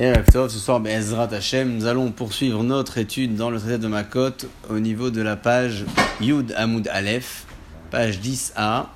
Et 0.00 0.12
ce 0.32 0.48
soir, 0.48 0.80
Ezrat 0.86 1.28
Hashem, 1.32 1.74
nous 1.74 1.86
allons 1.86 2.12
poursuivre 2.12 2.62
notre 2.62 2.98
étude 2.98 3.34
dans 3.34 3.50
le 3.50 3.58
traité 3.58 3.78
de 3.78 3.88
Makot 3.88 4.30
au 4.70 4.78
niveau 4.78 5.10
de 5.10 5.20
la 5.20 5.36
page 5.36 5.84
Yud 6.20 6.54
Hamoud 6.56 6.88
Aleph, 6.88 7.46
page 7.90 8.20
10a. 8.20 8.86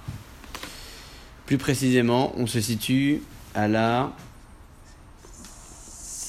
Plus 1.46 1.58
précisément, 1.58 2.32
on 2.36 2.46
se 2.46 2.60
situe 2.60 3.22
à 3.54 3.66
la 3.66 4.12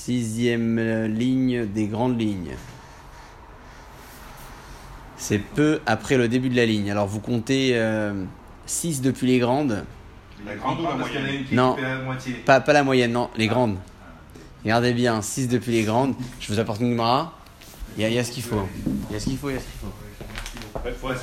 sixième 0.04 1.06
ligne 1.06 1.68
des 1.68 1.86
grandes 1.86 2.20
lignes. 2.20 2.56
C'est 5.18 5.40
peu 5.40 5.80
après 5.86 6.18
le 6.18 6.28
début 6.28 6.50
de 6.50 6.56
la 6.56 6.66
ligne. 6.66 6.92
Alors 6.92 7.08
vous 7.08 7.20
comptez 7.22 7.80
6 8.66 9.00
euh, 9.00 9.04
depuis 9.04 9.28
les 9.28 9.40
grandes. 9.40 9.86
La 10.46 10.56
grande 10.56 10.82
ou 10.82 10.84
la 10.84 10.96
moyenne 10.96 11.46
Non, 11.52 11.78
pas, 12.46 12.60
pas 12.60 12.74
la 12.74 12.84
moyenne, 12.84 13.14
non, 13.14 13.30
les 13.38 13.48
grandes. 13.48 13.78
Regardez 14.64 14.94
bien, 14.94 15.22
6 15.22 15.50
depuis 15.50 15.74
les 15.74 15.84
grandes. 15.84 16.16
Je 16.40 16.54
vous 16.54 16.60
apporte 16.60 16.80
une 16.80 16.96
mara. 16.96 17.38
Il 17.98 18.10
y, 18.10 18.18
a 18.18 18.24
ce 18.24 18.32
qu'il 18.32 18.44
faut. 18.44 18.68
Il 19.10 19.14
y 19.14 19.18
a 19.18 19.20
ce 19.20 19.26
qu'il 19.26 19.38
faut, 19.38 19.50
il 19.50 19.56
y 19.56 19.58
a 19.58 19.60
ce 19.60 19.66
qu'il 19.66 19.80
faut. 19.82 19.94
Il 20.86 20.94
faut 20.94 21.12
être 21.12 21.20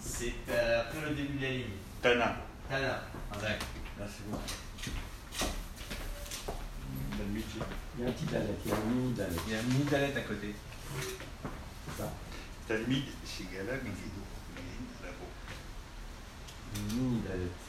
C'est 0.00 0.34
euh, 0.50 0.80
après 0.82 1.08
le 1.08 1.14
début 1.14 1.38
de 1.38 1.42
la 1.42 1.50
ligne. 1.50 1.64
Tana. 2.02 2.36
Tana. 2.68 3.02
Ah, 3.32 3.36
d'accord. 3.40 3.66
C'est 3.98 4.30
bon. 4.30 4.38
Il 7.98 8.02
y 8.02 8.06
a 8.06 8.08
un 8.08 8.12
petit 8.12 8.26
dalet, 8.26 8.44
il 8.64 8.70
y 8.70 8.74
a 8.74 8.76
un 8.76 8.80
mini 8.90 9.14
dalet. 9.14 9.36
Il 9.46 9.52
y 9.52 9.56
a 9.56 9.58
un 9.58 9.62
mini 9.62 9.84
dalet 9.90 10.16
à 10.16 10.20
côté. 10.20 10.54
C'est 11.00 12.02
ça. 12.02 12.12
Talmid 12.68 13.04
chez 13.24 13.44
Gala, 13.44 13.78
Midido. 13.78 14.20
Mini 16.74 17.22
dalet. 17.26 17.65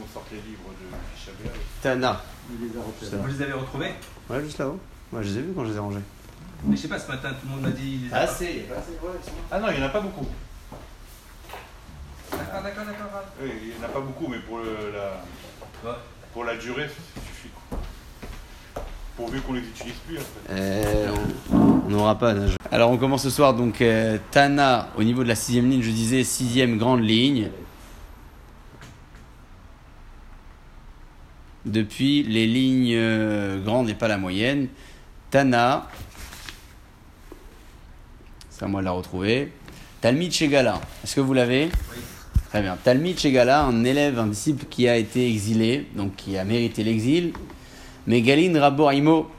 Qu'on 0.00 0.12
sorte 0.12 0.26
les 0.32 0.38
livres 0.38 0.70
de 0.80 0.96
Chabert. 1.24 1.52
Tana. 1.82 2.22
Vous 2.50 3.26
les 3.28 3.42
avez 3.42 3.52
retrouvés 3.52 3.92
Ouais, 4.30 4.42
juste 4.42 4.58
là-haut. 4.58 4.78
Moi, 5.12 5.22
je 5.22 5.28
les 5.28 5.38
ai 5.38 5.42
vus 5.42 5.52
quand 5.54 5.64
je 5.64 5.70
les 5.70 5.76
ai 5.76 5.80
rangés. 5.80 6.00
Mais 6.64 6.76
je 6.76 6.82
sais 6.82 6.88
pas, 6.88 6.98
ce 6.98 7.08
matin, 7.08 7.30
tout 7.30 7.46
le 7.46 7.50
monde 7.54 7.62
m'a 7.62 7.70
dit. 7.70 8.00
Ah, 8.12 8.26
c'est. 8.26 8.66
Ah 9.50 9.58
non, 9.60 9.68
il 9.70 9.76
n'y 9.78 9.82
en 9.82 9.86
a 9.86 9.90
pas 9.90 10.00
beaucoup. 10.00 10.26
D'accord, 12.32 12.62
d'accord, 12.62 12.84
d'accord. 12.84 13.22
Oui, 13.42 13.50
il 13.62 13.68
n'y 13.68 13.74
en 13.84 13.88
a 13.88 13.88
pas 13.88 14.00
beaucoup, 14.00 14.26
mais 14.28 14.38
pour, 14.38 14.58
le, 14.58 14.64
la, 15.84 15.98
pour 16.32 16.44
la 16.44 16.56
durée, 16.56 16.88
ça 16.88 17.20
suffit. 17.26 17.48
Pourvu 19.16 19.40
qu'on 19.40 19.54
les 19.54 19.60
utilise 19.60 19.94
plus. 20.06 20.18
En 20.18 20.20
fait. 20.20 20.50
euh, 20.52 21.14
on 21.52 21.88
n'aura 21.90 22.18
pas 22.18 22.34
d'âge. 22.34 22.56
Alors, 22.70 22.90
on 22.90 22.98
commence 22.98 23.22
ce 23.22 23.30
soir. 23.30 23.54
Donc, 23.54 23.80
euh, 23.80 24.18
Tana, 24.30 24.88
au 24.96 25.02
niveau 25.02 25.22
de 25.24 25.28
la 25.28 25.34
sixième 25.34 25.68
ligne, 25.70 25.82
je 25.82 25.90
disais 25.90 26.22
sixième 26.24 26.76
grande 26.78 27.02
ligne. 27.02 27.50
Depuis 31.64 32.22
les 32.22 32.46
lignes 32.46 32.94
euh, 32.94 33.62
grandes 33.62 33.88
et 33.88 33.94
pas 33.94 34.08
la 34.08 34.18
moyenne. 34.18 34.68
Tana, 35.30 35.88
c'est 38.50 38.64
à 38.64 38.68
moi 38.68 38.80
de 38.80 38.86
la 38.86 38.92
retrouver. 38.92 39.52
Talmid 40.00 40.32
Shegala, 40.32 40.80
est-ce 41.04 41.16
que 41.16 41.20
vous 41.20 41.34
l'avez? 41.34 41.66
Oui. 41.66 41.98
Très 42.48 42.62
bien. 42.62 42.78
Talmid 42.82 43.18
Shegala, 43.18 43.62
un 43.64 43.84
élève, 43.84 44.18
un 44.18 44.28
disciple 44.28 44.64
qui 44.70 44.88
a 44.88 44.96
été 44.96 45.28
exilé, 45.28 45.86
donc 45.94 46.16
qui 46.16 46.38
a 46.38 46.44
mérité 46.44 46.82
l'exil. 46.82 47.32
Mais 48.06 48.22
Galin 48.22 48.58
Raboraimo, 48.58 49.30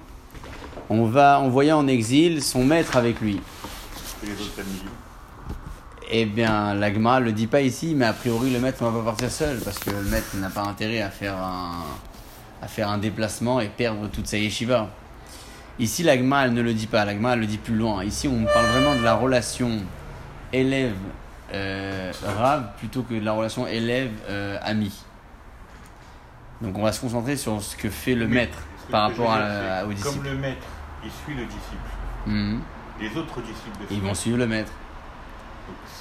on 0.90 1.06
va 1.06 1.40
envoyer 1.40 1.72
en 1.72 1.88
exil 1.88 2.44
son 2.44 2.64
maître 2.64 2.98
avec 2.98 3.20
lui. 3.20 3.40
Et 4.24 4.28
les 4.28 4.34
autres 4.34 4.62
eh 6.12 6.26
bien, 6.26 6.74
l'agma 6.74 7.20
le 7.20 7.32
dit 7.32 7.46
pas 7.46 7.62
ici, 7.62 7.94
mais 7.96 8.06
a 8.06 8.14
priori 8.14 8.50
le 8.50 8.60
maître 8.60 8.84
ne 8.84 8.90
va 8.90 9.00
pas 9.00 9.06
partir 9.06 9.30
seul 9.30 9.60
parce 9.60 9.78
que 9.78 9.92
le 9.92 10.02
maître 10.02 10.36
n'a 10.38 10.50
pas 10.50 10.64
intérêt 10.64 11.02
à 11.02 11.12
faire 11.12 11.36
un, 11.36 11.84
à 12.62 12.68
faire 12.68 12.90
un 12.90 12.98
déplacement 12.98 13.60
et 13.60 13.68
perdre 13.68 14.08
toute 14.08 14.28
sa 14.28 14.38
yeshiva. 14.38 14.90
Ici, 15.80 16.04
l'agma, 16.04 16.46
elle 16.46 16.54
ne 16.54 16.62
le 16.62 16.74
dit 16.74 16.88
pas, 16.88 17.06
l'agma, 17.06 17.34
elle 17.34 17.40
le 17.40 17.46
dit 17.46 17.58
plus 17.58 17.76
loin. 17.76 18.04
Ici, 18.04 18.28
on 18.28 18.44
parle 18.44 18.66
vraiment 18.68 18.96
de 18.96 19.04
la 19.04 19.16
relation 19.16 19.80
élève-rave 20.52 20.94
euh, 21.54 22.78
plutôt 22.78 23.04
que 23.04 23.14
de 23.14 23.24
la 23.24 23.32
relation 23.32 23.66
élève-ami. 23.66 24.92
Donc, 26.62 26.78
on 26.78 26.84
va 26.84 26.92
se 26.92 27.00
concentrer 27.00 27.38
sur 27.38 27.62
ce 27.62 27.78
que 27.78 27.90
fait 27.90 28.16
le 28.16 28.28
maître 28.28 28.58
par 28.92 29.10
rapport 29.10 29.32
à, 29.32 29.86
au 29.86 29.94
disciple. 29.94 30.16
Comme 30.16 30.24
le 30.26 30.36
maître, 30.36 30.68
il 31.04 31.12
suit 31.12 31.36
le 31.36 31.46
disciple. 31.46 31.78
Mhm. 32.26 32.62
Les 33.00 33.18
autres 33.18 33.42
disciples 33.42 33.80
de 33.90 33.96
Ils 33.96 34.02
vont 34.02 34.14
suivre 34.14 34.38
le 34.38 34.48
maître. 34.48 34.74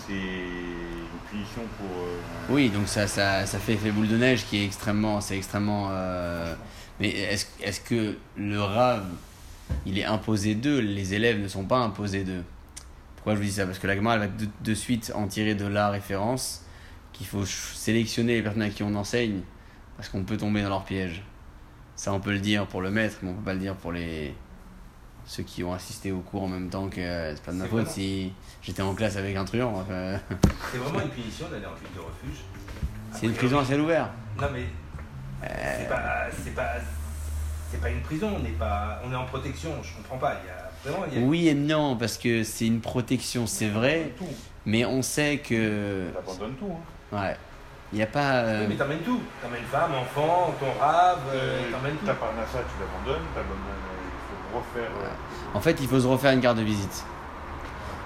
C'est 0.06 0.12
une 0.12 1.18
punition 1.30 1.62
pour. 1.78 1.86
euh, 1.86 2.20
Oui, 2.50 2.68
donc 2.70 2.88
ça, 2.88 3.06
ça, 3.06 3.46
ça 3.46 3.58
fait 3.58 3.74
effet 3.74 3.90
boule 3.90 4.08
de 4.08 4.16
neige 4.16 4.44
qui 4.46 4.58
est 4.58 4.64
extrêmement. 4.64 5.20
C'est 5.20 5.36
extrêmement 5.36 5.88
euh, 5.90 6.54
Mais 7.00 7.08
est-ce 7.10 7.46
est 7.60 7.84
que 7.84 8.16
le 8.36 8.60
rave, 8.62 9.06
il 9.86 9.98
est 9.98 10.04
imposé 10.04 10.54
d'eux? 10.54 10.80
Les 10.80 11.14
élèves 11.14 11.40
ne 11.40 11.48
sont 11.48 11.64
pas 11.64 11.78
imposés 11.78 12.24
d'eux. 12.24 12.44
Pourquoi 13.16 13.34
je 13.34 13.38
vous 13.38 13.44
dis 13.44 13.52
ça? 13.52 13.66
Parce 13.66 13.78
que 13.78 13.86
la 13.86 13.96
Gemara, 13.96 14.18
va 14.18 14.26
de, 14.28 14.74
suite 14.74 15.12
en 15.14 15.26
tirer 15.26 15.54
de 15.54 15.66
la 15.66 15.90
référence 15.90 16.64
qu'il 17.12 17.26
faut 17.26 17.44
sélectionner 17.44 18.36
les 18.36 18.42
personnes 18.42 18.62
à 18.62 18.70
qui 18.70 18.82
on 18.82 18.94
enseigne 18.94 19.40
parce 19.96 20.08
qu'on 20.08 20.22
peut 20.22 20.36
tomber 20.36 20.62
dans 20.62 20.68
leur 20.68 20.84
piège. 20.84 21.22
Ça, 21.96 22.12
on 22.12 22.20
peut 22.20 22.32
le 22.32 22.38
dire 22.38 22.66
pour 22.66 22.80
le 22.80 22.90
maître, 22.90 23.16
mais 23.22 23.30
on 23.30 23.34
peut 23.34 23.44
pas 23.44 23.54
le 23.54 23.58
dire 23.58 23.74
pour 23.74 23.90
les 23.90 24.32
ceux 25.28 25.42
qui 25.42 25.62
ont 25.62 25.72
assisté 25.74 26.10
au 26.10 26.20
cours 26.20 26.42
en 26.44 26.48
même 26.48 26.70
temps 26.70 26.88
que 26.88 27.00
euh, 27.00 27.34
c'est 27.36 27.42
pas 27.44 27.52
de 27.52 27.58
ma 27.58 27.64
faute 27.66 27.72
vraiment- 27.80 27.90
si 27.90 28.32
j'étais 28.62 28.80
en 28.82 28.94
classe 28.94 29.16
avec 29.16 29.36
un 29.36 29.44
truand. 29.44 29.84
euh, 29.90 30.16
C'est 30.72 30.78
vraiment 30.78 31.00
une 31.00 31.10
punition 31.10 31.46
d'aller 31.50 31.66
en 31.66 31.74
ville 31.74 31.94
de 31.94 32.00
refuge. 32.00 32.42
c'est 33.12 33.26
une 33.26 33.34
prison 33.34 33.58
à 33.60 33.64
ciel 33.64 33.80
ouvert. 33.82 34.08
Non 34.40 34.48
mais 34.52 34.64
c'est 35.42 35.88
pas, 35.88 36.26
c'est 36.44 36.54
pas, 36.54 36.70
c'est 37.70 37.80
pas 37.80 37.90
une 37.90 38.00
prison. 38.00 38.30
On 38.40 38.44
est 38.44 38.58
pas, 38.58 39.00
on 39.06 39.12
est 39.12 39.16
en 39.16 39.26
protection. 39.26 39.70
Je 39.82 39.94
comprends 39.96 40.16
pas. 40.16 40.36
Il 40.42 40.48
y 40.48 40.50
a 40.50 40.90
vraiment, 40.94 41.06
il 41.12 41.18
y 41.18 41.22
a 41.22 41.26
Oui 41.26 41.48
et 41.48 41.54
non, 41.54 41.96
parce 41.96 42.16
que 42.18 42.42
c'est 42.42 42.66
une 42.66 42.80
protection, 42.80 43.46
c'est 43.46 43.68
vrai, 43.68 44.12
tout. 44.16 44.24
mais 44.66 44.84
on 44.86 45.02
sait 45.02 45.38
que. 45.38 46.08
T'abandonnes 46.14 46.54
tout. 46.56 46.72
Hein. 47.12 47.16
Ouais. 47.16 47.36
Il 47.92 47.96
n'y 47.96 48.02
a 48.02 48.06
pas. 48.06 48.32
euh, 48.40 48.60
Oui, 48.62 48.66
mais 48.70 48.76
t'emmènes 48.76 49.02
tout. 49.02 49.20
T'emmènes 49.42 49.62
femme, 49.70 49.92
enfant, 49.94 50.54
ton 50.58 50.72
rave, 50.80 51.20
euh, 51.34 51.70
t'emmènes 51.70 51.96
tout. 51.96 52.06
T'as 52.06 52.14
pas 52.14 52.32
ça, 52.52 52.58
tu 52.60 52.80
l'abandonnes, 52.80 53.26
t'abandonnes. 53.34 53.97
Refaire. 54.54 54.90
euh, 55.02 55.08
En 55.56 55.60
fait, 55.60 55.76
il 55.80 55.86
faut 55.88 56.00
se 56.00 56.06
refaire 56.06 56.32
une 56.32 56.40
carte 56.40 56.58
de 56.58 56.62
visite. 56.62 57.04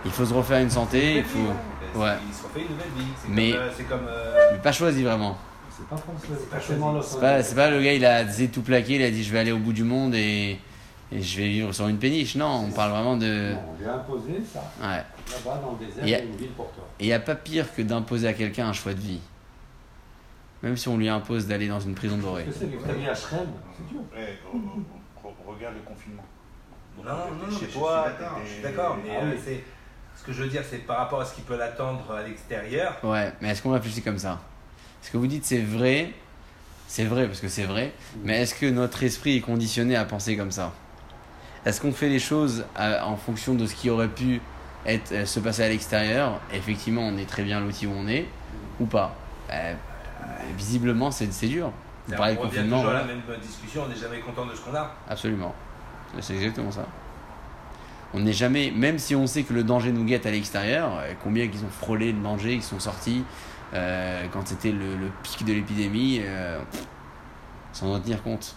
Il 0.05 0.11
faut 0.11 0.25
se 0.25 0.35
refaire 0.35 0.61
une 0.61 0.71
santé, 0.71 1.19
il 1.19 1.25
faut. 1.25 1.39
Ouais. 2.01 2.15
Il 2.27 2.35
se 2.35 2.43
refait 2.45 2.61
une 2.63 2.69
nouvelle 2.71 2.89
vie. 2.97 3.13
C'est 3.23 3.29
Mais- 3.31 3.51
comme, 3.53 3.61
euh, 3.61 3.71
c'est 3.77 3.85
comme. 3.85 4.07
euh, 4.09 4.49
Mais 4.53 4.59
pas 4.59 4.73
choisi 4.73 5.03
vraiment. 5.05 5.37
C'est 5.71 5.87
pas 5.89 5.97
français, 5.97 6.27
C'est 6.31 6.35
c'est 6.41 7.21
pas 7.21 7.43
C'est 7.43 7.71
le 7.71 7.83
gars, 7.83 7.93
il 7.95 8.05
a 8.05 8.25
tout 8.49 8.63
plaqué, 8.63 8.97
il 8.97 9.03
a 9.03 9.11
dit 9.11 9.23
je 9.25 9.33
vais 9.33 9.39
aller 9.39 9.53
au 9.53 9.59
bout 9.59 9.73
du 9.73 9.85
monde 9.85 10.15
et, 10.15 10.59
et 11.11 11.23
je 11.23 11.37
vais 11.39 11.49
vivre 11.49 11.73
sur 11.73 11.89
une 11.89 11.99
péniche. 11.99 12.35
Non, 12.37 12.67
on 12.69 12.71
parle 12.73 12.91
vraiment 12.93 13.17
de. 13.17 13.53
Non, 13.55 13.59
on 13.75 13.81
lui 13.83 13.89
a 13.89 13.95
imposé 13.95 14.43
ça, 14.53 14.61
Ouais. 14.81 14.97
là-bas 14.97 15.61
dans 15.63 15.77
le 15.81 15.87
désert, 15.87 16.05
Il 16.05 16.11
y 16.11 16.15
a- 16.15 16.23
une 16.23 16.37
ville 16.37 16.51
pour 16.51 16.71
toi. 16.73 16.85
Et 17.01 17.05
il 17.05 17.07
n'y 17.07 17.13
a 17.13 17.21
pas 17.21 17.35
pire 17.35 17.67
que 17.75 17.83
d'imposer 17.83 18.29
à 18.29 18.33
quelqu'un 18.33 18.69
un 18.69 18.73
choix 18.73 18.93
de 18.95 19.01
vie. 19.01 19.21
Même 20.63 20.77
si 20.77 20.89
on 20.89 20.97
lui 20.97 21.09
impose 21.09 21.47
d'aller 21.47 21.67
dans 21.69 21.81
une 21.81 21.95
prison 21.95 22.17
dorée. 22.19 22.45
Qu'est-ce 22.45 22.61
que 22.61 22.67
c'est 22.71 22.77
que 22.77 22.87
t'as 22.87 22.93
mis 22.95 23.09
à 23.09 23.15
Shrem 23.15 23.49
C'est 23.77 23.89
dur. 23.89 24.01
ouais, 24.15 24.39
re- 24.53 24.57
re- 24.57 24.83
regarde 25.55 25.75
le 25.75 25.81
confinement. 25.83 26.25
Non, 26.97 27.05
non, 27.05 27.47
non, 27.47 27.57
Chez 27.59 27.63
mais 27.63 27.67
je 27.67 27.71
suis 27.71 27.73
toi, 27.79 28.07
Je 28.45 28.53
suis 28.53 28.63
d'accord. 28.63 28.97
Mais 29.03 29.11
Ah 29.17 29.23
euh, 29.25 29.33
oui. 29.35 29.41
c'est 29.45 29.65
ce 30.17 30.25
que 30.25 30.33
je 30.33 30.43
veux 30.43 30.49
dire, 30.49 30.63
c'est 30.69 30.79
par 30.79 30.99
rapport 30.99 31.21
à 31.21 31.25
ce 31.25 31.35
qui 31.35 31.41
peut 31.41 31.57
l'attendre 31.57 32.11
à 32.15 32.23
l'extérieur. 32.23 32.97
Ouais, 33.03 33.33
mais 33.41 33.49
est-ce 33.51 33.63
qu'on 33.63 33.73
réfléchit 33.73 34.03
comme 34.03 34.19
ça? 34.19 34.41
Ce 35.01 35.11
que 35.11 35.17
vous 35.17 35.27
dites, 35.27 35.45
c'est 35.45 35.63
vrai? 35.63 36.13
C'est 36.87 37.05
vrai 37.05 37.27
parce 37.27 37.41
que 37.41 37.49
c'est 37.49 37.65
vrai. 37.65 37.93
Mais 38.23 38.43
est-ce 38.43 38.55
que 38.55 38.67
notre 38.67 39.03
esprit 39.03 39.37
est 39.39 39.41
conditionné 39.41 39.97
à 39.97 40.05
penser 40.05 40.37
comme 40.37 40.51
ça? 40.51 40.73
Est-ce 41.65 41.81
qu'on 41.81 41.93
fait 41.93 42.09
les 42.09 42.19
choses 42.19 42.67
à- 42.77 43.07
en 43.07 43.17
fonction 43.17 43.55
de 43.55 43.67
ce 43.67 43.75
qui 43.75 43.89
aurait 43.89 44.09
pu 44.09 44.41
être, 44.85 45.13
euh, 45.13 45.25
se 45.27 45.41
passer 45.41 45.63
à 45.65 45.69
l'extérieur? 45.69 46.41
Effectivement, 46.53 47.03
on 47.03 47.17
est 47.17 47.25
très 47.29 47.45
bien 47.45 47.61
loti 47.61 47.87
où 47.87 47.93
on 47.93 48.07
est, 48.09 48.27
ou 48.81 48.85
pas? 48.87 49.15
Euh, 49.51 49.75
Visiblement, 50.57 51.11
c'est 51.11 51.27
dur. 51.47 51.73
On 52.11 52.21
revient 52.21 52.37
confinement, 52.37 52.77
toujours 52.79 52.91
à 52.91 52.95
la 52.95 53.05
même 53.05 53.23
discussion. 53.41 53.83
On 53.87 53.89
n'est 53.89 53.97
jamais 53.97 54.21
content 54.21 54.47
de 54.47 54.55
ce 54.55 54.61
qu'on 54.61 54.75
a. 54.75 54.91
Absolument. 55.09 55.55
C'est 56.21 56.35
exactement 56.35 56.71
ça. 56.71 56.87
On 58.15 58.21
n'est 58.21 58.33
jamais, 58.33 58.71
même 58.71 58.99
si 58.99 59.15
on 59.15 59.27
sait 59.27 59.43
que 59.43 59.55
le 59.55 59.65
danger 59.65 59.93
nous 59.93 60.05
guette 60.05 60.27
à 60.27 60.31
l'extérieur, 60.31 60.99
euh, 60.99 61.13
combien 61.23 61.49
qu'ils 61.49 61.65
ont 61.65 61.71
frôlé 61.71 62.13
le 62.13 62.21
danger, 62.21 62.55
qu'ils 62.55 62.63
sont 62.63 62.81
sortis 62.81 63.25
euh, 63.73 64.27
quand 64.33 64.47
c'était 64.47 64.73
le, 64.73 64.97
le 64.97 65.11
pic 65.23 65.47
de 65.47 65.53
l'épidémie, 65.55 66.21
euh, 66.23 66.61
sans 67.73 67.95
en 67.95 68.01
tenir 68.01 68.23
compte. 68.23 68.55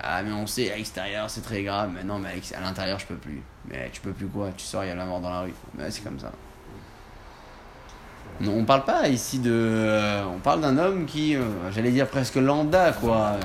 Ah 0.00 0.22
mais 0.22 0.32
on 0.32 0.46
sait 0.46 0.72
à 0.72 0.76
l'extérieur 0.76 1.28
c'est 1.30 1.42
très 1.42 1.62
grave, 1.62 1.90
mais 1.94 2.02
non 2.02 2.18
mais 2.18 2.40
à 2.56 2.60
l'intérieur 2.60 2.98
je 2.98 3.06
peux 3.06 3.16
plus. 3.16 3.42
Mais 3.68 3.90
tu 3.92 4.00
peux 4.00 4.12
plus 4.12 4.26
quoi? 4.26 4.50
Tu 4.56 4.64
sors 4.64 4.84
il 4.84 4.88
y 4.88 4.90
a 4.90 4.94
la 4.94 5.04
mort 5.04 5.20
dans 5.20 5.30
la 5.30 5.40
rue. 5.40 5.54
Mais 5.76 5.90
c'est 5.90 6.02
comme 6.02 6.18
ça. 6.18 6.32
On 8.42 8.64
parle 8.64 8.84
pas 8.84 9.08
ici 9.08 9.38
de, 9.38 9.50
euh, 9.52 10.24
on 10.24 10.38
parle 10.38 10.60
d'un 10.60 10.76
homme 10.76 11.06
qui, 11.06 11.36
euh, 11.36 11.42
j'allais 11.72 11.92
dire 11.92 12.08
presque 12.08 12.34
lambda 12.34 12.92
quoi, 12.92 13.36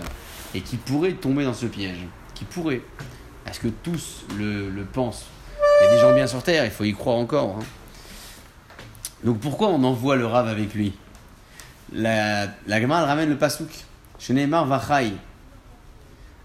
et 0.56 0.62
qui 0.62 0.78
pourrait 0.78 1.14
tomber 1.14 1.46
dans 1.46 1.54
ce 1.54 1.68
piège, 1.68 2.00
qui 2.34 2.44
pourrait. 2.46 2.82
Est-ce 3.48 3.60
que 3.60 3.68
tous 3.68 4.26
le, 4.38 4.84
pensent 4.84 5.26
Il 5.82 5.86
y 5.86 5.88
a 5.90 5.94
des 5.94 6.00
gens 6.02 6.14
bien 6.14 6.28
sur 6.28 6.42
terre, 6.42 6.66
il 6.66 6.72
faut 6.72 6.84
y 6.86 6.94
croire 6.94 7.18
encore. 7.18 7.58
hein. 7.60 7.66
Donc 9.24 9.40
pourquoi 9.40 9.68
on 9.68 9.84
envoie 9.84 10.16
le 10.16 10.26
rave 10.26 10.48
avec 10.48 10.74
lui? 10.74 10.94
La, 11.94 12.48
la 12.68 13.06
ramène 13.06 13.30
le 13.30 13.38
pasouk. 13.38 13.70
Sheneemar 14.18 14.66
Vachai. 14.66 15.14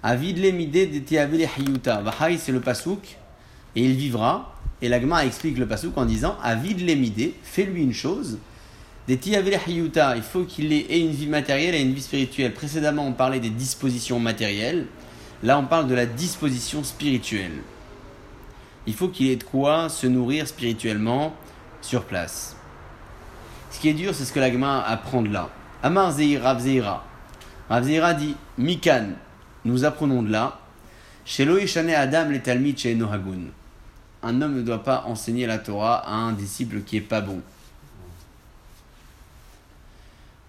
Avid 0.03 0.39
lemide 0.39 0.71
de 0.73 1.61
hiyuta. 1.61 2.01
Vachai, 2.03 2.39
c'est 2.39 2.53
le 2.53 2.61
pasouk, 2.61 3.17
et 3.75 3.85
il 3.85 3.97
vivra. 3.97 4.54
Et 4.85 4.89
l'agma 4.89 5.25
explique 5.25 5.57
le 5.57 5.67
pasouk 5.67 5.97
en 5.97 6.05
disant 6.05 6.37
Avid 6.43 6.87
lemide, 6.87 7.33
fais-lui 7.43 7.83
une 7.83 7.95
chose. 7.95 8.37
Des 9.09 9.19
il 9.25 10.23
faut 10.23 10.45
qu'il 10.45 10.75
ait 10.75 11.01
une 11.01 11.11
vie 11.11 11.27
matérielle 11.27 11.75
et 11.75 11.81
une 11.81 11.95
vie 11.95 12.03
spirituelle. 12.03 12.53
Précédemment, 12.53 13.07
on 13.07 13.15
parlait 13.15 13.41
des 13.41 13.49
dispositions 13.49 14.21
matérielles. 14.21 14.85
Là, 15.43 15.59
on 15.59 15.65
parle 15.65 15.87
de 15.87 15.95
la 15.95 16.05
disposition 16.05 16.85
spirituelle. 16.85 17.63
Il 18.87 18.93
faut 18.93 19.09
qu'il 19.09 19.31
ait 19.31 19.37
de 19.37 19.45
quoi 19.45 19.89
se 19.89 20.07
nourrir 20.07 20.47
spirituellement 20.47 21.35
sur 21.81 22.05
place. 22.05 22.55
Ce 23.71 23.81
qui 23.81 23.89
est 23.89 23.95
dur, 23.95 24.15
c'est 24.15 24.27
ce 24.27 24.35
que 24.35 24.41
l'agma 24.41 24.83
apprend 24.83 25.23
de 25.23 25.33
là. 25.33 25.49
Amar 25.83 26.13
Zeira, 26.13 26.53
Rav 26.53 26.61
Zeira. 26.61 27.07
Rav 27.71 27.87
dit 28.19 28.37
Mikan, 28.59 29.13
nous 29.65 29.87
apprenons 29.87 30.23
de 30.23 30.31
là. 30.31 30.61
Loïchane 31.39 31.89
Adam, 31.89 32.29
les 32.29 32.41
Talmid, 32.41 32.79
chez 32.79 32.95
Nohagun. 32.95 33.49
Un 34.25 34.41
homme 34.41 34.55
ne 34.57 34.63
doit 34.63 34.83
pas 34.83 35.05
enseigner 35.07 35.47
la 35.47 35.59
Torah 35.59 35.99
à 36.09 36.13
un 36.15 36.33
disciple 36.33 36.81
qui 36.83 36.97
est 36.97 37.01
pas 37.03 37.21
bon. 37.21 37.41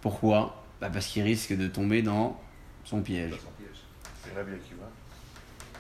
Pourquoi? 0.01 0.63
Bah 0.79 0.89
Parce 0.91 1.07
qu'il 1.07 1.23
risque 1.23 1.53
de 1.55 1.67
tomber 1.67 2.01
dans 2.01 2.39
son 2.83 3.01
piège. 3.01 3.33
C'est 4.23 4.33
Rabbi 4.35 4.51
Akiva. 4.53 4.85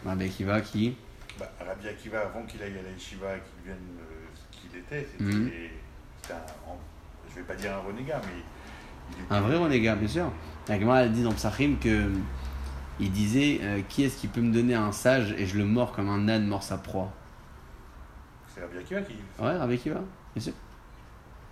Rabbi 0.05 0.25
Akiva 0.25 0.61
qui? 0.61 0.95
Bah, 1.39 1.49
Rabbi 1.65 1.87
Akiva, 1.87 2.19
avant 2.21 2.43
qu'il 2.43 2.61
aille 2.61 2.77
à 2.77 2.81
la 2.81 2.91
yeshiva, 2.91 3.27
qu'il 3.39 3.61
devienne 3.61 3.77
euh, 3.99 4.25
ce 4.33 4.57
qu'il 4.61 4.77
était, 4.79 5.07
c'était 5.11 5.23
Mhm. 5.23 5.51
c'était 6.21 6.33
un, 6.33 6.69
en- 6.71 6.79
je 7.29 7.35
vais 7.35 7.41
pas 7.41 7.55
dire 7.55 7.73
un 7.75 7.79
renégat, 7.87 8.21
mais 8.25 8.41
il 9.11 9.23
était- 9.23 9.33
Un 9.33 9.41
vrai 9.41 9.57
renégat, 9.57 9.95
bien 9.95 10.07
sûr. 10.07 10.31
La 10.67 10.79
Gemara 10.79 11.07
dit 11.07 11.23
dans 11.23 11.33
Psachim 11.33 11.75
que 11.81 12.09
il 12.99 13.11
disait 13.11 13.59
euh, 13.61 13.81
Qui 13.89 14.03
est-ce 14.03 14.17
qui 14.17 14.27
peut 14.27 14.41
me 14.41 14.53
donner 14.53 14.73
un 14.75 14.91
sage 14.91 15.33
et 15.37 15.45
je 15.45 15.57
le 15.57 15.65
mords 15.65 15.91
comme 15.91 16.09
un 16.09 16.27
âne 16.29 16.47
mord 16.47 16.63
sa 16.63 16.77
proie? 16.77 17.11
C'est 18.55 18.61
Rabbi 18.61 18.77
Akiva 18.77 19.01
qui. 19.01 19.13
Ouais, 19.39 19.57
Rabbi 19.57 19.73
Akiva, 19.73 19.99
bien 20.33 20.43
sûr. 20.43 20.53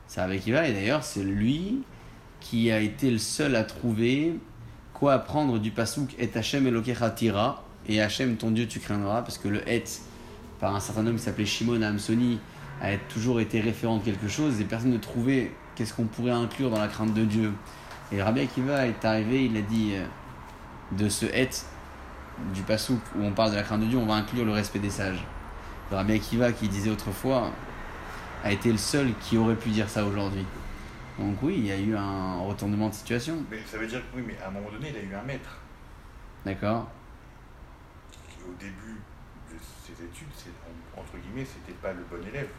C'est 0.08 0.22
Rabbi 0.22 0.36
Akiva, 0.36 0.68
et 0.68 0.74
d'ailleurs, 0.74 1.04
c'est 1.04 1.24
lui 1.24 1.84
qui 2.40 2.72
a 2.72 2.80
été 2.80 3.12
le 3.12 3.18
seul 3.18 3.56
à 3.56 3.64
trouver 3.64 4.40
quoi 4.94 5.14
apprendre 5.14 5.60
du 5.60 5.72
pasouk 5.72 6.16
Et 6.18 6.30
Hachem 6.34 6.66
Elokecha 6.66 7.10
Tira, 7.10 7.64
et 7.88 8.02
Hachem 8.02 8.38
ton 8.38 8.52
Dieu 8.52 8.68
tu 8.68 8.80
craindras, 8.80 9.22
parce 9.22 9.38
que 9.38 9.50
le 9.50 9.68
Et, 9.70 9.84
par 10.60 10.74
un 10.76 10.80
certain 10.80 11.06
homme 11.06 11.18
qui 11.18 11.24
s'appelait 11.24 11.46
Shimon 11.46 11.82
Hamsoni, 11.82 12.40
a 12.82 12.96
toujours 12.98 13.42
été 13.42 13.60
référent 13.60 13.98
de 13.98 14.04
quelque 14.04 14.30
chose, 14.30 14.62
et 14.62 14.64
personne 14.64 14.92
ne 14.92 14.98
trouvait 14.98 15.52
qu'est-ce 15.76 15.94
qu'on 15.94 16.06
pourrait 16.06 16.32
inclure 16.32 16.70
dans 16.70 16.80
la 16.80 16.88
crainte 16.88 17.14
de 17.14 17.26
Dieu. 17.26 17.52
Et 18.14 18.22
Rabbi 18.22 18.42
Akiva 18.42 18.88
est 18.88 19.04
arrivé, 19.04 19.46
il 19.46 19.58
a 19.58 19.62
dit 19.62 19.94
euh, 19.96 20.06
de 20.98 21.10
ce 21.10 21.26
Et 21.26 21.50
du 22.54 22.62
pasouk 22.62 23.00
où 23.18 23.24
on 23.24 23.32
parle 23.32 23.52
de 23.52 23.56
la 23.58 23.64
crainte 23.64 23.82
de 23.82 23.88
Dieu, 23.88 23.98
on 23.98 24.06
va 24.06 24.16
inclure 24.16 24.46
le 24.46 24.54
respect 24.54 24.80
des 24.80 24.90
sages. 24.90 25.24
Le 25.94 25.98
Rabbi 25.98 26.14
Akiva 26.14 26.52
qui 26.52 26.70
disait 26.70 26.90
autrefois 26.90 27.52
a 28.44 28.52
été 28.52 28.72
le 28.72 28.80
seul 28.80 29.14
qui 29.22 29.38
aurait 29.38 29.56
pu 29.56 29.70
dire 29.70 29.88
ça 29.88 30.04
aujourd'hui. 30.04 30.44
Donc 31.20 31.38
oui, 31.44 31.54
il 31.60 31.68
y 31.68 31.72
a 31.72 31.78
eu 31.78 31.96
un 31.96 32.40
retournement 32.40 32.90
de 32.90 32.96
situation. 32.96 33.36
Mais 33.52 33.60
ça 33.64 33.78
veut 33.78 33.86
dire 33.86 34.00
que 34.00 34.18
oui, 34.18 34.24
mais 34.26 34.36
à 34.44 34.48
un 34.48 34.52
moment 34.52 34.72
donné, 34.72 34.90
il 34.90 34.98
a 34.98 35.04
eu 35.04 35.14
un 35.14 35.22
maître. 35.22 35.60
D'accord 36.44 36.90
qui, 38.12 38.38
au 38.44 38.56
début 38.60 39.02
de 39.52 39.58
ses 39.86 40.04
études, 40.04 40.30
entre 40.98 41.12
guillemets, 41.24 41.46
c'était 41.46 41.78
pas 41.80 41.94
le 41.94 42.04
bon 42.10 42.28
élève. 42.28 42.50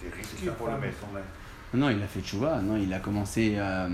C'était 0.00 0.16
risqué 0.16 0.46
pour 0.56 0.68
le 0.68 0.78
maître. 0.78 0.96
Non, 1.74 1.90
il 1.90 2.02
a 2.02 2.06
fait 2.06 2.22
tchouva. 2.22 2.62
Non, 2.62 2.78
il 2.78 2.94
a 2.94 3.00
commencé. 3.00 3.56
euh, 3.58 3.90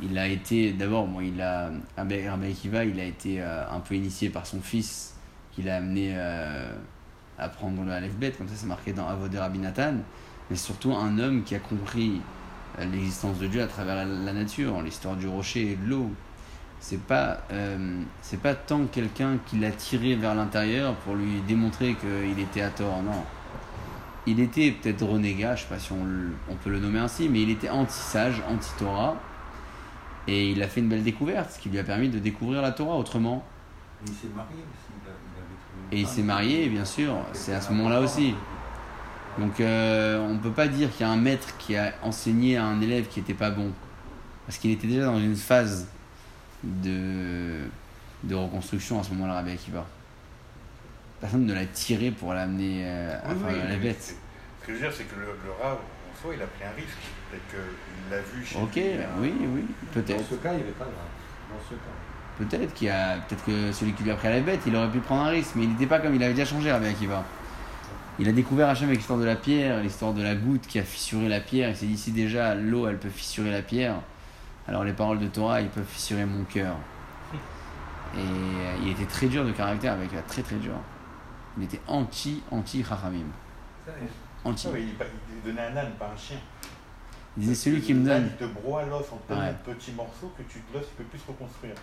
il 0.00 0.16
a 0.16 0.26
été. 0.28 0.72
D'abord, 0.72 1.08
bon, 1.08 1.20
il 1.20 1.42
a. 1.42 1.70
Rabbi 1.98 2.24
Akiva, 2.46 2.86
il 2.86 2.98
a 3.00 3.04
été 3.04 3.42
euh, 3.42 3.68
un 3.70 3.80
peu 3.80 3.96
initié 3.96 4.30
par 4.30 4.46
son 4.46 4.62
fils, 4.62 5.14
qui 5.52 5.62
l'a 5.62 5.76
amené 5.76 6.14
euh, 6.16 6.72
à 7.38 7.48
prendre 7.48 7.82
le 7.84 7.92
Aleph-Bet, 7.92 8.32
comme 8.32 8.48
ça 8.48 8.54
c'est 8.56 8.66
marqué 8.66 8.92
dans 8.92 9.08
Avod 9.08 9.30
de 9.30 9.38
Rabbi 9.38 9.58
Nathan. 9.58 9.94
Mais 10.50 10.56
surtout 10.56 10.92
un 10.92 11.18
homme 11.18 11.42
qui 11.42 11.54
a 11.54 11.58
compris 11.58 12.20
euh, 12.78 12.84
l'existence 12.86 13.38
de 13.38 13.46
Dieu 13.46 13.62
à 13.62 13.66
travers 13.66 14.06
la, 14.06 14.32
nature, 14.32 14.80
l'histoire 14.80 15.16
du 15.16 15.28
rocher 15.28 15.72
et 15.72 15.76
de 15.76 15.88
l'eau. 15.88 16.10
C'est 16.80 17.02
pas, 17.02 17.42
euh, 17.52 18.02
c'est 18.22 18.40
pas 18.40 18.54
tant 18.54 18.86
quelqu'un 18.86 19.38
qui 19.46 19.58
l'a 19.58 19.72
tiré 19.72 20.14
vers 20.14 20.34
l'intérieur 20.34 20.94
pour 20.96 21.16
lui 21.16 21.40
démontrer 21.46 21.96
qu'il 21.96 22.38
était 22.38 22.62
à 22.62 22.70
tort, 22.70 23.02
non 23.02 23.24
il 24.28 24.40
était 24.40 24.72
peut-être 24.72 25.04
renégat, 25.04 25.56
je 25.56 25.62
sais 25.62 25.68
pas 25.68 25.78
si 25.78 25.90
on, 25.92 26.54
peut 26.56 26.70
le 26.70 26.80
nommer 26.80 26.98
ainsi, 26.98 27.28
mais 27.28 27.42
il 27.42 27.50
était 27.50 27.70
anti-sage, 27.70 28.42
anti-Torah. 28.48 29.16
Et 30.26 30.50
il 30.50 30.62
a 30.62 30.68
fait 30.68 30.80
une 30.80 30.88
belle 30.88 31.02
découverte, 31.02 31.52
ce 31.52 31.58
qui 31.58 31.70
lui 31.70 31.78
a 31.78 31.84
permis 31.84 32.10
de 32.10 32.18
découvrir 32.18 32.60
la 32.60 32.72
Torah 32.72 32.96
autrement. 32.96 33.42
Il 34.06 34.12
s'est 34.12 34.28
marié. 34.36 34.62
Et 35.92 36.00
il 36.00 36.06
s'est 36.06 36.22
marié, 36.22 36.68
bien 36.68 36.84
sûr, 36.84 37.16
c'est 37.32 37.54
à 37.54 37.60
ce 37.60 37.72
moment-là 37.72 38.00
aussi. 38.00 38.34
Donc 39.38 39.60
euh, 39.60 40.18
on 40.20 40.34
ne 40.34 40.38
peut 40.38 40.50
pas 40.50 40.66
dire 40.68 40.90
qu'il 40.90 41.06
y 41.06 41.08
a 41.08 41.12
un 41.12 41.16
maître 41.16 41.56
qui 41.58 41.76
a 41.76 41.94
enseigné 42.02 42.56
à 42.56 42.64
un 42.64 42.80
élève 42.80 43.06
qui 43.06 43.20
n'était 43.20 43.34
pas 43.34 43.50
bon. 43.50 43.70
Parce 44.46 44.58
qu'il 44.58 44.70
était 44.70 44.86
déjà 44.86 45.04
dans 45.06 45.18
une 45.18 45.36
phase 45.36 45.86
de, 46.64 47.60
de 48.24 48.34
reconstruction 48.34 49.00
à 49.00 49.04
ce 49.04 49.10
moment-là, 49.10 49.34
Rabbi 49.34 49.52
Akiva. 49.52 49.86
Personne 51.20 51.46
ne 51.46 51.54
l'a 51.54 51.66
tiré 51.66 52.10
pour 52.10 52.32
l'amener 52.34 52.82
euh, 52.84 53.18
à 53.24 53.32
Oui, 53.32 53.38
faire 53.40 53.48
oui, 53.64 53.70
la 53.70 53.76
bête. 53.76 54.14
Ce 54.62 54.66
que 54.66 54.72
je 54.72 54.78
veux 54.78 54.78
dire, 54.88 54.92
c'est 54.96 55.04
que 55.04 55.14
le, 55.18 55.26
le 55.26 55.52
Rav, 55.62 55.76
en 55.78 56.22
soi, 56.22 56.32
il 56.34 56.42
a 56.42 56.46
pris 56.46 56.64
un 56.64 56.74
risque. 56.76 56.98
Peut-être 57.30 57.48
qu'il 57.50 58.10
l'a 58.10 58.20
vu 58.20 58.44
chez 58.44 58.56
Ok, 58.58 58.74
lui, 58.74 58.82
a- 59.02 59.08
oui, 59.20 59.32
oui, 59.40 59.64
Dans 59.94 60.00
peut-être. 60.00 60.24
ce 60.30 60.34
cas, 60.36 60.52
il 60.52 60.58
n'est 60.66 60.72
pas 60.72 60.84
grave. 60.84 60.94
Dans 61.50 61.64
ce 61.68 61.74
cas. 61.74 62.07
Peut-être 62.38 62.72
qu'il 62.74 62.88
a, 62.88 63.16
peut-être 63.16 63.44
que 63.44 63.72
celui 63.72 63.92
qui 63.92 64.04
lui 64.04 64.10
a 64.12 64.14
pris 64.14 64.28
à 64.28 64.30
la 64.30 64.40
bête, 64.40 64.60
il 64.66 64.74
aurait 64.76 64.90
pu 64.90 65.00
prendre 65.00 65.22
un 65.24 65.28
risque, 65.30 65.52
mais 65.56 65.64
il 65.64 65.70
n'était 65.70 65.86
pas 65.86 65.98
comme 65.98 66.14
il 66.14 66.22
avait 66.22 66.34
déjà 66.34 66.48
changé, 66.48 66.70
Rabbi 66.70 66.86
Akiva. 66.86 67.24
Il 68.20 68.28
a 68.28 68.32
découvert 68.32 68.68
Hachem 68.68 68.86
avec 68.86 68.98
l'histoire 68.98 69.18
de 69.18 69.24
la 69.24 69.36
pierre, 69.36 69.80
l'histoire 69.80 70.12
de 70.12 70.22
la 70.22 70.34
goutte 70.34 70.66
qui 70.66 70.78
a 70.78 70.82
fissuré 70.84 71.28
la 71.28 71.40
pierre. 71.40 71.70
Il 71.70 71.76
s'est 71.76 71.86
dit 71.86 71.98
si 71.98 72.12
déjà 72.12 72.54
l'eau, 72.54 72.86
elle 72.88 72.98
peut 72.98 73.08
fissurer 73.10 73.50
la 73.50 73.62
pierre, 73.62 73.96
alors 74.68 74.84
les 74.84 74.92
paroles 74.92 75.18
de 75.18 75.26
Torah, 75.28 75.60
ils 75.60 75.68
peuvent 75.68 75.84
fissurer 75.84 76.24
mon 76.24 76.44
cœur. 76.44 76.74
Et 78.16 78.20
euh, 78.20 78.74
il 78.82 78.90
était 78.90 79.04
très 79.04 79.26
dur 79.26 79.44
de 79.44 79.52
caractère 79.52 79.92
avec 79.92 80.12
la 80.12 80.22
très 80.22 80.42
très 80.42 80.56
dur. 80.56 80.72
Il 81.58 81.64
était 81.64 81.80
anti 81.86 82.42
anti 82.50 82.82
Chachamim. 82.82 83.26
Anti. 84.44 84.68
Ah 84.72 84.78
il, 84.78 84.88
il 84.88 85.42
donnait 85.44 85.66
un 85.68 85.76
âne, 85.76 85.90
pas 85.98 86.10
un 86.14 86.16
chien. 86.16 86.38
Il 87.36 87.42
disait 87.42 87.54
celui 87.54 87.80
qui 87.80 87.94
me 87.94 88.04
donne. 88.06 88.30
Il 88.40 88.46
te 88.46 88.52
broie 88.52 88.84
l'os 88.84 89.04
en 89.12 89.34
Ouais. 89.34 89.54
petits 89.64 89.92
morceaux 89.92 90.32
que 90.36 90.42
tu 90.44 90.60
l'os 90.72 90.82
il 90.90 90.96
peut 90.96 91.10
plus 91.10 91.20
reconstruire. 91.28 91.74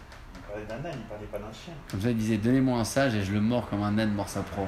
Parlait 0.47 0.65
d'un 0.65 0.89
âne, 0.89 0.97
il 0.97 1.07
parlait 1.07 1.25
pas 1.25 1.39
d'un 1.39 1.51
chien. 1.51 1.73
Comme 1.89 2.01
ça, 2.01 2.09
il 2.09 2.17
disait 2.17 2.37
Donnez-moi 2.37 2.79
un 2.79 2.83
sage 2.83 3.15
et 3.15 3.23
je 3.23 3.31
le 3.31 3.41
mords 3.41 3.69
comme 3.69 3.83
un 3.83 3.97
âne 3.97 4.13
mord 4.13 4.29
sa 4.29 4.41
proie. 4.41 4.67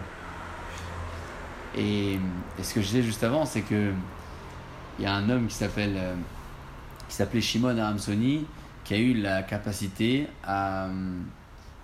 Et, 1.77 2.19
ce 2.61 2.73
que 2.73 2.81
je 2.81 2.87
disais 2.87 3.03
juste 3.03 3.23
avant, 3.23 3.45
c'est 3.45 3.61
que 3.61 3.91
il 4.97 5.03
y 5.03 5.07
a 5.07 5.13
un 5.13 5.29
homme 5.29 5.47
qui 5.47 5.55
s'appelle 5.55 5.93
euh, 5.95 6.15
qui 7.07 7.15
s'appelait 7.15 7.41
Shimon 7.41 7.77
Aramsoni 7.77 8.47
qui 8.83 8.93
a 8.93 8.97
eu 8.97 9.13
la 9.13 9.43
capacité 9.43 10.27
à, 10.43 10.87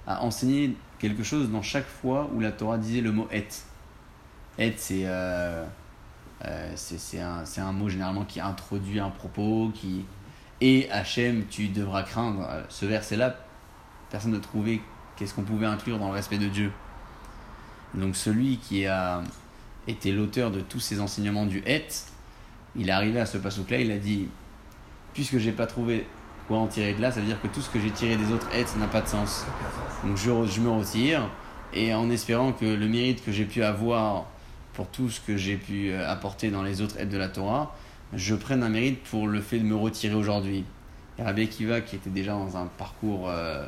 enseigner 0.08 0.76
quelque 1.00 1.24
chose 1.24 1.52
dans 1.52 1.62
chaque 1.62 1.86
fois 1.86 2.30
où 2.34 2.40
la 2.40 2.52
Torah 2.52 2.78
disait 2.78 3.02
le 3.02 3.12
mot 3.12 3.28
et. 3.32 3.48
Et, 4.58 4.74
c'est 4.78 5.04
euh, 5.06 5.66
euh, 6.46 6.72
c'est 6.76 7.20
un, 7.20 7.44
un 7.58 7.72
mot 7.72 7.90
généralement 7.90 8.26
qui 8.26 8.40
introduit 8.40 9.00
un 9.00 9.10
propos, 9.10 9.72
qui. 9.74 10.06
Et 10.62 10.90
Hachem, 10.92 11.46
tu 11.50 11.68
devras 11.68 12.04
craindre. 12.04 12.48
Ce 12.70 12.86
verset-là, 12.86 13.36
personne 14.14 14.32
ne 14.32 14.38
trouvait 14.38 14.80
qu'est-ce 15.16 15.34
qu'on 15.34 15.42
pouvait 15.42 15.66
inclure 15.66 15.98
dans 15.98 16.10
le 16.10 16.14
respect 16.14 16.38
de 16.38 16.48
Dieu. 16.48 16.72
Donc 17.96 18.16
celui 18.16 18.58
qui 18.58 18.86
a 18.86 19.24
été 19.88 20.12
l'auteur 20.12 20.52
de 20.52 20.62
tous 20.62 20.80
ces 20.80 21.02
enseignements 21.02 21.48
du 21.48 21.64
Et, 21.66 21.88
il 22.76 22.90
est 22.90 22.92
arrivé 22.92 23.20
à 23.20 23.26
ce 23.26 23.40
passage-là, 23.40 23.80
il 23.80 23.92
a 23.92 23.98
dit, 23.98 24.28
puisque 25.16 25.40
j'ai 25.40 25.52
pas 25.52 25.66
trouvé 25.66 26.06
quoi 26.48 26.60
en 26.60 26.68
tirer 26.68 26.94
de 26.94 27.02
là, 27.02 27.12
ça 27.12 27.22
veut 27.22 27.26
dire 27.26 27.42
que 27.42 27.48
tout 27.48 27.62
ce 27.62 27.72
que 27.72 27.80
j'ai 27.80 27.90
tiré 27.90 28.16
des 28.16 28.32
autres 28.32 28.48
Et 28.54 28.64
n'a 28.78 28.86
pas 28.86 29.02
de 29.02 29.08
sens. 29.08 29.46
Donc 30.04 30.16
je, 30.18 30.62
me 30.62 30.70
retire, 30.70 31.28
et 31.74 31.92
en 31.96 32.12
espérant 32.12 32.54
que 32.54 32.66
le 32.66 32.88
mérite 32.88 33.26
que 33.26 33.32
j'ai 33.32 33.46
pu 33.46 33.64
avoir 33.64 34.26
pour 34.74 34.90
tout 34.90 35.10
ce 35.10 35.22
que 35.22 35.38
j'ai 35.38 35.58
pu 35.58 35.90
euh, 35.90 36.08
apporter 36.08 36.52
dans 36.52 36.62
les 36.62 36.82
autres 36.82 37.00
aides 37.00 37.10
de 37.10 37.18
la 37.18 37.30
Torah, 37.30 37.76
je 38.14 38.36
prenne 38.36 38.62
un 38.62 38.70
mérite 38.70 39.02
pour 39.06 39.28
le 39.28 39.42
fait 39.42 39.58
de 39.58 39.66
me 39.66 39.76
retirer 39.76 40.14
aujourd'hui. 40.14 40.66
Rabbi 41.18 41.44
Akiva, 41.44 41.82
qui 41.82 41.96
était 41.96 42.12
déjà 42.12 42.34
dans 42.34 42.58
un 42.58 42.68
parcours 42.78 43.28
euh, 43.28 43.66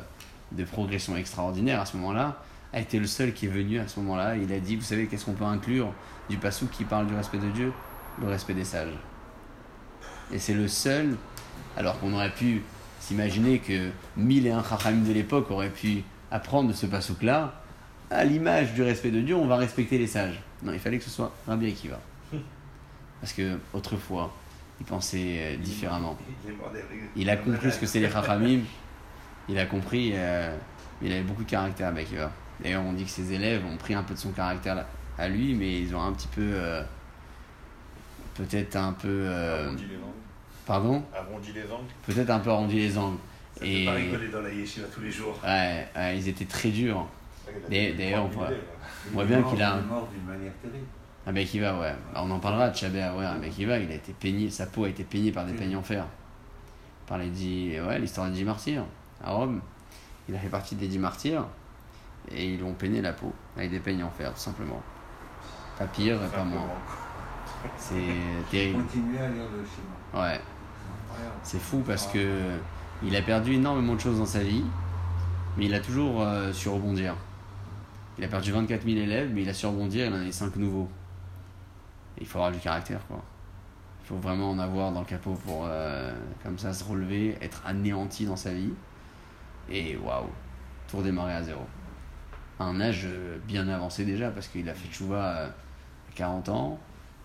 de 0.56 0.64
progression 0.64 1.16
extraordinaire 1.16 1.80
à 1.80 1.86
ce 1.86 1.96
moment-là, 1.96 2.42
a 2.72 2.80
été 2.80 2.98
le 2.98 3.06
seul 3.06 3.32
qui 3.32 3.46
est 3.46 3.50
venu 3.50 3.78
à 3.78 3.88
ce 3.88 4.00
moment-là. 4.00 4.36
Il 4.36 4.52
a 4.52 4.58
dit, 4.58 4.76
vous 4.76 4.82
savez, 4.82 5.06
qu'est-ce 5.06 5.24
qu'on 5.24 5.32
peut 5.32 5.44
inclure 5.44 5.92
du 6.28 6.36
passou 6.36 6.66
qui 6.66 6.84
parle 6.84 7.06
du 7.06 7.14
respect 7.14 7.38
de 7.38 7.48
Dieu? 7.50 7.72
Le 8.20 8.28
respect 8.28 8.54
des 8.54 8.64
sages. 8.64 8.92
Et 10.32 10.38
c'est 10.38 10.54
le 10.54 10.68
seul, 10.68 11.16
alors 11.76 12.00
qu'on 12.00 12.12
aurait 12.12 12.32
pu 12.32 12.62
s'imaginer 13.00 13.60
que 13.60 13.90
mille 14.16 14.46
et 14.46 14.50
un 14.50 14.64
chachamim 14.64 15.04
de 15.04 15.12
l'époque 15.12 15.50
auraient 15.50 15.70
pu 15.70 16.02
apprendre 16.30 16.68
de 16.68 16.74
ce 16.74 16.86
passouk-là, 16.86 17.60
à 18.10 18.24
l'image 18.24 18.74
du 18.74 18.82
respect 18.82 19.10
de 19.10 19.20
Dieu, 19.20 19.36
on 19.36 19.46
va 19.46 19.56
respecter 19.56 19.98
les 19.98 20.06
sages. 20.06 20.40
Non, 20.62 20.72
il 20.72 20.78
fallait 20.78 20.98
que 20.98 21.04
ce 21.04 21.10
soit 21.10 21.32
Rabbi 21.46 21.68
Akiva. 21.68 22.00
Parce 23.20 23.32
que 23.32 23.58
autrefois, 23.72 24.34
il 24.80 24.86
pensait 24.86 25.36
euh, 25.38 25.56
différemment. 25.56 26.16
Il 27.16 27.30
a 27.30 27.36
compris 27.36 27.72
ce 27.72 27.78
que 27.78 27.86
c'est 27.86 28.00
les 28.00 28.10
chachamim. 28.10 28.60
Il 29.48 29.58
a 29.58 29.66
compris, 29.66 30.12
euh, 30.14 30.54
il 31.02 31.12
avait 31.12 31.22
beaucoup 31.22 31.44
de 31.44 31.50
caractère, 31.50 31.94
Akiva. 31.94 32.30
D'ailleurs, 32.60 32.82
on 32.84 32.92
dit 32.92 33.04
que 33.04 33.10
ses 33.10 33.32
élèves 33.32 33.64
ont 33.66 33.76
pris 33.76 33.94
un 33.94 34.02
peu 34.02 34.14
de 34.14 34.18
son 34.18 34.32
caractère 34.32 34.84
à 35.18 35.28
lui, 35.28 35.54
mais 35.54 35.80
ils 35.80 35.94
ont 35.94 36.02
un 36.02 36.12
petit 36.12 36.28
peu. 36.28 36.42
euh, 36.42 36.82
peut-être 38.34 38.76
un 38.76 38.92
peu. 38.92 39.08
euh, 39.08 39.64
Arrondi 39.66 39.84
les 39.84 39.96
angles. 39.96 40.04
pardon? 40.66 41.02
Arrondi 41.14 41.52
les 41.52 41.62
angles. 41.64 41.90
Peut-être 42.06 42.30
un 42.30 42.38
peu 42.38 42.50
arrondi 42.50 42.76
les 42.76 42.98
angles. 42.98 43.18
Ça 43.58 43.64
Et. 43.64 43.84
pas 43.86 43.92
rigoler 43.92 44.28
dans 44.28 44.42
la 44.42 44.50
yeshiva 44.52 44.86
tous 44.92 45.00
les 45.00 45.10
jours. 45.10 45.38
Ouais, 45.42 45.86
ouais, 45.96 46.18
ils 46.18 46.28
étaient 46.28 46.44
très 46.44 46.68
durs. 46.68 47.06
D'ailleurs, 47.70 48.24
on 48.24 48.28
voit- 48.28 48.50
On 49.14 49.24
bien 49.24 49.42
qu'il 49.42 49.62
a 49.62 49.76
Il 49.78 49.84
est 49.84 49.86
mort 49.88 50.08
d'une 50.12 50.24
manière 50.24 50.52
terrible. 50.60 50.84
Un 51.28 51.32
mec 51.32 51.48
qui 51.48 51.58
va, 51.60 51.78
ouais. 51.80 51.94
Bah, 52.12 52.22
On 52.24 52.30
en 52.30 52.38
parlera 52.38 52.68
de 52.70 52.76
Chabé 52.76 52.98
ouais. 53.16 53.24
Un 53.24 53.38
mec 53.38 53.52
qui 53.52 53.64
va, 53.64 53.78
il 53.78 53.90
a 53.90 53.94
été 53.94 54.12
peigné, 54.12 54.50
sa 54.50 54.66
peau 54.66 54.84
a 54.84 54.88
été 54.88 55.04
peignée 55.04 55.32
par 55.32 55.44
des 55.44 55.52
Mhm. 55.52 55.58
peignes 55.58 55.76
en 55.76 55.82
fer. 55.82 56.04
Par 57.06 57.18
les 57.18 57.28
dix. 57.30 57.80
Ouais, 57.80 57.98
l'histoire 57.98 58.26
des 58.28 58.32
dix 58.34 58.44
martyrs 58.44 58.84
à 59.22 59.32
Rome. 59.32 59.60
Il 60.28 60.34
a 60.34 60.38
fait 60.38 60.48
partie 60.48 60.74
des 60.74 60.88
dix 60.88 60.98
martyrs 60.98 61.46
et 62.30 62.52
ils 62.52 62.56
lui 62.56 62.64
ont 62.64 62.74
peigné 62.74 63.00
la 63.00 63.12
peau 63.12 63.32
avec 63.56 63.70
des 63.70 63.80
peignes 63.80 64.02
en 64.02 64.10
fer, 64.10 64.32
tout 64.32 64.40
simplement. 64.40 64.82
Pas 65.78 65.86
pire 65.86 66.22
et 66.22 66.28
pas 66.28 66.44
moins. 66.44 66.68
C'est 67.76 67.94
terrible. 68.50 68.82
Continuez 68.82 69.18
à 69.18 69.28
lire 69.28 69.44
le. 69.52 70.18
Ouais. 70.18 70.40
C'est 71.42 71.60
fou 71.60 71.82
parce 71.86 72.06
que 72.08 72.58
il 73.02 73.14
a 73.14 73.22
perdu 73.22 73.54
énormément 73.54 73.94
de 73.94 74.00
choses 74.00 74.18
dans 74.18 74.26
sa 74.26 74.40
vie, 74.40 74.64
mais 75.56 75.66
il 75.66 75.74
a 75.74 75.80
toujours 75.80 76.22
euh, 76.22 76.52
su 76.52 76.68
rebondir. 76.68 77.14
Il 78.18 78.24
a 78.24 78.28
perdu 78.28 78.52
24 78.52 78.84
000 78.84 78.96
élèves, 78.96 79.30
mais 79.34 79.42
il 79.42 79.48
a 79.48 79.54
su 79.54 79.66
rebondir, 79.66 80.06
il 80.06 80.12
en 80.12 80.20
a 80.20 80.24
eu 80.24 80.32
5 80.32 80.56
nouveaux. 80.56 80.88
Et 82.16 82.22
il 82.22 82.26
faut 82.26 82.38
avoir 82.38 82.52
du 82.52 82.58
caractère, 82.58 83.06
quoi. 83.06 83.22
Il 84.02 84.06
faut 84.06 84.16
vraiment 84.16 84.50
en 84.50 84.58
avoir 84.58 84.92
dans 84.92 85.00
le 85.00 85.06
capot 85.06 85.34
pour, 85.44 85.64
euh, 85.66 86.14
comme 86.42 86.58
ça, 86.58 86.72
se 86.72 86.84
relever, 86.84 87.36
être 87.42 87.62
anéanti 87.66 88.24
dans 88.24 88.36
sa 88.36 88.54
vie. 88.54 88.72
Et 89.70 89.96
waouh, 89.96 90.26
tout 90.88 90.98
redémarrer 90.98 91.34
à 91.34 91.42
zéro. 91.42 91.62
Un 92.58 92.80
âge 92.80 93.02
euh, 93.04 93.38
bien 93.46 93.68
avancé 93.68 94.04
déjà, 94.04 94.30
parce 94.30 94.48
qu'il 94.48 94.68
a 94.68 94.74
fait 94.74 94.92
Chouva 94.92 95.46
à 95.46 95.48
40 96.14 96.48
ans, 96.48 96.78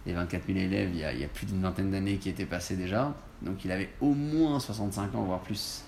et 0.05 0.13
24 0.13 0.47
000 0.47 0.59
élèves, 0.59 0.89
il 0.93 0.99
y 0.99 1.23
a, 1.23 1.27
plus 1.27 1.45
d'une 1.45 1.61
vingtaine 1.61 1.91
d'années 1.91 2.17
qui 2.17 2.29
étaient 2.29 2.45
passées 2.45 2.75
déjà. 2.75 3.13
Donc 3.41 3.63
il 3.65 3.71
avait 3.71 3.89
au 4.01 4.13
moins 4.13 4.59
65 4.59 5.15
ans, 5.15 5.23
voire 5.23 5.39
plus. 5.39 5.83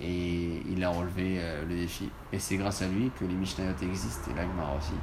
Et 0.00 0.62
il 0.68 0.82
a 0.82 0.88
relevé 0.88 1.36
euh, 1.38 1.64
le 1.66 1.76
défi. 1.76 2.08
Et 2.32 2.38
c'est 2.38 2.56
grâce 2.56 2.82
à 2.82 2.88
lui 2.88 3.10
que 3.18 3.24
les 3.24 3.34
Mishnayot 3.34 3.72
existent 3.82 4.30
et 4.30 4.34
l'Agmara 4.34 4.76
aussi. 4.76 4.94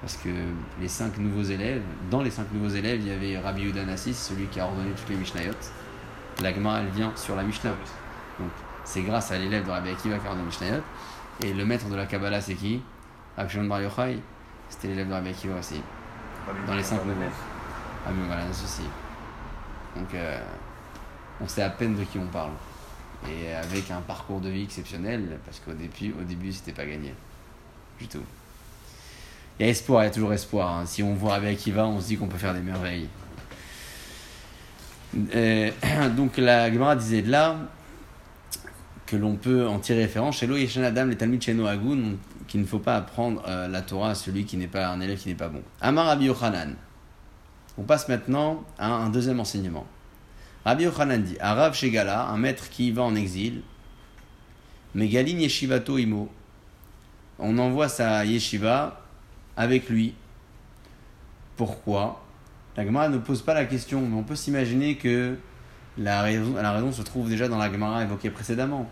Parce 0.00 0.16
que 0.16 0.30
les 0.80 0.88
cinq 0.88 1.18
nouveaux 1.18 1.42
élèves, 1.42 1.82
dans 2.10 2.22
les 2.22 2.30
cinq 2.30 2.50
nouveaux 2.52 2.74
élèves, 2.74 3.00
il 3.00 3.08
y 3.08 3.10
avait 3.10 3.38
Rabbi 3.38 3.62
Yehuda 3.62 3.84
Nassis, 3.84 4.14
celui 4.14 4.46
qui 4.46 4.58
a 4.58 4.66
ordonné 4.66 4.90
toutes 4.96 5.10
les 5.10 5.16
Mishnayot. 5.16 5.52
L'Agmara, 6.40 6.80
elle 6.80 6.88
vient 6.88 7.14
sur 7.16 7.36
la 7.36 7.42
Mishnah. 7.42 7.74
Donc 8.38 8.50
c'est 8.84 9.02
grâce 9.02 9.30
à 9.30 9.38
l'élève 9.38 9.64
de 9.64 9.70
Rabbi 9.70 9.90
Akiva 9.90 10.18
qui 10.18 10.26
a 10.26 10.34
les 10.34 10.42
Mishnayot. 10.42 10.82
Et 11.42 11.52
le 11.52 11.64
maître 11.64 11.88
de 11.88 11.94
la 11.94 12.06
Kabbalah, 12.06 12.40
c'est 12.40 12.54
qui? 12.54 12.82
Rabbi 13.36 13.68
Bar 13.68 13.80
Yochai. 13.82 14.18
C'était 14.68 14.88
l'élève 14.88 15.08
de 15.08 15.12
Rabbi 15.14 15.30
Akiva 15.30 15.58
aussi. 15.58 15.80
Dans 16.66 16.74
les 16.74 16.82
cinq 16.82 17.04
nouveaux. 17.04 17.20
Ah 18.06 18.10
mais 18.12 18.26
voilà, 18.26 18.52
souci. 18.52 18.82
Donc 19.96 20.14
euh, 20.14 20.40
on 21.40 21.48
sait 21.48 21.62
à 21.62 21.70
peine 21.70 21.94
de 21.94 22.04
qui 22.04 22.18
on 22.18 22.26
parle. 22.26 22.52
Et 23.28 23.52
avec 23.54 23.90
un 23.90 24.00
parcours 24.00 24.40
de 24.40 24.48
vie 24.48 24.62
exceptionnel, 24.62 25.38
parce 25.44 25.60
qu'au 25.60 25.72
début, 25.72 26.14
au 26.18 26.24
début 26.24 26.52
c'était 26.52 26.72
pas 26.72 26.86
gagné. 26.86 27.14
Du 27.98 28.08
tout. 28.08 28.22
Il 29.58 29.66
y 29.66 29.68
a 29.68 29.70
espoir, 29.72 30.02
il 30.02 30.06
y 30.06 30.08
a 30.08 30.10
toujours 30.10 30.32
espoir. 30.32 30.78
hein. 30.78 30.86
Si 30.86 31.02
on 31.02 31.14
voit 31.14 31.34
avec 31.34 31.58
Akiva, 31.58 31.86
on 31.86 32.00
se 32.00 32.06
dit 32.06 32.16
qu'on 32.16 32.28
peut 32.28 32.38
faire 32.38 32.54
des 32.54 32.60
merveilles. 32.60 33.08
Euh, 35.34 35.70
donc 36.16 36.36
la 36.38 36.72
Gemara 36.72 36.96
disait 36.96 37.22
de 37.22 37.30
là 37.30 37.56
que 39.10 39.16
l'on 39.16 39.34
peut 39.34 39.66
en 39.66 39.80
tirer 39.80 40.02
référence 40.02 40.38
chez 40.38 40.46
Yeshan 40.46 40.84
Adam, 40.84 41.06
les 41.06 41.16
Talmud 41.16 41.42
chez 41.42 41.52
Noagun, 41.52 42.14
qu'il 42.46 42.60
ne 42.60 42.66
faut 42.66 42.78
pas 42.78 42.96
apprendre 42.96 43.42
euh, 43.48 43.66
la 43.66 43.82
Torah 43.82 44.10
à 44.10 44.14
celui 44.14 44.44
qui 44.44 44.56
n'est 44.56 44.68
pas 44.68 44.86
un 44.86 45.00
élève 45.00 45.18
qui 45.18 45.28
n'est 45.28 45.34
pas 45.34 45.48
bon. 45.48 45.62
Amar 45.80 46.06
Rabbi 46.06 46.26
Yochanan. 46.26 46.76
On 47.76 47.82
passe 47.82 48.08
maintenant 48.08 48.62
à 48.78 48.92
un 48.92 49.08
deuxième 49.08 49.40
enseignement. 49.40 49.84
Rabbi 50.64 50.84
Yochanan 50.84 51.22
dit 51.22 51.36
Arav 51.40 51.74
Shegala, 51.74 52.28
un 52.28 52.36
maître 52.36 52.70
qui 52.70 52.92
va 52.92 53.02
en 53.02 53.16
exil, 53.16 53.62
Megalin 54.94 55.38
Yeshivato 55.38 55.98
Imo. 55.98 56.30
On 57.40 57.58
envoie 57.58 57.88
sa 57.88 58.24
yeshiva 58.24 59.00
avec 59.56 59.88
lui. 59.88 60.14
Pourquoi? 61.56 62.22
La 62.76 62.84
Gemara 62.84 63.08
ne 63.08 63.18
pose 63.18 63.42
pas 63.42 63.54
la 63.54 63.64
question, 63.64 64.02
mais 64.02 64.16
on 64.16 64.22
peut 64.22 64.36
s'imaginer 64.36 64.96
que 64.96 65.36
la 65.98 66.22
raison, 66.22 66.54
la 66.54 66.70
raison 66.72 66.92
se 66.92 67.02
trouve 67.02 67.28
déjà 67.28 67.48
dans 67.48 67.58
la 67.58 67.72
Gemara 67.72 68.04
évoquée 68.04 68.30
précédemment. 68.30 68.88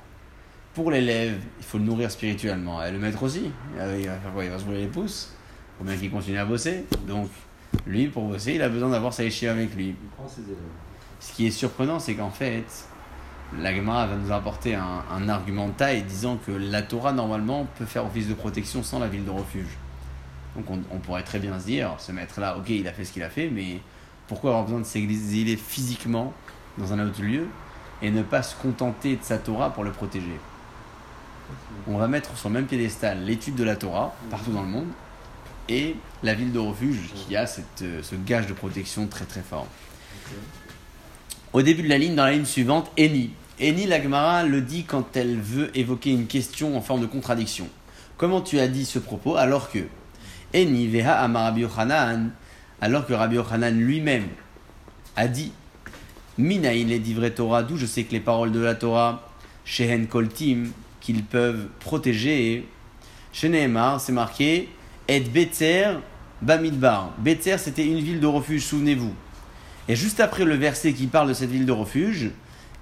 Pour 0.79 0.93
l'élève, 0.93 1.41
il 1.59 1.65
faut 1.65 1.79
le 1.79 1.83
nourrir 1.83 2.09
spirituellement. 2.09 2.81
Et 2.85 2.93
le 2.93 3.01
maître 3.01 3.21
aussi. 3.25 3.51
Il 3.75 4.07
va 4.07 4.15
faire 4.15 4.33
quoi 4.33 4.45
Il 4.45 4.51
va 4.51 4.61
se 4.61 4.65
brûler 4.65 4.83
les 4.83 4.87
pouces. 4.87 5.35
Faut 5.77 5.83
bien 5.83 5.97
qu'il 5.97 6.09
continue 6.09 6.39
à 6.39 6.45
bosser. 6.45 6.85
Donc, 7.05 7.31
lui, 7.85 8.07
pour 8.07 8.29
bosser, 8.29 8.55
il 8.55 8.63
a 8.63 8.69
besoin 8.69 8.89
d'avoir 8.89 9.13
sa 9.13 9.25
yeshiva 9.25 9.51
avec 9.51 9.75
lui. 9.75 9.97
Ce 11.19 11.33
qui 11.33 11.49
est 11.49 11.51
surprenant, 11.51 11.99
c'est 11.99 12.15
qu'en 12.15 12.31
fait, 12.31 12.63
la 13.59 13.75
Gemara 13.75 14.07
va 14.07 14.15
nous 14.15 14.31
apporter 14.31 14.77
un, 14.77 15.03
un 15.11 15.29
argument 15.29 15.67
de 15.67 15.73
taille 15.73 16.05
disant 16.05 16.39
que 16.47 16.53
la 16.53 16.83
Torah, 16.83 17.13
normalement, 17.13 17.67
peut 17.77 17.85
faire 17.85 18.07
office 18.07 18.29
de 18.29 18.35
protection 18.35 18.85
sans 18.85 19.01
la 19.01 19.09
ville 19.09 19.25
de 19.25 19.31
refuge. 19.31 19.77
Donc 20.55 20.71
on, 20.71 20.79
on 20.95 20.99
pourrait 20.99 21.25
très 21.25 21.41
bien 21.41 21.59
se 21.59 21.65
dire, 21.65 21.97
ce 21.99 22.13
maître-là, 22.13 22.57
ok, 22.57 22.69
il 22.69 22.87
a 22.87 22.93
fait 22.93 23.05
ce 23.05 23.11
qu'il 23.11 23.25
a 23.25 23.31
fait, 23.31 23.51
mais 23.51 23.81
pourquoi 24.29 24.51
avoir 24.51 24.63
besoin 24.63 24.79
de 24.79 24.87
s'exiler 24.87 25.57
physiquement 25.57 26.33
dans 26.79 26.93
un 26.93 27.05
autre 27.05 27.21
lieu 27.21 27.49
et 28.01 28.13
ne 28.13 28.23
pas 28.23 28.45
se 28.45 28.55
contenter 28.55 29.17
de 29.17 29.25
sa 29.25 29.39
Torah 29.39 29.71
pour 29.71 29.83
le 29.83 29.91
protéger? 29.91 30.39
On 31.87 31.99
va 31.99 32.09
mettre 32.09 32.37
sur 32.37 32.49
le 32.49 32.55
même 32.55 32.67
piédestal 32.67 33.25
l'étude 33.25 33.55
de 33.55 33.65
la 33.65 33.77
Torah, 33.77 34.15
partout 34.31 34.53
dans 34.53 34.63
le 34.63 34.69
monde, 34.69 34.89
et 35.69 35.97
la 36.23 36.35
ville 36.35 36.53
de 36.53 36.59
refuge 36.59 37.11
qui 37.15 37.37
a 37.37 37.47
cette, 37.47 37.83
euh, 37.83 38.03
ce 38.03 38.15
gage 38.15 38.47
de 38.47 38.53
protection 38.53 39.07
très 39.07 39.25
très 39.25 39.43
fort. 39.43 39.67
Au 41.53 41.63
début 41.63 41.83
de 41.83 41.89
la 41.89 41.99
ligne, 41.99 42.15
dans 42.15 42.25
la 42.25 42.33
ligne 42.33 42.45
suivante, 42.45 42.91
Eni. 42.99 43.31
Eni, 43.61 43.87
la 43.87 44.03
Gemara 44.03 44.45
le 44.45 44.61
dit 44.61 44.85
quand 44.85 45.17
elle 45.17 45.39
veut 45.39 45.77
évoquer 45.77 46.11
une 46.11 46.27
question 46.27 46.77
en 46.77 46.81
forme 46.81 47.01
de 47.01 47.07
contradiction. 47.07 47.69
Comment 48.17 48.41
tu 48.41 48.61
as 48.61 48.69
dit 48.69 48.85
ce 48.85 48.99
propos 48.99 49.37
alors 49.37 49.71
que 49.71 49.81
Eni 50.55 50.89
veha 50.89 51.27
Rabbi 51.27 51.63
Yochanan, 51.63 52.31
alors 52.81 53.07
que 53.07 53.13
Rabbi 53.13 53.37
Yochanan 53.37 53.79
lui-même 53.79 54.29
a 55.17 55.27
dit 55.29 55.53
Minaïn 56.37 56.87
les 56.87 56.99
divrei 56.99 57.33
Torah, 57.33 57.63
d'où 57.63 57.77
je 57.77 57.87
sais 57.87 58.05
que 58.05 58.13
les 58.13 58.21
paroles 58.21 58.53
de 58.53 58.61
la 58.61 58.75
Torah, 58.75 59.29
Shehen 59.65 60.07
Koltim, 60.07 60.71
qu'ils 61.09 61.25
peuvent 61.25 61.69
protéger. 61.81 62.69
Chez 63.33 63.49
Nehemar, 63.49 63.99
c'est 63.99 64.13
marqué 64.13 64.69
Et 65.09 65.21
Betzer 65.21 66.01
Bamidbar. 66.43 67.15
Betzer, 67.17 67.57
c'était 67.59 67.87
une 67.87 68.01
ville 68.01 68.21
de 68.21 68.27
refuge, 68.27 68.61
souvenez-vous. 68.61 69.15
Et 69.89 69.97
juste 69.97 70.21
après 70.21 70.45
le 70.45 70.55
verset 70.55 70.93
qui 70.93 71.07
parle 71.07 71.29
de 71.29 71.33
cette 71.33 71.49
ville 71.49 71.65
de 71.65 71.73
refuge, 71.73 72.33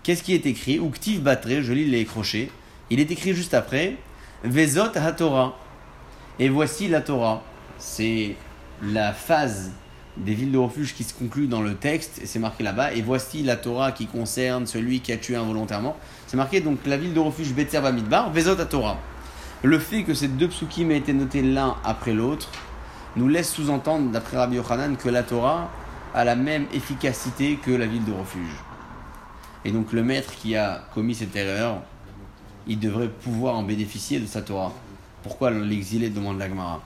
qu'est-ce 0.02 0.24
qui 0.24 0.34
est 0.34 0.44
écrit? 0.44 0.80
Uktiv 0.84 1.22
Batre, 1.22 1.62
je 1.62 1.72
lis 1.72 1.88
les 1.88 2.04
crochets. 2.04 2.50
Il 2.90 2.98
est 2.98 3.12
écrit 3.12 3.32
juste 3.32 3.54
après 3.54 3.94
Vezot 4.42 4.96
HaTorah. 4.96 5.56
Et 6.40 6.48
voici 6.48 6.88
la 6.88 7.02
Torah. 7.02 7.44
C'est 7.78 8.34
la 8.82 9.12
phase 9.12 9.70
des 10.16 10.34
villes 10.34 10.50
de 10.50 10.58
refuge 10.58 10.94
qui 10.94 11.04
se 11.04 11.14
conclut 11.14 11.46
dans 11.46 11.62
le 11.62 11.74
texte, 11.74 12.20
et 12.20 12.26
c'est 12.26 12.40
marqué 12.40 12.64
là-bas. 12.64 12.92
Et 12.92 13.02
voici 13.02 13.44
la 13.44 13.54
Torah 13.54 13.92
qui 13.92 14.06
concerne 14.06 14.66
celui 14.66 14.98
qui 14.98 15.12
a 15.12 15.16
tué 15.16 15.36
involontairement. 15.36 15.96
C'est 16.26 16.36
marqué 16.36 16.60
donc 16.60 16.78
la 16.86 16.96
ville 16.96 17.14
de 17.14 17.20
refuge 17.20 17.52
Betzer 17.52 17.80
Bamidbar, 17.80 18.32
Vezot 18.32 18.60
HaTorah. 18.60 18.98
Le 19.62 19.78
fait 19.78 20.02
que 20.02 20.14
ces 20.14 20.28
deux 20.28 20.48
psukim 20.48 20.90
aient 20.90 20.98
été 20.98 21.12
notés 21.12 21.42
l'un 21.42 21.76
après 21.84 22.12
l'autre 22.12 22.50
nous 23.16 23.28
laisse 23.28 23.50
sous-entendre, 23.50 24.10
d'après 24.10 24.36
Rabbi 24.36 24.56
Yochanan, 24.56 24.96
que 24.96 25.08
la 25.08 25.22
Torah 25.22 25.70
a 26.14 26.24
la 26.24 26.36
même 26.36 26.66
efficacité 26.72 27.56
que 27.56 27.70
la 27.70 27.86
ville 27.86 28.04
de 28.04 28.12
refuge. 28.12 28.54
Et 29.64 29.72
donc 29.72 29.92
le 29.92 30.02
maître 30.02 30.34
qui 30.34 30.54
a 30.54 30.84
commis 30.94 31.14
cette 31.14 31.34
erreur, 31.34 31.82
il 32.66 32.78
devrait 32.78 33.08
pouvoir 33.08 33.54
en 33.54 33.62
bénéficier 33.62 34.20
de 34.20 34.26
sa 34.26 34.42
Torah. 34.42 34.72
Pourquoi 35.22 35.50
l'exilé 35.50 36.10
demande 36.10 36.38
la 36.38 36.48
Gemara? 36.48 36.82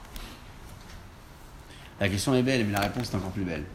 La 1.99 2.09
question 2.09 2.33
est 2.33 2.43
belle, 2.43 2.65
mais 2.65 2.71
la 2.71 2.79
réponse 2.79 3.11
est 3.11 3.15
encore 3.15 3.31
plus 3.31 3.43
belle. 3.43 3.65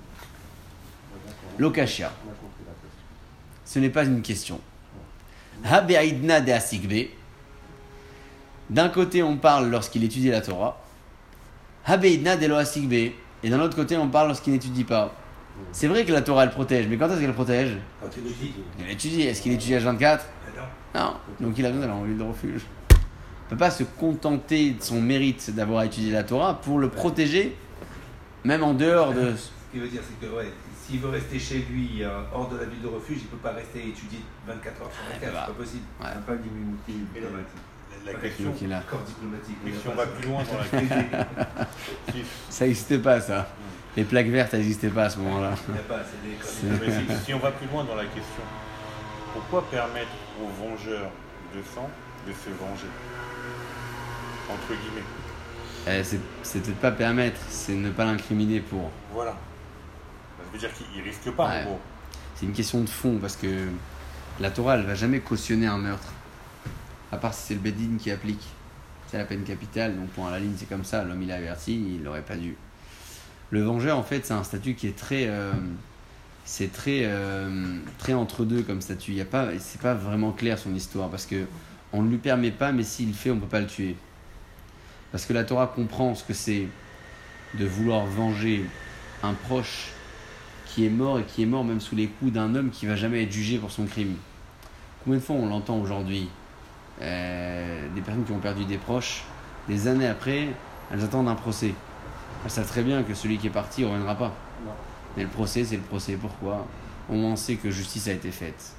Lokashia. 1.58 2.11
Ce 3.64 3.78
n'est 3.78 3.90
pas 3.90 4.04
une 4.04 4.23
question. 4.23 4.61
Habeidna 5.64 6.40
de. 6.40 6.52
D'un 8.70 8.88
côté, 8.88 9.22
on 9.22 9.36
parle 9.36 9.68
lorsqu'il 9.70 10.04
étudie 10.04 10.30
la 10.30 10.40
Torah. 10.40 10.80
Habeidna 11.84 12.36
de. 12.36 13.12
Et 13.42 13.50
d'un 13.50 13.60
autre 13.60 13.76
côté, 13.76 13.96
on 13.96 14.08
parle 14.08 14.28
lorsqu'il 14.28 14.52
n'étudie 14.52 14.84
pas. 14.84 15.14
C'est 15.72 15.86
vrai 15.86 16.04
que 16.04 16.12
la 16.12 16.22
Torah, 16.22 16.44
elle 16.44 16.50
protège, 16.50 16.86
mais 16.88 16.96
quand 16.96 17.08
est-ce 17.10 17.20
qu'elle 17.20 17.32
protège 17.32 17.76
Quand 18.00 18.08
Il 18.78 18.90
étudie. 18.90 19.22
Est-ce 19.22 19.40
qu'il 19.42 19.52
étudie 19.52 19.75
H24 19.75 19.88
Mais 19.98 21.00
non. 21.00 21.00
Non. 21.00 21.14
Donc 21.40 21.58
il 21.58 21.64
a 21.64 21.70
besoin 21.70 21.86
d'aller 21.86 21.98
en 21.98 22.04
ville 22.04 22.18
de 22.18 22.22
refuge. 22.22 22.62
Il 22.90 22.94
ne 23.44 23.50
peut 23.50 23.56
pas 23.56 23.70
se 23.70 23.84
contenter 23.84 24.72
de 24.72 24.82
son 24.82 25.00
mérite 25.00 25.54
d'avoir 25.54 25.84
étudié 25.84 26.10
la 26.10 26.25
Torah 26.25 26.60
pour 26.60 26.78
le 26.78 26.88
protéger, 26.88 27.56
même 28.44 28.64
en 28.64 28.75
dehors 28.75 29.12
de. 29.12 29.34
Ce 29.36 29.50
qui 29.72 29.78
veut 29.78 29.88
dire, 29.88 30.02
c'est 30.02 30.26
que 30.26 30.32
ouais, 30.34 30.50
s'il 30.87 31.00
veut 31.00 31.09
rester 31.11 31.38
chez 31.38 31.66
lui, 31.71 32.02
euh, 32.02 32.21
hors 32.33 32.49
de 32.49 32.59
la 32.59 32.64
ville 32.64 32.81
de 32.83 32.87
refuge, 32.88 33.19
il 33.23 33.26
peut 33.26 33.37
pas 33.38 33.52
rester 33.52 33.81
étudier 33.88 34.21
24 34.47 34.83
heures 34.83 34.90
sur 34.93 35.02
24, 35.14 35.33
bah. 35.33 35.45
c'est 35.47 35.52
pas 35.52 35.59
possible. 35.59 35.85
Ouais. 36.00 36.07
Pas 36.26 36.33
la- 36.33 36.38
diplomatique. 36.38 37.47
La 38.05 38.14
question, 38.14 38.45
Donc, 38.50 38.62
il 38.62 38.73
a- 38.73 38.81
Corps 38.88 39.00
diplomatique. 39.02 39.57
mais 39.64 39.73
si 39.73 39.88
on 39.88 39.95
va 39.97 40.07
plus 40.07 40.28
loin 40.28 40.43
dans 40.45 40.59
la 40.59 40.64
question, 40.81 41.07
Ça 42.50 42.64
n'existait 42.66 42.99
pas, 42.99 43.21
ça. 43.21 43.49
Les 43.97 44.05
plaques 44.05 44.28
vertes, 44.28 44.55
elles 44.55 44.61
n'existaient 44.61 44.90
pas 44.90 45.05
à 45.07 45.11
ce 45.11 45.19
moment-là. 45.19 45.55
Si- 46.43 47.35
on 47.35 47.38
va 47.38 47.50
plus 47.50 47.66
loin 47.66 47.83
dans 47.85 47.97
la 47.97 48.05
question, 48.05 48.45
pourquoi 49.33 49.69
permettre 49.69 50.12
aux 50.40 50.49
vengeurs 50.49 51.11
de 51.55 51.62
sang 51.75 51.90
de 52.28 52.33
se 52.33 52.50
venger? 52.50 52.87
Entre 54.49 54.69
guillemets. 54.81 55.02
Eh, 55.88 56.05
c'est 56.05 56.61
peut-être 56.62 56.78
pas 56.81 56.93
permettre, 56.93 57.40
c'est 57.49 57.75
ne 57.75 57.90
pas 57.90 58.05
l'incriminer 58.05 58.61
pour. 58.61 58.90
Voilà. 59.12 59.37
Ça 60.47 60.53
veut 60.53 60.59
dire 60.59 60.71
qu'ils 60.73 61.03
risquent 61.03 61.31
pas, 61.37 61.49
Ouais. 61.49 61.61
en 61.62 61.65
gros. 61.65 61.81
C'est 62.35 62.47
une 62.47 62.53
question 62.53 62.81
de 62.83 62.88
fond 62.88 63.19
parce 63.21 63.37
que 63.37 63.69
la 64.41 64.50
Torah, 64.50 64.76
elle 64.76 64.85
va 64.85 64.95
jamais 64.95 65.21
cautionner 65.21 65.67
un 65.67 65.79
meurtre. 65.79 66.12
À 67.12 67.17
part 67.17 67.33
si 67.35 67.43
c'est 67.49 67.55
le 67.55 67.61
Bedin 67.61 67.97
qui 67.99 68.11
applique. 68.11 68.43
C'est 69.09 69.19
la 69.19 69.25
peine 69.25 69.45
capitale, 69.45 69.95
donc 69.97 70.09
à 70.26 70.31
la 70.31 70.41
ligne, 70.41 70.55
c'est 70.57 70.69
comme 70.69 70.85
ça. 70.85 71.05
L'homme, 71.05 71.23
il 71.23 71.31
a 71.31 71.37
averti, 71.37 71.75
il 71.75 72.03
n'aurait 72.03 72.23
pas 72.23 72.37
dû. 72.37 72.57
Le 73.50 73.62
vengeur, 73.62 73.97
en 73.97 74.03
fait, 74.03 74.26
c'est 74.26 74.35
un 74.35 74.43
statut 74.43 74.75
qui 74.75 74.88
est 74.88 74.97
très. 74.99 75.26
euh, 75.29 75.53
c'est 76.45 76.73
très, 76.73 77.00
euh, 77.05 77.76
très 77.99 78.12
entre 78.15 78.45
deux 78.45 78.62
comme 78.62 78.81
statut. 78.81 79.12
Il 79.12 79.17
y 79.17 79.21
a 79.21 79.25
pas, 79.25 79.49
c'est 79.59 79.81
pas 79.81 79.95
vraiment 79.95 80.33
clair 80.33 80.59
son 80.59 80.75
histoire 80.75 81.09
parce 81.09 81.26
que 81.26 81.45
on 81.93 82.03
ne 82.03 82.11
lui 82.11 82.19
permet 82.19 82.50
pas, 82.50 82.73
mais 82.73 82.83
s'il 82.83 83.09
le 83.09 83.15
fait, 83.15 83.31
on 83.31 83.38
peut 83.38 83.47
pas 83.47 83.61
le 83.61 83.67
tuer. 83.67 83.97
Parce 85.12 85.25
que 85.25 85.33
la 85.33 85.45
Torah 85.45 85.69
comprend 85.69 86.15
ce 86.15 86.25
que 86.25 86.35
c'est 86.35 86.67
de 87.55 87.65
vouloir 87.65 88.05
venger 88.07 88.65
un 89.23 89.33
proche 89.33 89.93
qui 90.76 90.85
est 90.85 90.90
mort 90.90 91.18
et 91.18 91.23
qui 91.23 91.42
est 91.42 91.47
mort 91.47 91.64
même 91.64 91.80
sous 91.80 91.97
les 91.97 92.06
coups 92.06 92.35
d'un 92.35 92.54
homme 92.54 92.68
qui 92.68 92.85
va 92.85 92.97
jamais 92.97 93.23
être 93.23 93.33
jugé 93.33 93.56
pour 93.56 93.71
son 93.71 93.87
crime. 93.87 94.14
Combien 95.02 95.18
de 95.18 95.25
fois 95.25 95.35
on 95.37 95.49
l'entend 95.49 95.78
aujourd'hui 95.78 96.28
Euh, 97.00 97.88
Des 97.95 98.02
personnes 98.02 98.25
qui 98.26 98.33
ont 98.33 98.40
perdu 98.40 98.66
des 98.66 98.76
proches, 98.76 99.25
des 99.68 99.88
années 99.88 100.06
après, 100.06 100.49
elles 100.92 101.02
attendent 101.02 101.28
un 101.28 101.35
procès. 101.35 101.73
Elles 102.45 102.50
savent 102.50 102.68
très 102.68 102.83
bien 102.83 103.02
que 103.04 103.14
celui 103.14 103.38
qui 103.38 103.47
est 103.47 103.50
parti 103.62 103.83
ne 103.83 103.87
reviendra 103.87 104.16
pas. 104.16 104.35
Non. 104.66 104.73
Mais 105.16 105.23
le 105.23 105.30
procès, 105.30 105.64
c'est 105.64 105.76
le 105.76 105.83
procès. 105.83 106.18
Pourquoi? 106.21 106.66
Au 107.09 107.14
moins 107.14 107.33
on 107.33 107.37
sait 107.37 107.54
que 107.56 107.71
justice 107.71 108.09
a 108.09 108.12
été 108.12 108.30
faite. 108.30 108.73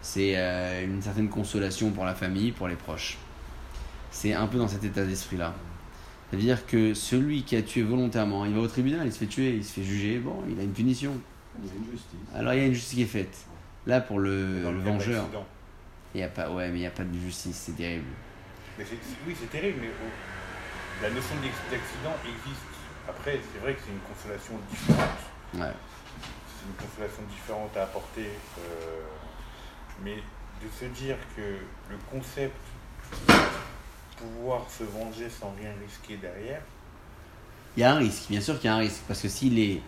C'est 0.00 0.32
euh, 0.36 0.86
une 0.86 1.02
certaine 1.02 1.28
consolation 1.28 1.90
pour 1.90 2.06
la 2.06 2.14
famille, 2.14 2.52
pour 2.52 2.66
les 2.66 2.76
proches. 2.76 3.18
C'est 4.10 4.32
un 4.32 4.46
peu 4.46 4.56
dans 4.56 4.68
cet 4.68 4.84
état 4.84 5.04
d'esprit-là. 5.04 5.52
C'est-à-dire 6.30 6.66
que 6.66 6.94
celui 6.94 7.42
qui 7.44 7.56
a 7.56 7.62
tué 7.62 7.82
volontairement, 7.82 8.44
il 8.44 8.54
va 8.54 8.60
au 8.60 8.66
tribunal, 8.66 9.06
il 9.06 9.12
se 9.12 9.18
fait 9.18 9.26
tuer, 9.26 9.50
il 9.56 9.64
se 9.64 9.74
fait 9.74 9.84
juger, 9.84 10.18
bon, 10.18 10.42
il 10.48 10.58
a 10.58 10.62
une 10.62 10.72
punition. 10.72 11.12
Il 11.62 11.68
y 11.68 11.70
a 11.70 11.74
une 11.74 11.90
justice. 11.90 12.18
Alors 12.34 12.52
il 12.54 12.58
y 12.58 12.62
a 12.62 12.66
une 12.66 12.74
justice 12.74 12.94
qui 12.94 13.02
est 13.02 13.06
faite. 13.06 13.46
Là, 13.86 14.00
pour 14.00 14.18
le, 14.18 14.62
Dans 14.62 14.72
le 14.72 14.80
vengeur, 14.80 15.24
il 16.14 16.20
y 16.20 16.24
a 16.24 16.28
pas, 16.28 16.50
ouais, 16.50 16.68
mais 16.70 16.78
il 16.78 16.80
n'y 16.80 16.86
a 16.86 16.90
pas 16.90 17.04
de 17.04 17.18
justice, 17.18 17.56
c'est 17.56 17.76
terrible. 17.76 18.04
Mais 18.78 18.84
oui, 19.26 19.34
c'est 19.38 19.50
terrible, 19.50 19.78
mais 19.80 19.90
oh, 20.04 21.02
la 21.02 21.10
notion 21.10 21.36
d'accident 21.36 22.16
existe. 22.24 22.60
Après, 23.08 23.38
c'est 23.52 23.60
vrai 23.60 23.74
que 23.74 23.80
c'est 23.86 23.92
une 23.92 24.00
consolation 24.00 24.54
différente. 24.68 25.08
Ouais. 25.54 25.72
C'est 26.48 26.66
une 26.66 26.88
consolation 26.88 27.22
différente 27.30 27.76
à 27.76 27.84
apporter. 27.84 28.26
euh, 28.58 29.00
mais 30.04 30.16
de 30.16 30.68
se 30.78 30.86
dire 30.86 31.16
que 31.36 31.42
le 31.90 31.96
concept 32.10 32.56
pouvoir 34.16 34.66
se 34.70 34.84
venger 34.84 35.28
sans 35.28 35.54
rien 35.60 35.70
risquer 35.84 36.16
derrière, 36.16 36.62
Il 37.76 37.80
y 37.80 37.84
a 37.84 37.92
un 37.94 37.98
risque, 37.98 38.28
bien 38.30 38.40
sûr 38.40 38.58
qu'il 38.58 38.68
y 38.68 38.72
a 38.72 38.76
un 38.76 38.78
risque, 38.78 39.02
parce 39.06 39.20
que 39.20 39.28
s'il 39.28 39.58
est 39.58 39.80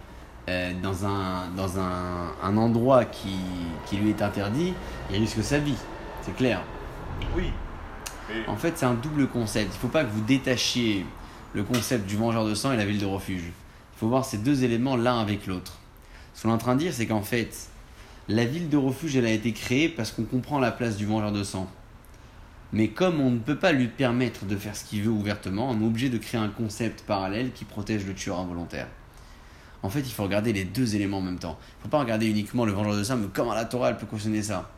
euh, 0.49 0.73
dans, 0.83 1.07
un, 1.07 1.49
dans 1.57 1.79
un, 1.79 2.33
un 2.43 2.57
endroit 2.57 3.05
qui, 3.05 3.37
qui 3.87 3.97
lui 3.97 4.11
est 4.11 4.23
interdit, 4.23 4.75
il 5.11 5.17
risque 5.17 5.43
sa 5.43 5.59
vie, 5.59 5.77
c'est 6.23 6.37
clair. 6.37 6.63
oui. 7.37 7.51
En 8.47 8.57
fait, 8.57 8.77
c'est 8.77 8.85
un 8.85 8.93
double 8.93 9.27
concept. 9.27 9.71
Il 9.73 9.77
ne 9.77 9.81
faut 9.81 9.89
pas 9.89 10.05
que 10.05 10.11
vous 10.11 10.21
détachiez 10.21 11.07
le 11.55 11.63
concept 11.65 12.07
du 12.07 12.15
vengeur 12.17 12.45
de 12.45 12.55
sang 12.55 12.73
et 12.73 12.77
la 12.77 12.85
ville 12.85 12.99
de 12.99 13.07
refuge. 13.07 13.45
Il 13.45 13.99
faut 13.99 14.09
voir 14.09 14.27
ces 14.27 14.37
deux 14.37 14.65
éléments 14.65 14.97
l'un 14.97 15.19
avec 15.19 15.47
l'autre. 15.47 15.79
Ce 16.35 16.43
qu'on 16.43 16.51
est 16.51 16.53
en 16.53 16.59
train 16.59 16.75
de 16.75 16.81
dire, 16.81 16.93
c'est 16.93 17.07
qu'en 17.07 17.23
fait, 17.23 17.57
la 18.29 18.45
ville 18.45 18.69
de 18.69 18.77
refuge, 18.77 19.17
elle 19.17 19.25
a 19.25 19.31
été 19.31 19.55
créée 19.55 19.89
parce 19.89 20.13
qu'on 20.13 20.25
comprend 20.25 20.59
la 20.59 20.71
place 20.73 20.99
du 20.99 21.07
vengeur 21.07 21.33
de 21.33 21.43
sang. 21.43 21.71
Mais 22.73 22.89
comme 22.89 23.21
on 23.21 23.31
ne 23.31 23.39
peut 23.39 23.59
pas 23.59 23.73
lui 23.73 23.89
permettre 23.89 24.45
de 24.45 24.57
faire 24.57 24.77
ce 24.77 24.85
qu'il 24.85 25.03
veut 25.03 25.11
ouvertement, 25.11 25.71
on 25.71 25.81
est 25.81 25.87
obligé 25.87 26.11
de 26.11 26.19
créer 26.19 26.41
un 26.41 26.49
concept 26.49 27.03
parallèle 27.03 27.53
qui 27.53 27.65
protège 27.65 28.07
le 28.07 28.15
tueur 28.15 28.39
involontaire. 28.39 28.89
En 29.83 29.91
fait, 29.91 30.01
il 30.01 30.13
faut 30.13 30.25
regarder 30.25 30.53
les 30.53 30.65
deux 30.65 30.97
éléments 30.97 31.19
en 31.19 31.23
même 31.23 31.39
temps. 31.39 31.59
Il 31.61 31.79
ne 31.79 31.83
faut 31.85 31.89
pas 31.89 32.01
regarder 32.01 32.27
uniquement 32.27 32.65
le 32.65 32.73
vengeur 32.73 32.97
de 32.97 33.05
sang, 33.05 33.17
mais 33.17 33.29
comment 33.33 33.55
la 33.55 33.65
Torah 33.65 33.91
elle 33.91 33.97
peut 33.97 34.07
cautionner 34.07 34.43
ça? 34.43 34.71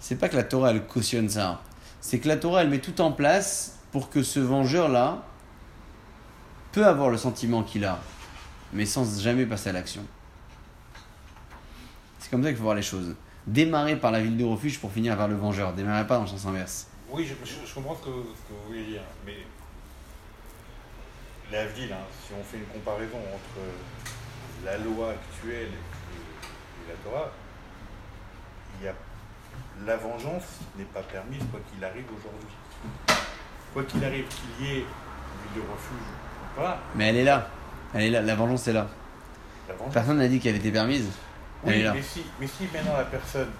C'est 0.00 0.16
pas 0.16 0.28
que 0.28 0.36
la 0.36 0.42
Torah 0.42 0.72
elle 0.72 0.84
cautionne 0.86 1.28
ça 1.28 1.62
c'est 2.04 2.18
que 2.18 2.28
la 2.28 2.36
Torah 2.36 2.60
elle 2.60 2.68
met 2.68 2.80
tout 2.80 3.00
en 3.00 3.12
place 3.12 3.78
pour 3.90 4.10
que 4.10 4.22
ce 4.22 4.38
vengeur 4.38 4.90
là 4.90 5.22
peut 6.70 6.86
avoir 6.86 7.08
le 7.08 7.16
sentiment 7.16 7.62
qu'il 7.62 7.82
a, 7.86 7.98
mais 8.74 8.84
sans 8.84 9.18
jamais 9.18 9.46
passer 9.46 9.70
à 9.70 9.72
l'action. 9.72 10.04
C'est 12.18 12.28
comme 12.28 12.42
ça 12.42 12.50
qu'il 12.50 12.58
faut 12.58 12.64
voir 12.64 12.74
les 12.74 12.82
choses. 12.82 13.16
Démarrer 13.46 13.96
par 13.96 14.10
la 14.10 14.20
ville 14.20 14.36
de 14.36 14.44
refuge 14.44 14.78
pour 14.80 14.90
finir 14.92 15.16
vers 15.16 15.28
le 15.28 15.36
vengeur. 15.36 15.72
Démarrer 15.74 16.06
pas 16.06 16.16
dans 16.16 16.22
le 16.22 16.28
sens 16.28 16.46
inverse. 16.46 16.86
oui, 17.10 17.26
je, 17.26 17.34
je- 17.46 17.66
je 17.66 17.74
comprends 17.74 17.94
ce 17.94 18.00
que, 18.00 18.06
ce 18.06 18.12
que 18.12 18.52
vous 18.58 18.66
voulez 18.68 18.84
dire. 18.84 19.02
Mais 19.26 19.36
la 21.52 21.66
ville, 21.66 21.92
hein, 21.92 22.04
si 22.26 22.32
on 22.38 22.42
fait 22.42 22.56
une 22.58 22.64
comparaison 22.66 23.18
entre 23.18 23.60
la 24.64 24.78
loi 24.78 25.10
actuelle 25.10 25.68
et, 25.68 25.70
et 25.70 26.88
la 26.88 26.94
Torah, 27.04 27.30
il 28.80 28.86
y 28.86 28.88
a 28.88 28.94
la 29.86 29.96
vengeance 29.96 30.44
n'est 30.78 30.84
pas 30.84 31.02
permise 31.02 31.42
quoi 31.50 31.60
qu'il 31.72 31.84
arrive 31.84 32.04
aujourd'hui. 32.06 32.48
Quoi 33.72 33.82
qu'il 33.84 34.04
arrive, 34.04 34.24
qu'il 34.28 34.66
y 34.66 34.70
ait 34.70 34.76
une 34.78 35.52
ville 35.52 35.62
de 35.62 35.70
refuge 35.72 35.98
ou 35.98 36.60
pas, 36.60 36.78
Mais 36.94 37.08
elle 37.08 37.16
est 37.16 37.24
là. 37.24 37.48
Elle 37.92 38.02
est 38.04 38.10
là. 38.10 38.22
La 38.22 38.34
vengeance 38.36 38.66
est 38.68 38.72
là. 38.72 38.86
la 39.68 39.74
vengeance. 39.74 39.92
Personne 39.92 40.18
n'a 40.18 40.28
dit 40.28 40.38
qu'elle 40.40 40.56
était 40.56 40.70
permise. 40.70 41.10
Oui, 41.66 41.84
mais 41.94 42.02
si, 42.02 42.22
mais 42.40 42.46
si 42.46 42.64
maintenant 42.72 42.96
la 42.96 43.04
personne 43.04 43.50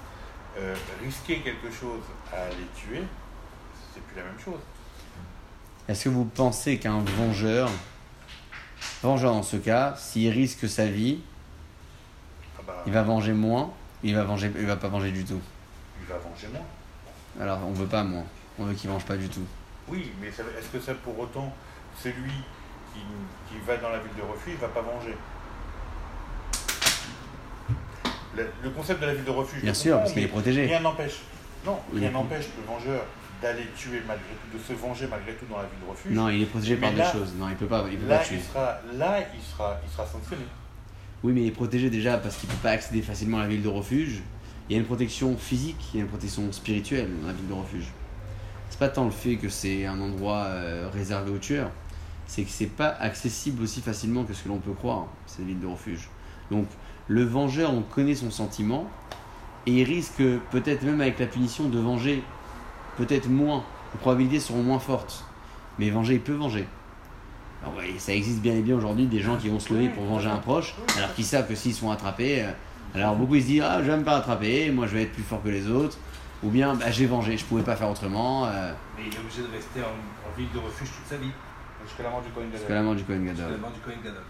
euh, 0.59 0.75
risquait 1.03 1.38
quelque 1.38 1.71
chose 1.71 2.03
à 2.33 2.49
les 2.51 2.67
tuer, 2.77 3.03
c'est 3.93 4.03
plus 4.03 4.17
la 4.17 4.25
même 4.25 4.38
chose. 4.38 4.61
Est-ce 5.88 6.05
que 6.05 6.09
vous 6.11 6.25
pensez 6.25 6.79
qu'un 6.79 7.01
vengeur, 7.01 7.71
vengeur 9.03 9.33
dans 9.33 9.43
ce 9.43 9.57
cas, 9.57 9.95
s'il 9.97 10.31
risque 10.31 10.69
sa 10.69 10.87
vie, 10.87 11.21
Ah 12.59 12.62
bah, 12.67 12.83
il 12.87 12.93
va 12.93 13.03
venger 13.03 13.33
moins, 13.33 13.73
il 14.03 14.14
va 14.14 14.25
venger, 14.25 14.53
il 14.57 14.67
va 14.67 14.77
pas 14.77 14.88
venger 14.88 15.11
du 15.11 15.25
tout? 15.25 15.40
il 16.01 16.07
va 16.07 16.19
venger 16.19 16.49
moins. 16.49 16.67
Alors 17.40 17.67
on 17.67 17.73
veut 17.73 17.87
pas 17.87 18.03
moins. 18.05 18.25
On 18.59 18.64
veut 18.64 18.75
qu'il 18.75 18.90
venge 18.90 19.05
pas 19.05 19.17
du 19.17 19.29
tout. 19.29 19.47
Oui, 19.88 20.12
mais 20.21 20.29
est-ce 20.29 20.69
que 20.69 20.81
ça 20.81 20.95
pour 20.95 21.19
autant, 21.19 21.53
celui 22.01 22.33
qui, 22.93 23.01
qui 23.49 23.59
va 23.67 23.77
dans 23.79 23.90
la 23.90 23.99
ville 23.99 24.14
de 24.17 24.23
refuge, 24.23 24.57
va 24.61 24.69
pas 24.69 24.83
venger? 24.83 25.17
Le, 28.37 28.47
le 28.62 28.70
concept 28.70 29.01
de 29.01 29.07
la 29.07 29.14
ville 29.14 29.25
de 29.25 29.31
refuge, 29.31 29.62
Bien 29.62 29.75
sûr, 29.75 29.99
parce 29.99 30.12
qu'il 30.12 30.23
est 30.23 30.29
protégé. 30.29 30.66
Rien 30.66 30.81
n'empêche. 30.81 31.20
Non, 31.66 31.79
rien 31.94 32.11
n'empêche 32.11 32.47
le 32.59 32.64
vengeur 32.66 33.05
d'aller 33.42 33.66
tuer 33.77 34.03
malgré 34.07 34.25
tout, 34.27 34.59
de 34.59 34.62
se 34.62 34.73
venger 34.79 35.07
malgré 35.07 35.35
tout 35.35 35.47
dans 35.51 35.57
la 35.59 35.64
ville 35.64 35.81
de 35.85 35.90
refuge. 35.90 36.12
Non, 36.12 36.29
il 36.29 36.42
est 36.42 36.47
protégé 36.47 36.77
par 36.77 36.90
Mais 36.92 36.99
là- 36.99 37.12
choses. 37.12 37.33
Non, 37.38 37.49
il 37.49 37.57
peut 37.57 37.66
pas, 37.66 37.85
il 37.90 37.99
peut 37.99 38.09
là, 38.09 38.18
pas 38.18 38.25
tuer. 38.25 38.37
il 38.37 38.42
sera, 38.42 38.79
là, 38.97 39.18
il 39.35 39.42
sera, 39.42 39.81
il 39.87 39.90
sera 39.92 40.07
sanctionné. 40.07 40.42
Oui, 41.23 41.33
mais 41.33 41.42
il 41.42 41.47
est 41.49 41.53
protégé 41.53 41.88
déjà 41.90 42.18
parce 42.18 42.37
qu'il 42.37 42.49
peut 42.49 42.55
pas 42.62 42.70
accéder 42.70 43.01
facilement 43.03 43.38
à 43.38 43.42
la 43.42 43.49
ville 43.49 43.62
de 43.62 43.68
refuge. 43.68 44.23
Il 44.68 44.73
y 44.75 44.77
a 44.77 44.81
une 44.81 44.87
protection 44.87 45.37
physique, 45.37 45.77
il 45.92 45.99
y 45.99 46.01
a 46.01 46.05
une 46.05 46.11
protection 46.11 46.51
spirituelle 46.53 47.09
dans 47.20 47.29
la 47.29 47.33
ville 47.35 47.49
de 47.49 47.53
refuge. 47.55 47.87
C'est 48.70 48.79
pas 48.79 48.88
tant 48.88 49.05
le 49.05 49.11
fait 49.11 49.37
que 49.37 49.49
c'est 49.49 49.87
un 49.87 50.01
endroit 50.01 50.44
euh, 50.47 50.88
réservé 50.92 51.31
aux 51.31 51.38
tueurs, 51.38 51.70
c'est 52.27 52.42
que 52.44 52.51
c'est 52.51 52.66
pas 52.66 52.88
accessible 53.01 53.62
aussi 53.62 53.81
facilement 53.83 54.25
que 54.25 54.33
ce 54.35 54.42
que 54.44 54.49
l'on 54.49 54.59
peut 54.59 54.73
croire, 54.73 55.07
cette 55.27 55.44
ville 55.47 55.61
de 55.61 55.66
refuge. 55.66 56.09
Donc, 56.51 56.66
le 57.09 57.25
vengeur, 57.25 57.73
on 57.73 57.83
connaît 57.83 58.14
son 58.14 58.31
sentiment 58.31 58.88
et 59.67 59.73
il 59.73 59.85
risque 59.85 60.23
peut-être 60.51 60.83
même 60.83 61.01
avec 61.01 61.19
la 61.19 61.27
punition 61.27 61.69
de 61.69 61.79
venger 61.79 62.23
peut-être 62.97 63.29
moins. 63.29 63.64
Les 63.93 64.01
probabilités 64.01 64.40
seront 64.40 64.62
moins 64.62 64.79
fortes. 64.79 65.25
Mais 65.79 65.90
venger, 65.90 66.14
il 66.14 66.21
peut 66.21 66.33
venger. 66.35 66.67
Alors, 67.62 67.77
ouais, 67.77 67.95
ça 67.99 68.12
existe 68.12 68.40
bien 68.40 68.55
et 68.55 68.61
bien 68.61 68.77
aujourd'hui 68.77 69.07
des 69.07 69.21
gens 69.21 69.37
qui 69.37 69.49
vont 69.49 69.59
se 69.59 69.73
lever 69.73 69.88
pour 69.88 70.05
venger 70.05 70.29
un 70.29 70.37
proche, 70.37 70.75
alors 70.97 71.12
qu'ils 71.14 71.25
savent 71.25 71.49
que 71.49 71.55
s'ils 71.55 71.75
sont 71.75 71.90
attrapés, 71.90 72.43
euh, 72.43 72.51
alors 72.95 73.17
beaucoup 73.17 73.35
ils 73.37 73.43
se 73.43 73.47
disent 73.47 73.62
ah 73.64 73.83
je 73.83 73.90
vais 73.90 73.97
me 73.97 74.05
faire 74.05 74.12
attraper, 74.14 74.71
moi 74.71 74.87
je 74.87 74.95
vais 74.95 75.03
être 75.05 75.12
plus 75.12 75.23
fort 75.23 75.43
que 75.43 75.49
les 75.49 75.69
autres, 75.69 75.97
ou 76.43 76.51
bien 76.51 76.75
bah, 76.75 76.90
j'ai 76.90 77.07
vengé, 77.07 77.37
je 77.38 77.45
pouvais 77.45 77.62
pas 77.62 77.75
faire 77.75 77.88
autrement, 77.88 78.45
euh, 78.47 78.73
Mais 78.99 79.05
il 79.07 79.14
est 79.14 79.19
obligé 79.19 79.43
de 79.43 79.51
rester 79.51 79.81
en, 79.81 80.29
en 80.29 80.37
ville 80.37 80.49
de 80.53 80.59
refuge 80.59 80.88
toute 80.88 81.07
sa 81.09 81.17
vie. 81.17 81.31
Jusqu'à 81.87 82.03
la 82.03 82.11
mort 82.11 82.21
du 82.23 82.31
Cohen 82.31 82.45
Jusqu'à 82.53 82.69
la 82.69 82.75
Gadol. 82.75 82.85
mort 82.85 82.95
du 82.97 83.05
Cohen 83.05 83.97
Gadol. 84.05 84.23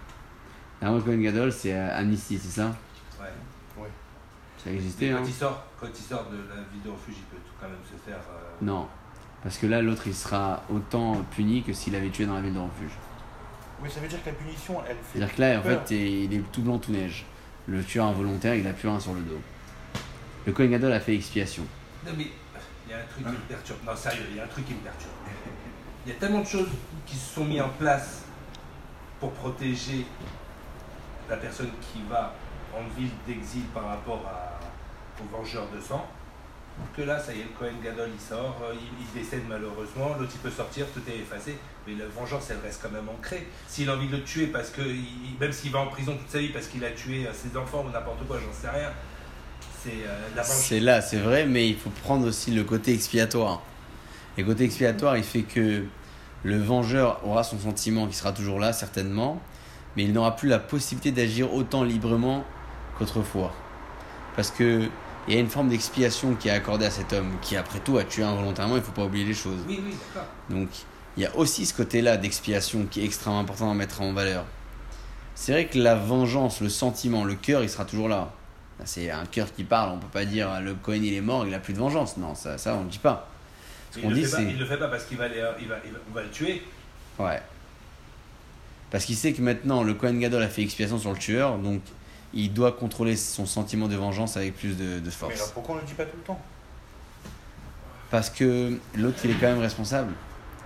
Du 0.93 1.03
Kohen 1.03 1.23
Gadol 1.23 1.53
c'est 1.53 1.73
euh, 1.75 1.99
amnistie, 1.99 2.39
c'est 2.39 2.61
ça? 2.61 2.67
Ouais. 3.21 3.27
Ça 4.59 4.71
Mais 4.71 4.75
existait 4.75 5.11
hein 5.11 5.19
quand, 5.21 5.27
il 5.27 5.33
sort, 5.35 5.65
quand 5.81 5.87
il 5.89 6.03
sort 6.03 6.25
de 6.31 6.37
la 6.37 6.63
ville 6.73 6.83
de 6.85 6.91
refuge, 6.91 7.15
il 7.19 7.25
peut 7.25 7.37
tout 7.45 7.53
quand 7.61 7.67
même 7.69 7.77
se 7.85 7.97
faire. 8.11 8.19
euh, 8.19 8.51
Non, 8.65 8.87
parce 9.43 9.57
que 9.59 9.67
là 9.67 9.83
l'autre 9.83 10.03
il 10.07 10.15
sera 10.15 10.63
autant 10.71 11.23
puni 11.31 11.63
que 11.63 11.73
s'il 11.73 11.95
avait 11.95 12.11
tué 12.11 12.27
dans 12.27 12.35
la 12.35 12.41
ville 12.43 12.55
de 12.55 12.59
refuge. 12.59 12.93
Oui, 13.83 13.91
ça 13.91 14.01
veut 14.01 14.09
dire 14.09 14.23
que 14.23 14.29
la 14.31 14.35
punition, 14.37 14.81
elle 14.89 14.97
fait. 14.97 15.19
C'est-à-dire 15.19 15.35
que 15.35 15.41
là 15.41 15.59
en 15.59 15.63
fait 15.63 15.91
il 15.95 16.33
est 16.35 16.43
tout 16.53 16.63
blanc 16.63 16.79
tout 16.79 16.93
neige. 16.93 17.25
Le 17.67 17.83
tueur 17.83 18.07
involontaire, 18.07 18.55
il 18.55 18.67
a 18.67 18.73
plus 18.75 18.89
rien 18.89 19.01
sur 19.01 19.15
le 19.15 19.23
dos. 19.23 19.41
Le 20.47 20.53
Kohen 20.53 20.71
Gadol 20.71 20.93
a 20.93 21.01
fait 21.01 21.15
expiation. 21.15 21.63
Non 22.07 22.13
mais 22.17 22.27
il 22.87 22.91
y 22.91 22.95
a 22.95 22.99
un 22.99 23.05
truc 23.07 23.25
qui 23.25 23.33
me 23.33 23.39
perturbe. 23.49 23.79
Non 23.87 23.97
sérieux, 23.97 24.27
il 24.31 24.37
y 24.37 24.41
a 24.41 24.45
un 24.45 24.49
truc 24.49 24.67
qui 24.67 24.75
me 24.75 24.81
perturbe. 24.81 25.13
Il 26.07 26.13
y 26.13 26.15
a 26.15 26.19
tellement 26.19 26.41
de 26.43 26.47
choses 26.47 26.69
qui 27.07 27.17
se 27.17 27.35
sont 27.37 27.47
mis 27.47 27.59
en 27.63 27.71
place 27.71 28.25
pour 29.19 29.33
protéger 29.33 30.05
la 31.29 31.37
personne 31.37 31.71
qui 31.81 32.03
va 32.09 32.35
en 32.75 32.83
ville 32.99 33.11
d'exil 33.27 33.63
par 33.73 33.87
rapport 33.87 34.25
à, 34.27 34.59
aux 35.23 35.37
vengeurs 35.37 35.69
de 35.75 35.81
sang. 35.81 36.07
Que 36.97 37.03
là, 37.03 37.21
ça 37.21 37.33
y 37.33 37.39
est, 37.39 37.45
le 37.45 37.51
Cohen 37.57 37.79
Gadol 37.83 38.11
il 38.13 38.21
sort, 38.21 38.61
euh, 38.65 38.75
il, 38.75 39.21
décède 39.21 39.43
malheureusement, 39.49 40.17
l'autre 40.19 40.33
il 40.35 40.41
peut 40.41 40.51
sortir, 40.51 40.87
tout 40.93 41.03
est 41.09 41.19
effacé, 41.19 41.57
mais 41.87 41.95
la 41.95 42.07
vengeance 42.07 42.51
elle 42.51 42.59
reste 42.65 42.81
quand 42.83 42.91
même 42.91 43.09
ancrée. 43.09 43.47
S'il 43.69 43.89
a 43.89 43.95
envie 43.95 44.09
de 44.09 44.17
le 44.17 44.25
tuer 44.25 44.49
parce 44.49 44.71
que, 44.71 44.83
même 45.41 45.53
s'il 45.53 45.71
va 45.71 45.79
en 45.79 45.87
prison 45.87 46.17
toute 46.17 46.29
sa 46.29 46.41
vie 46.41 46.49
parce 46.49 46.67
qu'il 46.67 46.85
a 46.85 46.91
tué 46.91 47.29
euh, 47.29 47.31
ses 47.33 47.57
enfants 47.57 47.85
ou 47.87 47.93
n'importe 47.93 48.27
quoi, 48.27 48.39
j'en 48.41 48.53
sais 48.53 48.69
rien, 48.69 48.91
c'est 49.85 50.05
euh, 50.05 50.29
la. 50.35 50.43
C'est 50.43 50.81
là, 50.81 51.01
c'est 51.01 51.19
vrai, 51.19 51.47
mais 51.47 51.69
il 51.69 51.77
faut 51.77 51.91
prendre 51.91 52.27
aussi 52.27 52.51
le 52.51 52.65
côté 52.65 52.93
expiatoire. 52.93 53.63
Et 54.37 54.43
le 54.43 54.49
côté 54.49 54.65
expiatoire, 54.65 55.17
il 55.17 55.23
fait 55.23 55.43
que 55.43 55.85
le 56.43 56.59
vengeur 56.59 57.21
aura 57.25 57.45
son 57.45 57.59
sentiment 57.59 58.09
qui 58.09 58.15
sera 58.15 58.33
toujours 58.33 58.59
là, 58.59 58.73
certainement, 58.73 59.41
mais 59.97 60.05
il 60.05 60.13
n'aura 60.13 60.37
plus 60.37 60.49
la 60.49 60.59
possibilité 60.59 61.13
d'agir 61.13 61.53
autant 61.53 61.85
librement 61.85 62.45
qu'autrefois. 62.99 63.53
Parce 64.37 64.51
que 64.51 64.89
il 65.27 65.35
y 65.35 65.37
a 65.39 65.41
une 65.41 65.49
forme 65.49 65.71
d'expiation 65.71 66.35
qui 66.35 66.49
est 66.49 66.53
accordée 66.53 66.85
à 66.85 66.91
cet 66.91 67.13
homme, 67.15 67.33
qui 67.41 67.57
après 67.57 67.81
tout 67.81 67.97
a 67.97 68.05
tué 68.05 68.23
involontairement, 68.23 68.75
il 68.75 68.81
ne 68.81 68.85
faut 68.85 68.93
pas 68.93 69.05
oublier 69.05 69.25
les 69.25 69.33
choses. 69.33 69.61
Oui, 69.67 69.81
oui. 69.83 69.95
Donc, 70.51 70.69
il 71.17 71.23
y 71.23 71.27
a 71.27 71.35
aussi 71.37 71.65
ce 71.65 71.73
côté-là 71.73 72.19
d'expiation 72.19 72.87
qui 72.91 73.01
est 73.01 73.05
extrêmement 73.05 73.41
important 73.41 73.71
à 73.71 73.75
mettre 73.75 74.03
en 74.03 74.13
valeur. 74.13 74.45
C'est 75.35 75.53
vrai 75.53 75.67
que 75.67 75.79
la 75.79 75.95
vengeance, 75.95 76.61
le 76.61 76.69
sentiment, 76.69 77.25
le 77.25 77.37
cœur, 77.37 77.63
il 77.63 77.71
sera 77.71 77.85
toujours 77.87 78.09
là. 78.09 78.33
C'est 78.85 79.11
un 79.11 79.25
cœur 79.25 79.53
qui 79.55 79.65
parle, 79.65 79.93
on 79.93 79.99
peut 79.99 80.09
pas 80.09 80.25
dire 80.25 80.61
le 80.61 80.75
Cohen 80.75 81.01
il 81.03 81.15
est 81.15 81.21
mort, 81.21 81.47
il 81.47 81.55
a 81.55 81.59
plus 81.59 81.73
de 81.73 81.79
vengeance. 81.79 82.17
Non, 82.17 82.35
ça, 82.35 82.59
ça 82.59 82.75
on 82.75 82.85
ne 82.85 82.91
dit 82.91 82.99
pas. 82.99 83.29
Ce 83.93 83.99
Il 83.99 84.03
qu'on 84.03 84.09
le, 84.11 84.15
dit 84.17 84.25
fait 84.25 84.31
pas, 84.31 84.37
c'est. 84.39 84.45
il 84.45 84.59
le 84.59 84.67
fait 84.67 84.77
pas 84.77 84.89
parce 84.89 85.05
qu'il 85.05 85.17
va, 85.17 85.25
aller, 85.25 85.43
il 85.61 85.69
va, 85.69 85.77
il 85.87 85.93
va, 85.93 85.99
on 86.11 86.15
va 86.15 86.23
le 86.23 86.31
tuer. 86.31 86.63
Ouais. 87.19 87.41
Parce 88.95 89.07
qu'il 89.07 89.17
sait 89.17 89.33
que 89.33 89.43
maintenant 89.43 89.83
le 89.83 89.93
Cohen 89.95 90.15
Gadol 90.21 90.41
a 90.41 90.47
fait 90.49 90.63
expiation 90.63 90.99
sur 91.01 91.11
le 91.11 91.19
tueur, 91.19 91.59
donc 91.59 91.81
il 92.33 92.53
doit 92.53 92.71
contrôler 92.71 93.17
son 93.17 93.45
sentiment 93.45 93.89
de 93.89 93.97
vengeance 93.97 94.37
avec 94.37 94.55
plus 94.57 94.77
de, 94.79 95.01
de 95.01 95.05
Mais 95.05 95.11
force. 95.11 95.35
alors 95.35 95.51
pourquoi 95.53 95.75
on 95.75 95.79
le 95.79 95.85
dit 95.85 95.95
pas 95.95 96.05
tout 96.05 96.17
le 96.17 96.23
temps? 96.23 96.41
Parce 98.13 98.31
que 98.31 98.79
l'autre 98.95 99.19
il 99.25 99.33
est 99.33 99.35
quand 99.35 99.49
même 99.49 99.59
responsable. 99.59 100.13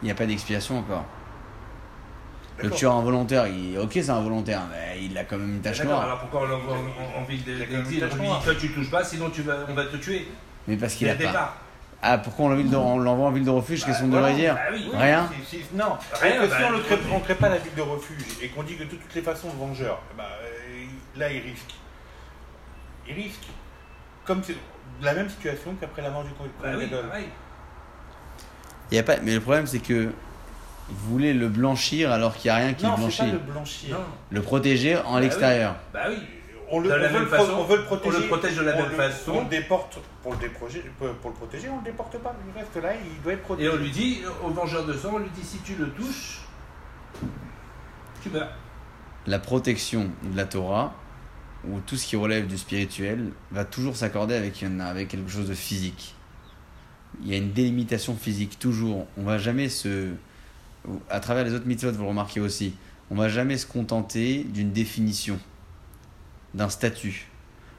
Il 0.03 0.05
n'y 0.05 0.11
a 0.11 0.15
pas 0.15 0.27
d'expiation 0.27 0.79
encore. 0.79 1.07
Le 2.63 2.69
tueur 2.71 2.93
involontaire, 2.97 3.47
il... 3.47 3.79
ok 3.79 3.93
c'est 3.95 4.11
involontaire, 4.11 4.61
mais 4.71 5.03
il 5.03 5.17
a 5.17 5.25
quand 5.25 5.39
même 5.39 5.55
une 5.55 5.61
tache 5.63 5.79
D'accord, 5.79 5.93
noire. 5.95 6.05
alors 6.05 6.21
pourquoi 6.21 6.43
on 6.43 6.47
l'envoie 6.49 6.75
en, 6.75 7.19
en- 7.21 7.23
en 7.23 7.25
ville 7.25 7.43
d'exil 7.45 7.67
On 7.73 8.15
lui 8.15 8.29
dit 8.29 8.45
toi 8.45 8.55
tu 8.61 8.69
touches 8.73 8.91
pas, 8.91 9.03
sinon 9.05 9.31
tu 9.31 9.41
vas, 9.41 9.57
on 9.71 9.73
va 9.73 9.87
te 9.87 9.97
tuer. 9.97 10.29
Mais 10.67 10.77
parce 10.77 10.93
qu'il 10.97 11.09
a 11.09 11.15
pas. 11.15 11.57
Ah, 12.01 12.19
pourquoi 12.19 12.47
on 12.47 12.99
l'envoie 12.99 13.27
en 13.27 13.31
ville 13.33 13.45
de 13.45 13.51
refuge? 13.51 13.85
Qu'est-ce 13.85 14.01
qu'on 14.01 14.07
Bah, 14.09 14.19
devrait 14.19 14.33
voilà. 14.33 14.45
dire 14.45 14.55
Bah 14.55 14.61
oui. 14.73 14.91
Rien? 14.95 15.31
Si- 15.45 15.57
si- 15.59 15.65
non, 15.75 15.97
Rien, 16.21 16.37
parce 16.39 16.51
que 16.51 16.55
si 16.57 16.63
bah, 16.63 16.69
on 16.73 16.77
ne 16.79 16.83
crée, 16.83 16.99
on 17.13 17.21
crée 17.21 17.35
pas 17.35 17.49
la 17.49 17.59
ville 17.59 17.75
de 17.75 17.83
refuge 17.83 18.23
et 18.41 18.49
qu'on 18.49 18.63
dit 18.63 18.77
que 18.77 18.85
de 18.85 18.91
toutes 18.91 19.15
les 19.15 19.23
façons 19.23 19.49
le 19.53 19.59
vengeur, 19.59 20.01
bah, 20.17 20.25
euh, 20.43 20.85
là 21.19 21.33
il 21.33 21.41
risque. 21.43 21.75
Il 23.09 23.15
risque. 23.15 23.49
Comme 24.25 24.45
c'est 24.45 24.55
la 25.03 25.13
même 25.15 25.29
situation 25.29 25.75
qu'après 25.81 26.03
la 26.03 26.11
mort 26.11 26.23
du 26.23 26.31
Cohen 26.31 26.47
Bah 26.63 26.69
oui. 26.77 26.89
Il 28.91 28.97
y 28.97 28.99
a 29.01 29.03
pas... 29.03 29.17
Mais 29.23 29.35
le 29.35 29.41
problème 29.41 29.67
c'est 29.67 29.81
que 29.81 30.13
vous 30.89 31.11
voulez 31.13 31.35
le 31.35 31.49
blanchir 31.49 32.13
alors 32.13 32.35
qu'il 32.37 32.51
n'y 32.51 32.57
a 32.57 32.61
rien 32.61 32.75
qui 32.75 32.85
Non, 32.85 32.93
le 32.93 32.97
c'est 32.97 33.03
blanchit. 33.03 33.19
pas 33.19 33.27
Le... 33.27 33.33
le 33.33 33.39
blanchir. 33.39 33.99
Non. 34.31 34.41
protéger 34.43 34.97
en 34.99 35.15
Bah 35.15 35.21
l'extérieur. 35.21 35.75
Bah 35.93 36.01
oui. 36.11 36.19
On, 36.71 36.81
le, 36.81 36.89
De 36.89 36.95
la 36.95 36.97
on 36.97 37.09
veut 37.09 37.13
même 37.15 37.23
le 37.23 37.29
pro- 37.29 37.37
façon, 37.39 37.53
on 37.59 37.65
veut 37.65 37.77
le 37.77 37.83
on 37.83 37.87
protéger. 37.87 38.19
le 38.21 38.27
protège 38.29 38.57
de 38.57 38.63
la 38.63 38.75
on 38.77 38.83
même 38.83 38.91
le- 38.91 38.97
façon. 38.97 39.33
On 39.35 39.43
le 39.45 39.49
déporte 39.49 39.99
pour 40.23 40.33
le, 40.33 40.39
déproger- 40.39 40.83
pour, 40.99 41.09
pour 41.15 41.31
le 41.31 41.37
protéger, 41.37 41.69
on 41.69 41.79
le 41.79 41.85
déporte 41.85 42.19
pas. 42.19 42.37
Il 42.47 42.59
reste 42.61 42.77
là, 42.77 42.91
il 42.95 43.23
doit 43.23 43.33
être 43.33 43.43
protégé. 43.43 43.69
Et 43.69 43.73
on 43.73 43.77
lui 43.77 43.91
dit, 43.91 44.21
au 44.45 44.51
vengeur 44.51 44.85
de 44.85 44.93
sang, 44.93 45.13
on 45.15 45.19
lui 45.19 45.31
dit 45.35 45.45
si 45.45 45.59
tu 45.59 45.75
le 45.77 45.89
touches, 45.91 46.41
tu 48.23 48.31
meurs. 48.31 48.51
La 49.27 49.39
protection 49.39 50.11
de 50.31 50.37
la 50.37 50.45
Torah, 50.47 50.95
ou 51.69 51.81
tout 51.81 51.97
ce 51.97 52.07
qui 52.07 52.17
relève 52.17 52.47
du 52.47 52.57
spirituel, 52.59 53.31
va 53.51 53.65
toujours 53.65 53.97
s'accorder 53.97 54.35
avec, 54.35 54.63
avec 54.63 55.09
quelque 55.09 55.31
chose 55.31 55.49
de 55.49 55.55
physique. 55.55 56.15
Il 57.23 57.29
y 57.29 57.35
a 57.35 57.37
une 57.39 57.53
délimitation 57.53 58.15
physique, 58.17 58.59
toujours. 58.59 59.07
On 59.17 59.23
va 59.25 59.39
jamais 59.39 59.69
se. 59.69 60.11
À 61.11 61.21
travers 61.21 61.45
les 61.45 61.53
autres 61.55 61.67
mitzvot, 61.67 61.91
vous 61.93 62.03
le 62.03 62.09
remarquez 62.09 62.41
aussi, 62.41 62.75
on 63.11 63.17
va 63.17 63.29
jamais 63.29 63.57
se 63.57 63.67
contenter 63.67 64.45
d'une 64.45 64.71
définition, 64.73 65.39
d'un 66.55 66.69
statut. 66.69 67.27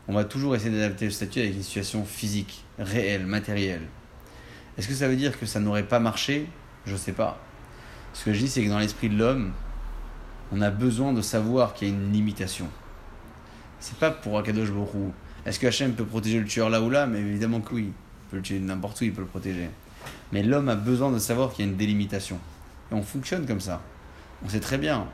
On 0.08 0.14
va 0.14 0.24
toujours 0.24 0.56
essayer 0.56 0.72
d'adapter 0.72 1.06
le 1.06 1.12
statut 1.12 1.40
avec 1.40 1.54
une 1.54 1.64
situation 1.64 2.04
physique, 2.04 2.64
réelle, 2.80 3.26
matérielle. 3.26 3.84
Est-ce 4.78 4.88
que 4.88 4.94
ça 4.94 5.08
veut 5.08 5.16
dire 5.16 5.40
que 5.40 5.46
ça 5.46 5.60
n'aurait 5.60 5.88
pas 5.88 6.00
marché? 6.00 6.48
Je 6.86 6.94
ne 6.94 6.98
sais 6.98 7.12
pas. 7.12 7.40
Ce 8.14 8.26
que 8.26 8.34
je 8.34 8.40
dis, 8.40 8.48
c'est 8.48 8.64
que 8.64 8.70
dans 8.70 8.80
l'esprit 8.80 9.10
de 9.10 9.18
l'homme, 9.18 9.52
on 10.52 10.62
a 10.62 10.72
besoin 10.72 11.14
de 11.14 11.22
savoir 11.22 11.74
qu'il 11.74 11.90
y 11.90 11.92
a 11.92 11.94
une 11.94 12.12
limitation. 12.12 12.68
C'est 13.80 13.98
pas 13.98 14.12
pour 14.12 14.38
Akadosh 14.38 14.72
Borou. 14.72 15.14
Est-ce 15.46 15.60
que 15.60 15.68
Hachem 15.68 15.94
peut 15.94 16.06
protéger 16.06 16.40
le 16.40 16.46
tueur 16.46 16.70
là 16.70 16.82
ou 16.82 16.90
là? 16.90 17.06
Mais 17.06 17.20
évidemment 17.20 17.62
que 17.62 17.76
oui. 17.76 17.92
Il 17.92 18.32
peut 18.32 18.38
le 18.38 18.44
tuer 18.44 18.60
n'importe 18.60 19.00
où, 19.02 19.04
il 19.04 19.14
peut 19.14 19.22
le 19.22 19.28
protéger. 19.28 19.70
Mais 20.32 20.44
l'homme 20.44 20.70
a 20.70 20.76
besoin 20.76 21.12
de 21.12 21.20
savoir 21.20 21.52
qu'il 21.52 21.66
y 21.66 21.68
a 21.68 21.72
une 21.72 21.78
délimitation. 21.78 22.40
Et 22.92 22.96
on 22.96 23.04
fonctionne 23.04 23.46
comme 23.46 23.62
ça. 23.62 23.82
On 24.44 24.50
sait 24.50 24.60
très 24.60 24.78
bien. 24.78 25.08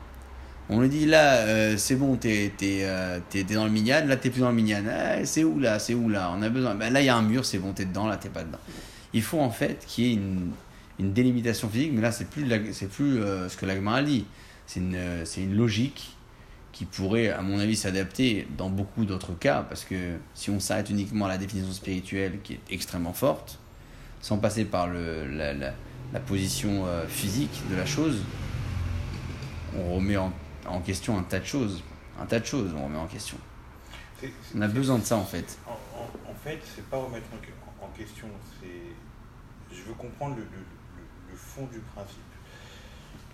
On 0.68 0.80
lui 0.80 0.88
dit 0.88 1.06
là, 1.06 1.34
euh, 1.36 1.76
c'est 1.76 1.94
bon, 1.94 2.16
t'es 2.16 2.52
t'es, 2.56 2.80
euh, 2.82 3.20
dans 3.54 3.64
le 3.64 3.70
minyan, 3.70 4.04
là 4.06 4.16
t'es 4.16 4.30
plus 4.30 4.40
dans 4.40 4.48
le 4.50 4.54
minyan. 4.56 4.82
Ah, 4.90 5.24
c'est 5.24 5.44
où 5.44 5.60
là 5.60 5.78
C'est 5.78 5.94
où 5.94 6.08
là? 6.08 6.32
On 6.36 6.42
a 6.42 6.48
besoin. 6.48 6.74
Ben, 6.74 6.92
là 6.92 7.00
il 7.00 7.06
y 7.06 7.08
a 7.08 7.16
un 7.16 7.22
mur, 7.22 7.44
c'est 7.44 7.58
bon, 7.58 7.72
t'es 7.72 7.84
dedans, 7.84 8.06
là 8.08 8.16
t'es 8.16 8.28
pas 8.30 8.42
dedans. 8.42 8.58
Il 9.12 9.22
faut 9.22 9.40
en 9.40 9.50
fait 9.50 9.84
qu'il 9.86 10.04
y 10.04 10.10
ait 10.10 10.14
une, 10.14 10.50
une 10.98 11.12
délimitation 11.12 11.68
physique, 11.68 11.92
mais 11.94 12.00
là 12.02 12.10
c'est 12.10 12.28
plus, 12.28 12.44
plus 12.90 13.18
euh, 13.20 13.48
ce 13.48 13.56
que 13.56 13.64
l'Agma 13.64 13.94
a 13.96 14.02
dit. 14.02 14.24
C'est 14.66 14.80
une, 14.80 14.98
une 15.36 15.56
logique 15.56 16.16
qui 16.72 16.84
pourrait, 16.84 17.30
à 17.30 17.40
mon 17.42 17.60
avis, 17.60 17.76
s'adapter 17.76 18.48
dans 18.58 18.68
beaucoup 18.68 19.04
d'autres 19.04 19.38
cas, 19.38 19.62
parce 19.62 19.84
que 19.84 20.16
si 20.34 20.50
on 20.50 20.58
s'arrête 20.58 20.90
uniquement 20.90 21.26
à 21.26 21.28
la 21.28 21.38
définition 21.38 21.72
spirituelle 21.72 22.40
qui 22.42 22.54
est 22.54 22.60
extrêmement 22.70 23.12
forte, 23.12 23.60
sans 24.20 24.38
passer 24.38 24.64
par 24.64 24.88
le, 24.88 25.26
la, 25.28 25.54
la- 25.54 25.74
la 26.12 26.20
position 26.20 26.84
physique 27.08 27.62
de 27.70 27.76
la 27.76 27.84
chose, 27.86 28.18
on 29.78 29.94
remet 29.96 30.16
en, 30.16 30.32
en 30.68 30.80
question 30.80 31.18
un 31.18 31.22
tas 31.22 31.40
de 31.40 31.44
choses. 31.44 31.82
Un 32.20 32.26
tas 32.26 32.40
de 32.40 32.46
choses, 32.46 32.72
on 32.76 32.84
remet 32.84 32.98
en 32.98 33.06
question. 33.06 33.36
On 34.54 34.62
a 34.62 34.68
besoin 34.68 34.98
de 34.98 35.04
ça 35.04 35.16
en 35.16 35.24
fait. 35.24 35.58
En, 35.66 35.72
en- 35.72 36.30
en 36.30 36.34
fait, 36.34 36.58
c'est 36.74 36.88
pas 36.88 36.96
remettre 36.96 37.26
en, 37.34 37.36
que- 37.38 37.84
en 37.84 37.88
question. 37.96 38.28
C'est, 38.60 39.74
je 39.76 39.82
veux 39.82 39.94
comprendre 39.94 40.36
le, 40.36 40.42
le- 40.42 40.48
le- 40.48 41.30
le 41.32 41.36
fond 41.36 41.66
du 41.72 41.78
principe. 41.94 42.16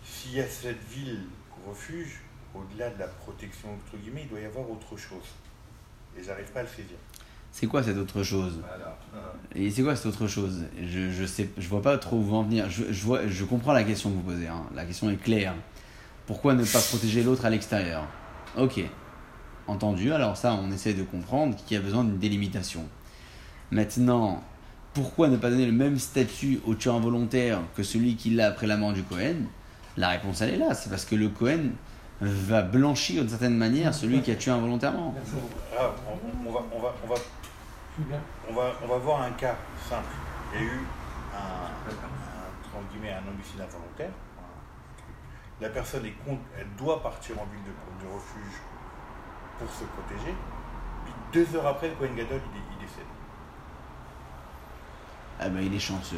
S'il 0.05 0.33
y 0.35 0.41
a 0.41 0.49
cette 0.49 0.83
ville 0.91 1.21
refuge, 1.69 2.21
au-delà 2.55 2.91
de 2.91 2.99
la 2.99 3.07
protection 3.07 3.69
entre 3.75 3.97
guillemets, 4.03 4.23
il 4.25 4.29
doit 4.29 4.41
y 4.41 4.45
avoir 4.45 4.69
autre 4.69 4.97
chose. 4.97 5.23
Et 6.19 6.23
j'arrive 6.23 6.51
pas 6.53 6.61
à 6.61 6.63
le 6.65 6.69
saisir. 6.69 6.97
C'est 7.53 7.67
quoi 7.67 7.83
cette 7.83 7.99
autre 7.99 8.23
chose? 8.23 8.61
Voilà. 8.67 8.99
Et 9.55 9.71
c'est 9.71 9.83
quoi 9.83 9.95
cette 9.95 10.07
autre 10.07 10.27
chose? 10.27 10.65
Je, 10.83 11.11
je 11.11 11.25
sais, 11.27 11.51
je 11.59 11.69
vois 11.69 11.83
pas 11.83 11.97
trop 11.99 12.17
où 12.17 12.23
vous 12.23 12.35
en 12.35 12.43
venir. 12.43 12.69
Je, 12.71 12.93
je, 12.93 13.05
vois, 13.05 13.27
je 13.27 13.45
comprends 13.45 13.73
la 13.73 13.85
question 13.85 14.11
que 14.11 14.17
vous 14.17 14.23
posez. 14.23 14.49
hein. 14.49 14.65
La 14.75 14.85
question 14.85 15.11
est 15.11 15.17
claire. 15.17 15.55
Pourquoi 16.27 16.55
ne 16.55 16.65
pas 16.65 16.81
protéger 16.81 17.23
l'autre 17.23 17.45
à 17.45 17.51
l'extérieur? 17.51 18.05
Ok. 18.57 18.81
Entendu. 19.67 20.13
Alors 20.13 20.37
ça, 20.37 20.55
on 20.55 20.71
essaie 20.71 20.95
de 20.95 21.03
comprendre 21.03 21.57
qu'il 21.57 21.77
y 21.77 21.81
a 21.81 21.83
besoin 21.83 22.05
d'une 22.05 22.19
délimitation. 22.19 22.85
Maintenant, 23.71 24.43
pourquoi 24.95 25.29
ne 25.29 25.37
pas 25.37 25.51
donner 25.51 25.67
le 25.67 25.73
même 25.73 25.99
statut 25.99 26.61
au 26.67 26.75
tueur 26.75 26.97
involontaire 26.97 27.61
que 27.75 27.83
celui 27.83 28.17
qui 28.17 28.31
l'a 28.31 28.49
après 28.49 28.67
la 28.67 28.77
mort 28.77 28.93
du 28.93 29.03
Cohen? 29.03 29.47
La 29.97 30.11
réponse, 30.11 30.41
elle 30.43 30.55
est 30.55 30.59
là. 30.59 30.75
C'est 30.75 30.91
parce 30.91 31.05
que 31.05 31.15
le 31.15 31.29
Cohen 31.29 31.71
va 32.21 32.63
blanchir 32.63 33.23
d'une 33.23 33.31
certaine 33.31 33.57
manière 33.57 33.95
celui 33.95 34.21
qui 34.21 34.31
a 34.31 34.37
tué 34.37 34.51
involontairement. 34.51 35.15
Ah, 35.77 35.91
on, 36.07 36.49
on 36.49 36.53
va, 36.53 36.61
on, 36.75 36.81
va, 36.81 36.95
on, 37.05 37.09
va, 37.09 37.15
on, 38.49 38.55
va, 38.55 38.73
on 38.85 38.87
va 38.89 38.99
voir 38.99 39.23
un 39.23 39.33
cas 39.33 39.57
simple. 39.89 40.05
Il 40.55 40.61
y 40.61 40.63
a 40.63 40.67
eu 40.67 40.81
un, 41.35 41.39
un, 41.39 42.79
entre 42.79 42.93
guillemets, 42.93 43.13
un 43.13 43.29
homicide 43.29 43.61
involontaire. 43.61 44.11
La 45.63 45.69
personne 45.69 46.05
est 46.05 46.15
con- 46.27 46.39
elle 46.59 46.67
doit 46.77 47.01
partir 47.03 47.37
en 47.41 47.47
ville 47.47 47.63
de, 47.63 48.05
de 48.05 48.13
refuge 48.13 48.59
pour 49.59 49.71
se 49.71 49.85
protéger. 49.85 50.35
Puis 51.05 51.15
deux 51.33 51.57
heures 51.57 51.67
après, 51.69 51.89
le 51.89 51.95
Cohen 51.95 52.15
Gadol, 52.17 52.41
il, 52.55 52.85
décède. 52.85 53.05
Ah 55.39 55.49
ben 55.49 55.61
il 55.61 55.73
est 55.75 55.79
chanceux. 55.79 56.17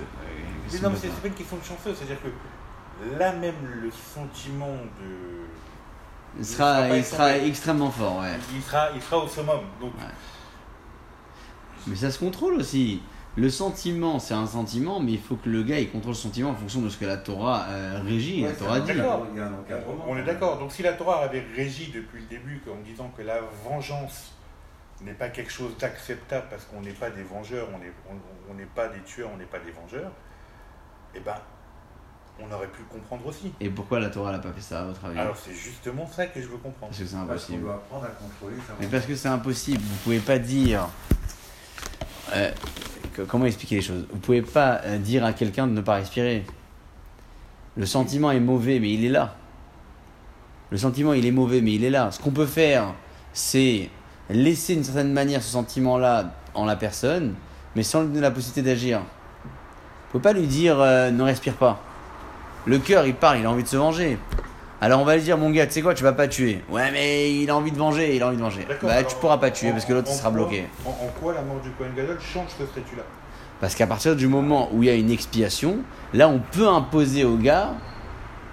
Mais 0.73 0.79
non, 0.81 0.91
mais 0.91 0.97
c'est 0.97 1.09
pas 1.09 1.29
une 1.29 1.35
question 1.35 1.59
de 1.59 1.63
chanceux, 1.63 1.95
c'est-à-dire 1.95 2.19
que 2.23 3.19
là 3.19 3.33
même 3.33 3.55
le 3.83 3.91
sentiment 3.91 4.77
de. 5.01 5.45
Il 6.39 6.45
sera 6.45 6.89
il 6.89 7.05
sera 7.05 7.37
extrêmement 7.37 7.91
fort, 7.91 8.21
ouais. 8.21 8.39
Il 8.55 8.63
sera, 8.63 8.89
il 8.95 9.03
sera 9.03 9.19
au 9.19 9.29
summum. 9.29 9.61
Donc, 9.81 9.93
Ouais. 9.95 10.05
Mais 11.87 11.97
ça 11.97 12.11
se 12.11 12.19
contrôle 12.19 12.55
aussi. 12.55 13.03
Le 13.37 13.51
sentiment, 13.51 14.21
c'est 14.21 14.35
un 14.35 14.47
sentiment, 14.47 15.01
mais 15.01 15.13
il 15.13 15.21
faut 15.21 15.35
que 15.35 15.49
le 15.49 15.65
gars 15.65 15.81
il 15.81 15.91
contrôle 15.91 16.13
le 16.13 16.17
sentiment 16.19 16.51
en 16.51 16.55
fonction 16.55 16.81
de 16.83 16.89
ce 16.89 16.97
que 16.97 17.05
la 17.05 17.17
Torah 17.17 17.67
euh, 17.69 18.01
régit. 18.05 18.43
la 18.43 18.53
Torah 18.53 18.79
dit. 18.81 18.93
D'accord. 18.95 19.27
Il 19.33 19.39
y 19.39 19.41
a 19.43 19.47
un 19.47 19.53
encadrement. 19.55 20.05
on 20.07 20.17
est 20.17 20.23
d'accord. 20.23 20.59
Donc 20.59 20.71
si 20.71 20.83
la 20.83 20.93
Torah 20.93 21.23
avait 21.25 21.45
régi 21.57 21.91
depuis 21.91 22.21
le 22.21 22.27
début 22.27 22.63
en 22.73 22.81
disant 22.89 23.11
que 23.17 23.23
la 23.23 23.41
vengeance 23.65 24.33
n'est 25.03 25.15
pas 25.15 25.29
quelque 25.31 25.51
chose 25.51 25.77
d'acceptable 25.79 26.47
parce 26.49 26.65
qu'on 26.67 26.81
n'est 26.81 26.93
pas 26.93 27.11
des 27.11 27.25
vengeurs, 27.25 27.67
on 27.75 27.79
n'est 27.79 27.93
on, 28.09 28.53
on 28.53 28.55
n'est 28.55 28.67
pas 28.67 28.87
des 28.87 29.01
tueurs, 29.01 29.31
on 29.35 29.37
n'est 29.37 29.45
pas 29.47 29.59
des 29.59 29.73
vengeurs, 29.73 30.13
eh 31.17 31.19
ben, 31.21 31.35
on 32.41 32.51
aurait 32.53 32.69
pu 32.69 32.83
le 32.83 32.87
comprendre 33.01 33.27
aussi. 33.27 33.53
Et 33.61 33.69
pourquoi 33.69 33.99
la 33.99 34.11
Torah 34.11 34.31
n'a 34.31 34.39
pas 34.39 34.53
fait 34.53 34.61
ça 34.61 34.83
à 34.83 34.85
votre 34.85 35.05
avis? 35.07 35.19
Alors 35.19 35.37
c'est 35.37 35.55
justement 35.55 36.07
ça 36.07 36.27
que 36.27 36.41
je 36.41 36.47
veux 36.47 36.59
comprendre. 36.59 36.93
Parce 36.93 36.99
que 37.01 37.05
c'est 37.07 37.17
Parce 37.17 37.27
qu'on 37.27 37.33
impossible. 37.33 37.63
doit 37.63 37.75
apprendre 37.75 38.05
à 38.05 38.09
contrôler 38.11 38.57
sa 38.65 38.75
Mais 38.79 38.87
parce 38.87 39.07
que 39.07 39.17
c'est 39.17 39.29
impossible, 39.29 39.83
vous 39.83 39.97
pouvez 40.05 40.21
pas 40.21 40.39
dire. 40.39 40.87
euh, 42.33 42.53
comment 43.23 43.47
expliquer 43.47 43.77
les 43.77 43.83
choses? 43.83 44.07
Vous 44.11 44.19
pouvez 44.19 44.43
pas 44.43 44.81
euh, 44.85 44.99
dire 44.99 45.25
à 45.25 45.33
quelqu'un 45.33 45.67
de 45.67 45.73
ne 45.73 45.81
pas 45.81 45.95
respirer. 45.95 46.45
Le 47.77 47.87
sentiment 47.87 48.31
est 48.31 48.41
mauvais, 48.41 48.79
mais 48.79 48.93
il 48.93 49.05
est 49.05 49.11
là. 49.11 49.35
Le 50.71 50.79
sentiment, 50.79 51.13
il 51.13 51.27
est 51.27 51.33
mauvais, 51.33 51.61
mais 51.61 51.75
il 51.75 51.85
est 51.85 51.91
là. 51.91 52.11
Ce 52.11 52.21
qu'on 52.21 52.31
peut 52.31 52.47
faire, 52.47 52.95
c'est 53.33 53.91
laisser 54.31 54.75
d'une 54.75 54.85
certaine 54.85 55.13
manière 55.13 55.43
ce 55.43 55.51
sentiment-là 55.51 56.35
en 56.55 56.65
la 56.65 56.77
personne, 56.77 57.35
mais 57.77 57.83
sans 57.83 58.03
lui 58.03 58.09
donner 58.09 58.21
la 58.21 58.31
possibilité 58.31 58.63
d'agir. 58.63 59.01
Faut 60.13 60.21
pas 60.21 60.33
lui 60.33 60.47
dire 60.47 60.81
euh, 60.81 61.11
ne 61.11 61.23
respire 61.23 61.55
pas. 61.55 61.81
Le 62.67 62.79
cœur, 62.79 63.07
il 63.07 63.15
parle, 63.15 63.39
il 63.41 63.47
a 63.47 63.51
envie 63.51 63.65
de 63.65 63.69
se 63.69 63.77
venger. 63.77 64.19
Alors 64.81 65.01
on 65.01 65.05
va 65.05 65.17
lui 65.17 65.23
dire 65.23 65.39
mon 65.39 65.51
gars, 65.51 65.67
tu 65.67 65.73
sais 65.73 65.83
quoi, 65.83 65.95
tu 65.95 66.03
vas 66.05 66.13
pas 66.13 66.29
tuer. 66.29 66.63
Ouais, 66.69 66.91
mais 66.91 67.33
il 67.35 67.49
a 67.49 67.57
envie 67.57 67.71
de 67.73 67.79
venger, 67.79 68.15
il 68.17 68.23
a 68.23 68.27
envie 68.29 68.37
de 68.37 68.43
venger. 68.43 68.67
Bah 68.83 69.03
tu 69.05 69.17
pourras 69.17 69.39
pas 69.39 69.51
tuer 69.51 69.71
en- 69.71 69.73
parce 69.73 69.85
que 69.87 69.93
l'autre 69.95 70.09
sera 70.11 70.31
quoi- 70.31 70.39
bloqué. 70.41 70.67
En, 70.85 70.91
en 70.91 71.09
quoi 71.21 71.33
la 71.33 71.43
mort 71.43 71.61
du 71.61 71.71
Cohen 71.71 71.89
Gadol 71.97 72.19
change 72.21 72.49
ce 72.59 72.67
statut-là? 72.67 73.03
Parce 73.61 73.75
qu'à 73.75 73.87
partir 73.87 74.15
du 74.17 74.27
moment 74.27 74.69
où 74.73 74.83
il 74.83 74.87
y 74.87 74.91
a 74.91 74.95
une 74.95 75.11
expiation, 75.11 75.79
là 76.13 76.29
on 76.29 76.41
peut 76.41 76.69
imposer 76.69 77.25
au 77.25 77.37
gars 77.37 77.71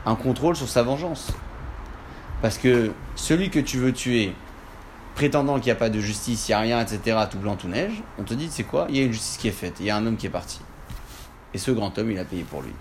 un 0.06 0.16
contrôle 0.16 0.56
sur 0.56 0.70
sa 0.70 0.84
vengeance. 0.84 1.34
Parce 2.42 2.58
que 2.58 2.92
celui 3.16 3.50
que 3.50 3.60
tu 3.60 3.78
veux 3.78 3.92
tuer, 3.92 4.34
prétendant 5.16 5.56
qu'il 5.56 5.66
n'y 5.66 5.72
a 5.72 5.76
pas 5.76 5.90
de 5.90 6.00
justice, 6.00 6.48
il 6.48 6.52
n'y 6.52 6.56
a 6.56 6.60
rien, 6.60 6.80
etc., 6.82 7.18
tout 7.30 7.38
blanc, 7.40 7.56
tout 7.56 7.68
neige, 7.68 8.02
on 8.18 8.24
te 8.24 8.34
dit, 8.34 8.48
c'est 8.50 8.64
quoi? 8.64 8.86
Il 8.90 8.96
y 8.98 9.00
a 9.00 9.04
une 9.04 9.12
justice 9.12 9.38
qui 9.38 9.48
est 9.48 9.52
faite, 9.52 9.76
il 9.80 9.86
y 9.86 9.90
a 9.90 9.96
un 9.98 10.06
homme 10.08 10.16
qui 10.18 10.26
est 10.28 10.32
parti. 10.32 10.62
Et 11.54 11.58
ce 11.58 11.70
grand 11.72 11.96
homme, 12.00 12.10
il 12.10 12.18
a 12.18 12.24
payé 12.26 12.44
pour 12.44 12.62
lui. 12.62 12.72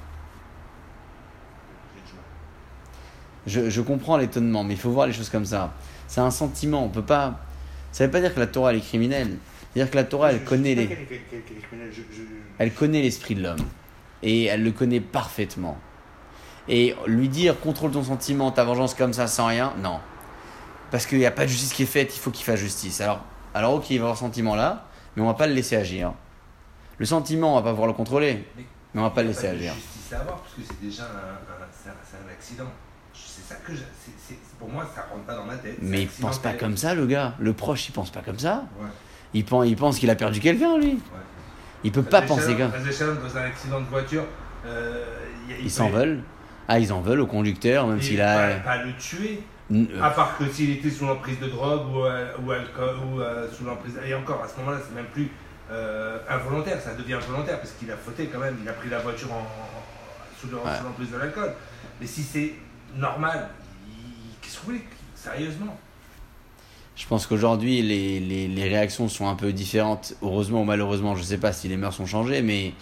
J'ai 1.95 2.01
du 2.11 2.15
mal. 2.15 2.25
Je, 3.47 3.71
je 3.71 3.81
comprends 3.81 4.17
l'étonnement, 4.17 4.65
mais 4.65 4.75
il 4.75 4.81
faut 4.81 4.91
voir 4.91 5.07
les 5.07 5.13
choses 5.13 5.31
comme 5.31 5.45
ça. 5.47 5.73
C'est 6.09 6.21
un 6.21 6.31
sentiment, 6.31 6.85
on 6.85 6.89
peut 6.89 7.03
pas. 7.03 7.41
Ça 7.93 8.05
veut 8.05 8.11
pas 8.11 8.21
dire 8.21 8.35
que 8.35 8.41
la 8.41 8.47
Torah 8.47 8.71
elle 8.71 8.79
est 8.79 8.81
criminelle. 8.87 9.37
C'est-à-dire 9.73 9.91
que 9.91 9.97
la 9.97 10.05
Torah 10.05 10.33
elle 10.33 10.41
je 10.41 10.45
connaît 10.45 10.75
les, 10.75 10.89
je- 10.89 11.95
je- 11.95 12.23
elle 12.59 12.73
connaît 12.75 13.03
l'esprit 13.03 13.35
de 13.35 13.43
l'homme 13.43 13.65
et 14.23 14.45
elle 14.45 14.63
le 14.63 14.73
connaît 14.73 15.01
parfaitement. 15.01 15.79
Et 16.69 16.95
lui 17.07 17.29
dire 17.29 17.59
contrôle 17.59 17.91
ton 17.93 18.03
sentiment, 18.05 18.51
ta 18.53 18.65
vengeance 18.65 18.95
comme 18.95 19.13
ça 19.13 19.27
sans 19.27 19.47
rien, 19.47 19.73
non. 19.83 19.99
Parce 20.91 21.07
qu'il 21.07 21.19
n'y 21.19 21.27
a 21.27 21.31
pas 21.31 21.45
de 21.45 21.49
justice 21.51 21.73
qui 21.73 21.85
est 21.85 21.87
faite, 21.87 22.15
il 22.17 22.19
faut 22.21 22.31
qu'il 22.31 22.45
fasse 22.45 22.61
justice. 22.61 23.01
Alors, 23.01 23.25
alors 23.55 23.75
ok, 23.75 23.91
il 23.91 23.99
va 23.99 24.05
avoir 24.05 24.17
ce 24.17 24.25
sentiment-là, 24.25 24.87
mais 25.17 25.23
on 25.23 25.27
va 25.27 25.35
pas 25.35 25.47
le 25.47 25.55
laisser 25.55 25.77
agir. 25.77 26.13
Le 26.99 27.07
sentiment, 27.07 27.53
on 27.53 27.57
va 27.57 27.63
pas 27.63 27.71
pouvoir 27.71 27.87
le 27.89 27.95
contrôler, 27.95 28.45
Mais 28.57 28.65
mais 28.95 29.01
on 29.01 29.05
va 29.05 29.11
pas 29.11 29.23
il 29.23 29.29
le 29.29 29.33
y 29.33 29.37
a 29.37 29.41
laisser 29.43 29.49
de 29.53 29.57
agir. 29.57 29.75
justice 29.75 30.13
à 30.13 30.21
avoir, 30.21 30.39
parce 30.41 30.53
que 30.55 30.61
c'est 30.69 30.81
déjà 30.85 31.05
un, 31.05 31.07
un- 31.07 31.67
c'est 31.73 31.89
un, 31.91 31.95
c'est 32.05 32.17
un 32.17 32.31
accident. 32.33 32.71
Ça 33.51 33.57
que 33.67 33.73
je- 33.75 34.35
pour 34.61 34.69
moi, 34.69 34.89
ça 34.95 35.07
rentre 35.11 35.25
pas 35.25 35.35
dans 35.35 35.45
ma 35.45 35.57
tête. 35.57 35.77
Mais 35.83 36.03
il 36.03 36.09
pense 36.09 36.39
pas 36.39 36.53
comme 36.53 36.77
ça, 36.77 36.95
le 36.95 37.07
gars. 37.07 37.35
Le 37.41 37.53
proche, 37.53 37.89
il 37.89 37.93
pense 37.93 38.11
pas 38.11 38.21
comme 38.21 38.39
ça. 38.39 38.65
Ouais, 38.79 38.87
Il 39.35 39.45
pense, 39.45 39.67
il 39.67 39.77
pense 39.77 39.99
qu'il 39.99 40.09
a 40.11 40.15
perdu 40.15 40.39
quelqu'un, 40.41 40.79
lui. 40.79 40.93
ouais. 40.93 40.99
Il 41.83 41.91
peut 41.93 42.03
pas 42.03 42.23
penser 42.23 42.57
comme. 42.57 42.71
Shalom, 42.93 43.19
dans 43.19 43.37
un 43.37 43.43
accident 43.43 43.81
de 43.81 43.87
voiture, 43.87 44.25
euh, 44.67 45.05
y 45.49 45.53
a- 45.55 45.59
Ils 45.59 45.71
s'en 45.71 45.89
veulent. 45.89 46.21
Ah, 46.69 46.79
ils 46.79 46.93
en 46.93 47.01
veulent 47.01 47.21
au 47.21 47.27
conducteur, 47.27 47.87
même 47.89 48.01
s'il 48.01 48.19
Pas, 48.19 48.47
a. 48.47 48.55
pas 48.61 48.77
le 48.85 48.93
tuer, 48.97 49.43
N- 49.71 49.89
à 50.01 50.11
part 50.11 50.37
que 50.39 50.47
s'il 50.49 50.71
était 50.71 50.91
sous 50.91 51.07
l'emprise 51.07 51.41
de 51.41 51.47
drogue 51.49 51.89
ou, 51.93 52.05
euh, 52.05 52.29
ou 52.45 52.51
alcool 52.53 52.95
ou 53.13 53.21
euh, 53.21 53.49
sous 53.53 53.65
l'emprise. 53.65 53.99
Et 54.07 54.15
encore, 54.15 54.43
à 54.45 54.49
ce 54.49 54.57
moment-là, 54.61 54.79
c'est 54.87 54.95
même 54.95 55.07
plus 55.13 55.29
euh, 55.73 56.19
involontaire, 56.29 56.81
ça 56.81 56.95
devient 56.95 57.19
volontaire 57.29 57.59
parce 57.61 57.73
qu'il 57.73 57.91
a 57.91 57.97
fauté 57.97 58.27
quand 58.33 58.41
même, 58.41 58.57
il 58.63 58.69
a 58.69 58.73
pris 58.73 58.89
la 58.91 58.99
voiture 58.99 59.33
en, 59.33 59.39
en- 59.39 60.41
sous 60.41 60.49
le- 60.49 60.57
Ouais. 60.57 60.77
sous 60.79 60.85
l'emprise 60.85 61.11
de 61.11 61.17
l'alcool. 61.17 61.53
Mais 62.01 62.07
si 62.07 62.23
c'est 62.23 62.55
normal, 62.97 63.49
qu'est-ce 64.41 64.57
que 64.57 64.61
vous 64.61 64.67
voulez 64.73 64.85
Sérieusement? 65.15 65.77
Je 66.97 67.07
pense 67.07 67.27
qu'aujourd'hui, 67.27 67.83
les, 67.83 68.21
les, 68.21 68.49
les 68.49 68.65
réactions 68.69 69.09
sont 69.09 69.29
un 69.29 69.35
peu 69.35 69.53
différentes. 69.53 70.15
Heureusement 70.23 70.63
ou 70.63 70.65
malheureusement, 70.65 71.15
je 71.17 71.23
sais 71.23 71.39
pas 71.39 71.53
si 71.53 71.69
les 71.69 71.77
mœurs 71.77 71.95
sont 71.95 72.07
changées, 72.07 72.43
mais 72.43 72.75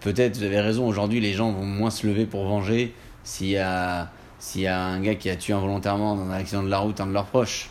peut-être, 0.00 0.36
vous 0.38 0.42
avez 0.44 0.60
raison, 0.60 0.86
aujourd'hui, 0.86 1.20
les 1.20 1.32
gens 1.34 1.52
vont 1.52 1.64
moins 1.66 1.90
se 1.90 2.06
lever 2.06 2.26
pour 2.26 2.46
venger 2.46 2.94
s'il 3.22 3.48
y 3.48 3.58
a, 3.58 4.10
s'il 4.38 4.62
y 4.62 4.66
a 4.66 4.80
un 4.82 5.00
gars 5.00 5.14
qui 5.14 5.28
a 5.30 5.36
tué 5.36 5.52
involontairement 5.52 6.16
dans 6.16 6.24
un 6.30 6.32
accident 6.34 6.62
de 6.62 6.70
la 6.70 6.78
route 6.78 7.00
un 7.00 7.06
de 7.06 7.12
leurs 7.12 7.26
proches. 7.26 7.68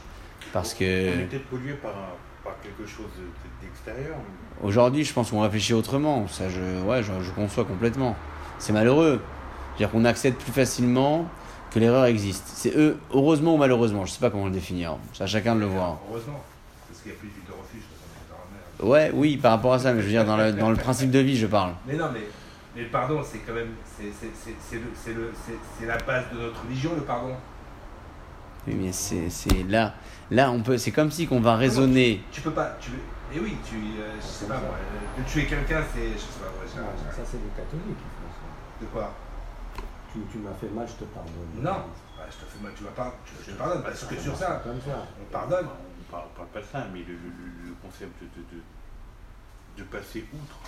Parce 0.51 0.73
On 0.75 0.79
que 0.79 0.83
est 0.83 1.25
peut-être 1.27 1.45
pollué 1.47 1.73
par, 1.73 1.93
par 2.43 2.53
quelque 2.61 2.87
chose 2.87 3.07
de- 3.17 3.65
d'extérieur. 3.65 4.15
aujourd'hui, 4.63 5.03
je 5.03 5.13
pense 5.13 5.31
qu'on 5.31 5.41
réfléchit 5.41 5.73
autrement. 5.73 6.27
Ça, 6.27 6.49
je, 6.49 6.83
ouais, 6.85 7.01
je, 7.01 7.11
je 7.23 7.31
conçois 7.31 7.65
complètement. 7.65 8.15
C'est 8.59 8.73
malheureux. 8.73 9.19
C'est-à-dire 9.75 9.91
qu'on 9.91 10.05
accepte 10.05 10.39
plus 10.41 10.51
facilement 10.51 11.25
que 11.73 11.79
l'erreur 11.79 12.05
existe. 12.05 12.43
C'est 12.47 12.75
eux, 12.77 12.97
heureusement 13.13 13.55
ou 13.55 13.57
malheureusement, 13.57 14.05
je 14.05 14.11
sais 14.11 14.19
pas 14.19 14.29
comment 14.29 14.45
le 14.45 14.51
définir. 14.51 14.95
C'est 15.13 15.23
à 15.23 15.27
chacun 15.27 15.55
de 15.55 15.61
le 15.61 15.65
voir. 15.67 15.97
Heureusement, 16.09 16.41
parce 16.87 17.01
qu'il 17.01 17.11
n'y 17.11 17.17
a 17.17 17.19
plus 17.19 17.29
d'huile 17.29 17.43
de 17.47 17.51
refuge, 17.53 17.81
de 17.81 17.87
toute 17.87 17.97
façon, 17.97 18.37
c'est 18.79 18.85
dans 18.85 18.87
la 18.89 19.01
mer. 19.01 19.11
Ouais, 19.11 19.11
oui, 19.19 19.37
par 19.37 19.51
rapport 19.51 19.73
à 19.73 19.79
ça, 19.79 19.93
mais 19.93 20.01
je 20.01 20.05
veux 20.05 20.11
dire, 20.11 20.25
dans 20.25 20.37
le, 20.37 20.51
dans 20.53 20.69
le 20.69 20.75
principe 20.77 21.11
de 21.11 21.19
vie, 21.19 21.37
je 21.37 21.47
parle. 21.47 21.73
Mais 21.87 21.95
non, 21.95 22.05
mais, 22.13 22.21
mais 22.75 22.83
le 22.83 22.89
pardon, 22.89 23.21
c'est 23.23 23.39
quand 23.39 23.53
même. 23.53 23.71
C'est 23.97 24.11
c'est- 24.19 24.31
c'est- 24.35 24.55
c'est 24.59 24.75
le- 24.77 24.91
c'est 24.95 25.13
le- 25.13 25.31
c'est- 25.45 25.59
c'est 25.79 25.85
la 25.85 25.97
base 25.97 26.25
de 26.33 26.39
notre 26.41 26.61
religion, 26.63 26.91
le 26.95 27.01
pardon. 27.01 27.33
Oui, 28.67 28.75
mais 28.79 28.91
c'est 28.91 29.29
c'est 29.29 29.63
là, 29.67 29.93
là, 30.31 30.49
on 30.51 30.61
peut, 30.61 30.77
c'est 30.77 30.91
comme 30.91 31.11
si 31.11 31.27
qu'on 31.27 31.41
va 31.41 31.55
raisonner. 31.57 32.23
Tu 32.31 32.41
peux 32.41 32.51
pas. 32.51 32.77
Tu, 32.79 32.91
et 33.35 33.39
oui, 33.39 33.57
tu. 33.67 33.75
euh, 33.75 34.11
je 34.21 34.25
sais 34.25 34.45
pas 34.45 34.57
moi. 34.57 34.75
euh, 34.77 35.21
de 35.21 35.27
tuer 35.29 35.45
quelqu'un, 35.45 35.81
c'est. 35.93 36.13
Je 36.13 36.17
sais 36.19 36.39
pas, 36.39 36.47
ouais, 36.47 36.65
j'ai- 36.67 37.15
ça 37.15 37.21
c'est 37.29 37.37
les 37.37 37.51
catholiques. 37.55 37.97
De 38.81 38.85
quoi? 38.87 39.11
Tu, 40.13 40.19
tu 40.31 40.37
m'as 40.37 40.53
fait 40.53 40.69
mal, 40.69 40.85
je 40.87 40.93
te 41.03 41.09
pardonne. 41.09 41.33
Non. 41.57 41.89
Bah, 42.17 42.25
je 42.29 42.37
te 42.45 42.49
fais 42.49 42.61
mal, 42.63 42.71
tu 42.77 42.83
vas 42.83 42.91
pas. 42.91 43.15
Je 43.45 43.51
te 43.51 43.57
pardonne, 43.57 43.81
parce 43.83 44.03
que 44.05 44.15
sur 44.15 44.35
ça, 44.35 44.61
Comme 44.63 44.79
ça. 44.81 45.05
on 45.19 45.31
pardonne. 45.31 45.65
On 45.67 46.11
parle, 46.11 46.25
on 46.33 46.37
parle 46.37 46.47
pas 46.49 46.59
de 46.61 46.65
ça, 46.71 46.85
mais 46.93 46.99
le, 46.99 47.13
le- 47.13 47.13
le- 47.13 47.69
le 47.69 47.75
concept 47.81 48.21
de, 48.21 48.27
de, 48.55 48.61
de 49.77 49.83
passer 49.89 50.23
outre. 50.31 50.59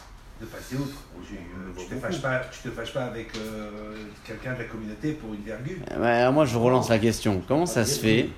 De 0.41 0.45
passer 0.47 0.75
outre. 0.77 0.97
Tu, 1.27 1.36
euh, 1.36 1.71
tu 1.77 1.86
te 1.86 1.95
fâches 1.99 2.21
pas, 2.21 2.39
tu 2.51 2.60
te 2.67 2.69
fâches 2.73 2.93
pas 2.93 3.05
avec 3.05 3.29
euh, 3.38 3.95
quelqu'un 4.25 4.53
de 4.53 4.60
la 4.60 4.65
communauté 4.65 5.12
pour 5.13 5.34
une 5.34 5.41
virgule. 5.41 5.81
Alors 5.91 6.34
moi, 6.34 6.45
je 6.45 6.58
relance 6.58 6.89
la 6.89 6.97
question. 6.99 7.41
Comment 7.47 7.67
ça 7.67 7.86
se 7.86 7.99
fait 7.99 8.29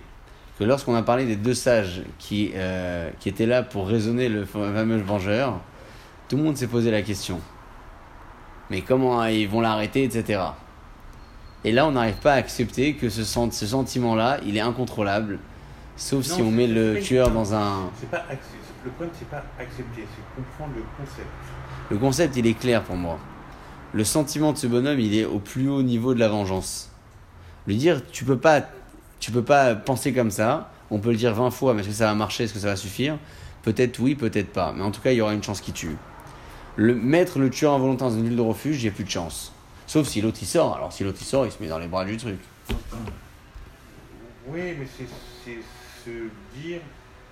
que 0.60 0.64
lorsqu'on 0.66 0.96
a 0.96 1.04
parlé 1.04 1.26
des 1.26 1.38
deux 1.38 1.54
sages 1.54 2.02
qui, 2.20 2.52
euh, 2.56 3.10
qui 3.22 3.30
étaient 3.30 3.46
là 3.46 3.64
pour 3.64 3.88
raisonner 3.88 4.28
le 4.28 4.44
fameux 4.46 4.98
vengeur, 4.98 5.62
tout 6.28 6.36
le 6.36 6.44
monde 6.44 6.58
s'est 6.58 6.68
posé 6.68 6.92
la 6.92 7.02
question. 7.02 7.40
Mais 8.70 8.82
comment 8.82 9.24
ils 9.26 9.48
vont 9.48 9.62
l'arrêter, 9.62 10.04
etc. 10.04 10.42
Et 11.64 11.72
là, 11.72 11.88
on 11.88 11.92
n'arrive 11.92 12.16
pas 12.16 12.34
à 12.34 12.36
accepter 12.36 12.94
que 12.94 13.10
ce, 13.10 13.24
sent- 13.24 13.52
ce 13.52 13.66
sentiment-là, 13.68 14.40
il 14.46 14.56
est 14.58 14.62
incontrôlable, 14.62 15.40
sauf 15.96 16.24
si 16.24 16.42
on 16.42 16.52
met 16.52 16.68
le 16.68 17.00
tueur 17.02 17.32
dans 17.32 17.54
un... 17.54 17.90
Pas 18.12 18.24
le 18.86 18.92
problème, 18.92 19.14
c'est 19.20 19.28
pas 19.30 19.44
accepter, 19.60 20.06
c'est 20.06 20.42
comprendre 20.42 20.74
le 20.78 20.84
concept. 20.98 21.28
Le 21.90 21.98
concept, 21.98 22.38
il 22.38 22.48
est 22.48 22.54
clair 22.54 22.84
pour 22.84 22.96
moi. 22.96 23.18
Le 23.94 24.04
sentiment 24.04 24.54
de 24.54 24.58
ce 24.58 24.68
bonhomme, 24.68 25.00
il 25.00 25.16
est 25.18 25.26
au 25.26 25.40
plus 25.40 25.68
haut 25.68 25.82
niveau 25.82 26.14
de 26.14 26.20
la 26.20 26.30
vengeance. 26.30 26.90
Lui 27.66 27.76
dire, 27.76 28.02
tu 28.12 28.24
peux 28.24 28.38
pas, 28.38 28.62
tu 29.20 29.32
peux 29.32 29.42
pas 29.44 29.76
penser 29.76 30.14
comme 30.14 30.32
ça. 30.32 30.72
On 30.90 31.00
peut 31.00 31.10
le 31.12 31.18
dire 31.18 31.34
20 31.34 31.52
fois, 31.52 31.74
mais 31.74 31.82
est-ce 31.82 31.90
que 31.90 31.96
ça 31.96 32.06
va 32.06 32.16
marcher 32.16 32.46
Est-ce 32.46 32.54
que 32.54 32.60
ça 32.60 32.68
va 32.68 32.76
suffire? 32.78 33.18
Peut-être 33.64 34.00
oui, 34.00 34.16
peut-être 34.16 34.54
pas. 34.54 34.74
Mais 34.74 34.84
en 34.84 34.92
tout 34.92 35.02
cas, 35.02 35.12
il 35.12 35.18
y 35.18 35.22
aura 35.22 35.34
une 35.34 35.44
chance 35.44 35.60
qui 35.60 35.74
tue. 35.74 35.98
Le, 36.78 36.96
mettre 36.96 37.40
le 37.40 37.50
tueur 37.50 37.74
involontaire 37.74 38.08
dans 38.10 38.16
une 38.16 38.24
ville 38.24 38.38
de 38.38 38.42
refuge, 38.42 38.78
il 38.82 38.84
n'y 38.84 38.90
a 38.90 38.92
plus 38.92 39.04
de 39.04 39.10
chance. 39.10 39.52
Sauf 39.88 40.08
si 40.08 40.22
l'autre 40.22 40.38
il 40.42 40.46
sort. 40.48 40.76
Alors 40.76 40.92
si 40.94 41.04
l'autre 41.04 41.18
il 41.22 41.26
sort, 41.26 41.46
il 41.46 41.52
se 41.52 41.62
met 41.62 41.70
dans 41.70 41.80
les 41.80 41.88
bras 41.88 42.06
du 42.06 42.18
truc. 42.18 42.38
Oui, 44.48 44.62
mais 44.80 44.88
c'est 44.96 45.58
se 46.06 46.12
dire 46.58 46.80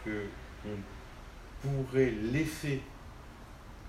que 0.04 0.24
on 0.66 1.68
pourrait 1.88 2.14
laisser 2.32 2.82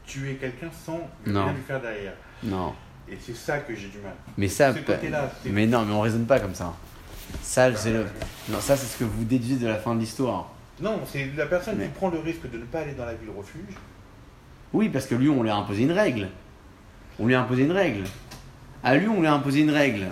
tuer 0.07 0.35
quelqu'un 0.37 0.69
sans 0.85 1.01
Non. 1.27 1.45
rien 1.45 1.53
lui 1.53 1.63
faire 1.63 1.81
derrière. 1.81 2.15
Non. 2.43 2.75
Et 3.09 3.17
c'est 3.21 3.35
ça 3.37 3.59
que 3.59 3.75
j'ai 3.75 3.89
du 3.89 3.99
mal. 3.99 4.15
Mais 4.37 4.49
ça, 4.49 4.73
Ce 4.73 4.79
c'est- 4.79 5.51
mais 5.51 5.67
non, 5.67 5.85
mais 5.85 5.93
on 5.95 6.01
raisonne 6.01 6.27
pas 6.27 6.41
comme 6.41 6.55
ça. 6.55 6.75
Ça, 7.43 7.75
c'est 7.75 7.93
le, 7.93 8.07
non, 8.49 8.61
ça 8.61 8.77
c'est 8.77 8.87
ce 8.87 8.99
que 8.99 9.05
vous 9.05 9.25
déduisez 9.25 9.57
de 9.57 9.67
la 9.69 9.77
fin 9.77 9.95
de 9.95 10.01
l'histoire. 10.01 10.51
Non, 10.81 11.01
c'est 11.11 11.31
la 11.37 11.47
personne 11.47 11.77
Mais- 11.79 11.87
qui 11.87 11.91
prend 11.93 12.09
le 12.11 12.19
risque 12.21 12.49
de 12.51 12.59
ne 12.59 12.65
pas 12.65 12.81
aller 12.81 12.93
dans 12.95 13.07
la 13.07 13.15
ville 13.15 13.31
refuge. 13.37 13.75
Oui, 14.73 14.89
parce 14.89 15.07
que 15.07 15.15
lui, 15.15 15.29
on 15.29 15.43
lui 15.43 15.51
a 15.51 15.57
imposé 15.57 15.83
une 15.85 15.93
règle. 15.93 16.29
On 17.19 17.27
lui 17.27 17.35
a 17.35 17.41
imposé 17.41 17.63
une 17.65 17.73
règle. 17.73 18.05
À 18.85 18.97
lui, 18.97 19.09
on 19.09 19.21
lui 19.21 19.27
a 19.27 19.35
imposé 19.35 19.61
une 19.61 19.71
règle. 19.71 20.07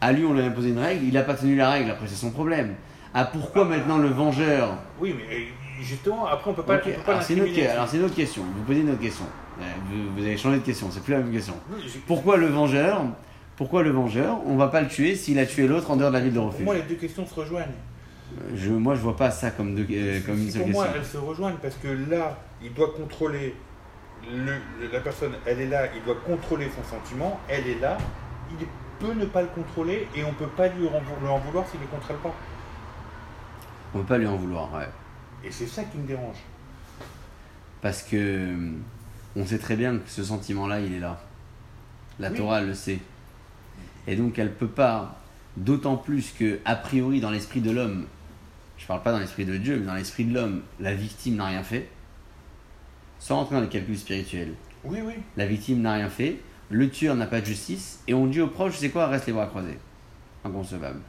À 0.00 0.12
lui, 0.12 0.24
on 0.24 0.32
lui 0.34 0.40
a 0.42 0.46
imposé 0.46 0.70
une 0.70 0.78
règle. 0.78 1.04
Il 1.04 1.12
n'a 1.14 1.22
pas 1.22 1.34
tenu 1.34 1.56
la 1.56 1.70
règle. 1.70 1.90
Après, 1.90 2.06
c'est 2.06 2.14
son 2.14 2.30
problème. 2.30 2.74
Ah, 3.14 3.24
pourquoi 3.24 3.64
maintenant 3.64 3.98
le 3.98 4.08
vengeur 4.08 4.74
Oui, 5.00 5.14
mais 5.16 5.34
euh, 5.34 5.40
justement, 5.82 6.26
après, 6.26 6.50
on 6.50 6.54
peut 6.54 6.62
pas, 6.62 6.76
Ok, 6.76 6.82
on 6.86 6.90
peut 6.90 7.00
pas 7.04 7.12
alors, 7.12 7.22
c'est 7.22 7.34
une 7.34 7.40
autre, 7.40 7.48
l'incriminer. 7.48 7.72
alors, 7.72 7.88
c'est 7.88 7.96
une 7.98 8.04
autre 8.04 8.14
question. 8.14 8.42
Vous 8.56 8.62
posez 8.62 8.80
une 8.80 8.90
autre 8.90 9.00
question. 9.00 9.24
Euh, 9.60 9.64
Vous, 9.90 10.16
vous 10.16 10.24
avez 10.26 10.36
changé 10.36 10.58
de 10.58 10.62
question. 10.64 10.88
C'est 10.90 11.02
plus 11.02 11.12
la 11.12 11.18
même 11.20 11.32
question. 11.32 11.54
Oui, 11.72 11.82
Pourquoi 12.06 12.36
le 12.36 12.46
vengeur 12.46 13.02
Pourquoi 13.56 13.82
le 13.82 13.90
vengeur 13.90 14.38
On 14.46 14.56
va 14.56 14.68
pas 14.68 14.80
le 14.80 14.88
tuer 14.88 15.14
s'il 15.16 15.38
a 15.38 15.46
tué 15.46 15.66
l'autre 15.68 15.90
en 15.90 15.96
dehors 15.96 16.10
de 16.10 16.16
la 16.16 16.20
ville 16.22 16.32
de 16.32 16.38
Pour 16.38 16.48
refuge. 16.48 16.64
moi, 16.64 16.74
les 16.74 16.82
deux 16.82 16.94
questions 16.94 17.26
se 17.26 17.34
rejoignent. 17.34 17.66
Je, 18.54 18.70
moi, 18.70 18.94
je 18.94 19.00
vois 19.00 19.16
pas 19.16 19.32
ça 19.32 19.50
comme, 19.50 19.74
de, 19.74 19.84
euh, 19.90 20.20
comme 20.24 20.38
une 20.40 20.50
seule 20.50 20.62
pour 20.62 20.70
moi, 20.70 20.84
question. 20.86 21.00
elles 21.02 21.08
se 21.08 21.16
rejoignent 21.18 21.56
parce 21.60 21.74
que 21.74 21.88
là, 22.10 22.38
il 22.62 22.72
doit 22.72 22.92
contrôler 22.96 23.54
le, 24.28 24.88
la 24.92 25.00
personne, 25.00 25.32
elle 25.46 25.60
est 25.60 25.68
là, 25.68 25.86
il 25.94 26.02
doit 26.02 26.16
contrôler 26.26 26.68
son 26.74 26.84
sentiment, 26.84 27.40
elle 27.48 27.66
est 27.66 27.80
là, 27.80 27.98
il 28.50 28.66
peut 28.98 29.14
ne 29.14 29.24
pas 29.24 29.42
le 29.42 29.48
contrôler 29.48 30.08
et 30.14 30.24
on 30.24 30.32
peut 30.32 30.48
pas 30.48 30.68
lui 30.68 30.86
en, 30.86 31.38
vouloir 31.38 31.66
s'il 31.68 31.80
ne 31.80 31.84
le 31.84 31.90
contrôle 31.90 32.16
pas. 32.18 32.34
On 33.94 33.98
peut 33.98 34.04
pas 34.04 34.18
lui 34.18 34.26
en 34.26 34.36
vouloir, 34.36 34.72
ouais. 34.74 34.88
Et 35.42 35.50
c'est 35.50 35.66
ça 35.66 35.84
qui 35.84 35.98
me 35.98 36.06
dérange. 36.06 36.36
Parce 37.80 38.02
que 38.02 38.16
euh, 38.16 38.72
on 39.36 39.46
sait 39.46 39.58
très 39.58 39.76
bien 39.76 39.98
que 39.98 40.08
ce 40.08 40.22
sentiment-là, 40.22 40.80
il 40.80 40.92
est 40.94 41.00
là. 41.00 41.20
La 42.18 42.30
Oui. 42.30 42.36
Torah 42.36 42.60
elle 42.60 42.66
le 42.66 42.74
sait. 42.74 42.98
Et 44.06 44.16
donc 44.16 44.38
elle 44.38 44.52
peut 44.52 44.68
pas, 44.68 45.18
d'autant 45.56 45.96
plus 45.96 46.32
que, 46.32 46.60
a 46.64 46.76
priori, 46.76 47.20
dans 47.20 47.30
l'esprit 47.30 47.60
de 47.60 47.70
l'homme, 47.70 48.06
je 48.76 48.86
parle 48.86 49.02
pas 49.02 49.12
dans 49.12 49.18
l'esprit 49.18 49.44
de 49.44 49.56
Dieu, 49.56 49.78
mais 49.78 49.86
dans 49.86 49.94
l'esprit 49.94 50.24
de 50.24 50.34
l'homme, 50.34 50.62
la 50.78 50.94
victime 50.94 51.36
n'a 51.36 51.46
rien 51.46 51.62
fait. 51.62 51.88
Sans 53.20 53.36
rentrer 53.36 53.54
dans 53.54 53.60
les 53.60 53.68
calculs 53.68 53.98
spirituels. 53.98 54.54
Oui, 54.82 54.98
oui. 55.04 55.12
La 55.36 55.46
victime 55.46 55.82
n'a 55.82 55.92
rien 55.92 56.08
fait, 56.08 56.40
le 56.70 56.90
tueur 56.90 57.14
n'a 57.14 57.26
pas 57.26 57.40
de 57.40 57.46
justice, 57.46 58.00
et 58.08 58.14
on 58.14 58.26
dit 58.26 58.40
aux 58.40 58.48
proches, 58.48 58.78
c'est 58.78 58.90
quoi, 58.90 59.06
reste 59.06 59.26
les 59.26 59.32
bras 59.32 59.46
croisés. 59.46 59.78
Inconcevable. 60.44 61.00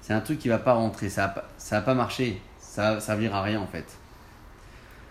C'est 0.00 0.12
un 0.12 0.20
truc 0.20 0.38
qui 0.38 0.48
va 0.48 0.58
pas 0.58 0.74
rentrer, 0.74 1.08
ça 1.10 1.26
va 1.26 1.28
pas, 1.28 1.48
ça 1.58 1.76
va 1.76 1.82
pas 1.82 1.94
marcher, 1.94 2.40
ça 2.58 2.94
va 2.94 3.00
servir 3.00 3.34
à 3.34 3.42
rien 3.42 3.60
en 3.60 3.66
fait. 3.66 3.84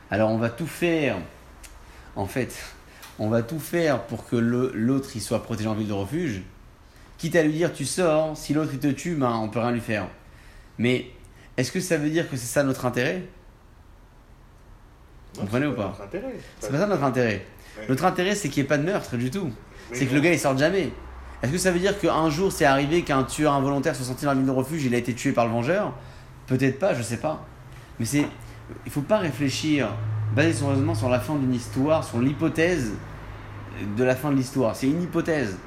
Alors 0.10 0.32
on 0.32 0.38
va 0.38 0.50
tout 0.50 0.68
faire, 0.68 1.18
en 2.16 2.26
fait, 2.26 2.58
on 3.20 3.30
va 3.30 3.44
tout 3.44 3.60
faire 3.60 4.04
pour 4.04 4.26
que 4.26 4.36
l'autre 4.36 5.12
il 5.16 5.22
soit 5.22 5.44
protégé 5.44 5.70
en 5.70 5.76
ville 5.76 5.88
de 5.88 5.94
refuge, 5.94 6.42
quitte 7.18 7.36
à 7.36 7.44
lui 7.44 7.54
dire 7.54 7.74
tu 7.74 7.86
sors, 7.86 8.36
si 8.38 8.54
l'autre 8.54 8.72
il 8.74 8.80
te 8.80 8.88
tue, 8.88 9.16
ben, 9.16 9.34
on 9.36 9.50
peut 9.50 9.60
rien 9.60 9.72
lui 9.72 9.82
faire. 9.82 10.08
Mais 10.78 11.08
est-ce 11.58 11.72
que 11.72 11.80
ça 11.80 11.98
veut 11.98 12.10
dire 12.10 12.30
que 12.30 12.38
c'est 12.38 12.48
ça 12.48 12.64
notre 12.64 12.86
intérêt? 12.86 13.24
Non, 15.36 15.42
Comprenez 15.42 15.66
c'est 15.66 15.72
ou 15.72 15.76
pas. 15.76 15.98
C'est 16.60 16.72
pas 16.72 16.78
ça 16.78 16.88
notre 16.88 17.04
intérêt. 17.04 17.46
Ouais. 17.78 17.86
Notre 17.88 18.06
intérêt, 18.06 18.36
c'est 18.36 18.50
qu'il 18.50 18.62
n'y 18.64 18.66
ait 18.66 18.70
pas 18.70 18.78
de 18.78 18.84
meurtre 18.84 19.16
du 19.16 19.32
tout. 19.32 19.50
C'est 19.94 20.06
que 20.06 20.14
le 20.14 20.22
gars, 20.22 20.32
il 20.32 20.40
sorte 20.40 20.58
jamais. 20.58 20.92
Est-ce 21.42 21.52
que 21.52 21.58
ça 21.58 21.72
veut 21.72 21.80
dire 21.80 22.00
qu'un 22.00 22.30
jour, 22.30 22.52
c'est 22.52 22.66
arrivé 22.66 23.02
qu'un 23.04 23.24
tueur 23.24 23.54
involontaire 23.54 23.96
soit 23.96 24.06
sorti 24.06 24.26
dans 24.26 24.32
la 24.32 24.38
ville 24.38 24.46
de 24.46 24.52
refuge, 24.52 24.86
il 24.86 24.94
a 24.94 24.98
été 24.98 25.14
tué 25.14 25.32
par 25.32 25.46
le 25.46 25.52
vengeur? 25.52 25.94
Peut-être 26.48 26.80
pas, 26.80 26.94
je 26.94 27.02
sais 27.02 27.18
pas. 27.18 27.46
Mais 28.00 28.06
c'est. 28.06 28.26
Il 28.86 28.92
faut 28.92 29.02
pas 29.02 29.18
réfléchir, 29.18 29.90
baser 30.36 30.54
son 30.54 30.70
raisonnement 30.70 30.96
sur 30.96 31.10
la 31.10 31.20
fin 31.20 31.36
d'une 31.36 31.54
histoire, 31.54 32.04
sur 32.04 32.20
l'hypothèse 32.20 32.94
de 33.98 34.04
la 34.04 34.16
fin 34.16 34.32
de 34.32 34.36
l'histoire. 34.36 34.76
C'est 34.76 34.88
une 34.88 35.02
hypothèse. 35.02 35.58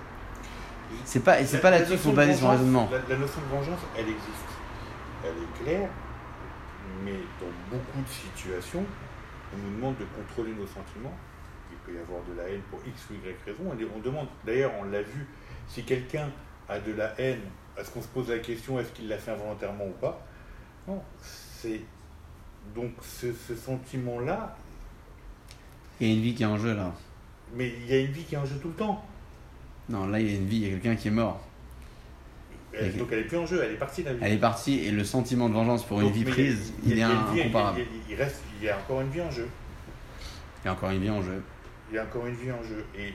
C'est 1.05 1.21
pas, 1.21 1.41
et 1.41 1.45
c'est 1.45 1.59
pas 1.59 1.71
là-dessus 1.71 1.93
qu'il 1.93 1.99
faut 1.99 2.13
baser 2.13 2.35
son 2.35 2.49
raisonnement. 2.49 2.89
La, 2.91 2.99
la 3.15 3.21
notion 3.21 3.41
de 3.41 3.57
vengeance, 3.57 3.81
elle 3.97 4.05
existe. 4.05 4.49
Elle 5.25 5.31
est 5.31 5.65
claire, 5.65 5.89
mais 7.05 7.19
dans 7.41 7.77
beaucoup 7.77 8.01
de 8.01 8.09
situations, 8.09 8.85
on 9.55 9.69
nous 9.71 9.77
demande 9.77 9.97
de 9.99 10.05
contrôler 10.05 10.53
nos 10.53 10.67
sentiments. 10.67 11.15
Il 11.71 11.77
peut 11.79 11.99
y 11.99 12.01
avoir 12.01 12.23
de 12.25 12.35
la 12.35 12.49
haine 12.49 12.61
pour 12.71 12.81
X 12.87 13.07
ou 13.11 13.15
Y 13.15 13.37
raison. 13.47 13.63
On 13.97 14.01
demande, 14.01 14.29
d'ailleurs, 14.45 14.73
on 14.81 14.85
l'a 14.85 15.03
vu, 15.03 15.27
si 15.69 15.83
quelqu'un 15.85 16.29
a 16.69 16.79
de 16.79 16.93
la 16.93 17.19
haine, 17.21 17.41
est-ce 17.79 17.91
qu'on 17.91 18.03
se 18.03 18.09
pose 18.09 18.31
la 18.31 18.39
question, 18.39 18.79
est-ce 18.79 18.93
qu'il 18.93 19.09
l'a 19.09 19.19
fait 19.19 19.33
involontairement 19.33 19.87
ou 19.87 19.93
pas? 20.01 20.25
Non, 20.87 21.03
c'est. 21.21 21.81
Donc 22.75 22.93
ce, 23.03 23.33
ce 23.33 23.55
sentiment-là, 23.55 24.57
Il 26.01 26.09
y 26.09 26.11
a 26.11 26.15
une 26.15 26.23
vie 26.23 26.35
qui 26.35 26.43
est 26.43 26.47
en 26.47 26.57
jeu 26.59 26.75
là. 26.75 26.93
mais 27.55 27.69
il 27.69 27.87
y 27.87 27.93
a 27.95 28.01
une 28.01 28.13
vie 28.13 28.25
qui 28.25 28.35
est 28.35 28.39
en 28.39 28.45
jeu 28.47 28.57
tout 28.61 28.69
le 28.69 28.75
temps. 28.75 29.05
Non, 29.91 30.07
là, 30.07 30.19
il 30.19 30.31
y 30.31 30.35
a 30.35 30.37
une 30.39 30.47
vie, 30.47 30.57
il 30.57 30.63
y 30.63 30.67
a 30.67 30.71
quelqu'un 30.71 30.97
qui 30.97 31.09
est 31.09 31.11
mort. 31.11 31.41
Donc 32.99 33.09
elle 33.13 33.21
est 33.21 33.25
plus 33.25 33.37
en 33.37 33.47
jeu, 33.47 33.63
elle 33.65 33.73
est 33.73 33.77
partie 33.79 34.03
vie. 34.03 34.09
Elle 34.21 34.33
est 34.33 34.39
partie 34.39 34.81
et 34.81 34.91
le 34.91 35.05
sentiment 35.05 35.49
de 35.49 35.55
vengeance 35.55 35.85
pour 35.85 36.01
une 36.01 36.11
vie 36.11 36.25
prise, 36.25 36.73
il 36.85 36.99
est 36.99 37.03
incomparable. 37.03 37.81
Il, 37.81 38.11
y 38.11 38.15
a- 38.15 38.17
il 38.19 38.23
reste, 38.23 38.41
il 38.61 38.67
y 38.67 38.69
a 38.69 38.79
encore 38.79 39.01
une 39.01 39.11
vie 39.11 39.21
en 39.23 39.31
jeu. 39.31 39.49
Il 40.63 40.67
y 40.67 40.69
a 40.69 40.73
encore 40.73 40.91
une 40.91 41.01
vie 41.01 41.11
en 41.11 41.23
jeu. 41.23 41.43
Il 41.91 41.97
y 41.97 41.99
a 41.99 42.05
encore 42.05 42.27
une 42.27 42.35
vie 42.35 42.51
en 42.53 42.63
jeu. 42.63 42.85
Et 42.99 43.13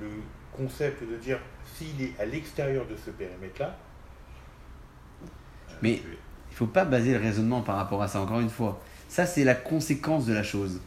le 0.00 0.08
concept 0.52 1.02
de 1.08 1.16
dire 1.16 1.38
s'il 1.74 2.00
est 2.02 2.12
à 2.18 2.24
l'extérieur 2.24 2.86
de 2.86 2.96
ce 2.96 3.10
périmètre-là, 3.10 3.76
Mais 5.82 6.00
il 6.50 6.56
faut 6.56 6.66
pas 6.66 6.84
baser 6.86 7.12
le 7.12 7.20
raisonnement 7.20 7.60
par 7.60 7.76
rapport 7.76 8.02
à 8.02 8.08
ça, 8.08 8.20
encore 8.20 8.40
une 8.40 8.48
fois. 8.48 8.80
Ça, 9.08 9.26
c'est 9.26 9.44
la 9.44 9.54
conséquence 9.54 10.24
de 10.26 10.32
la 10.32 10.42
chose. 10.42 10.80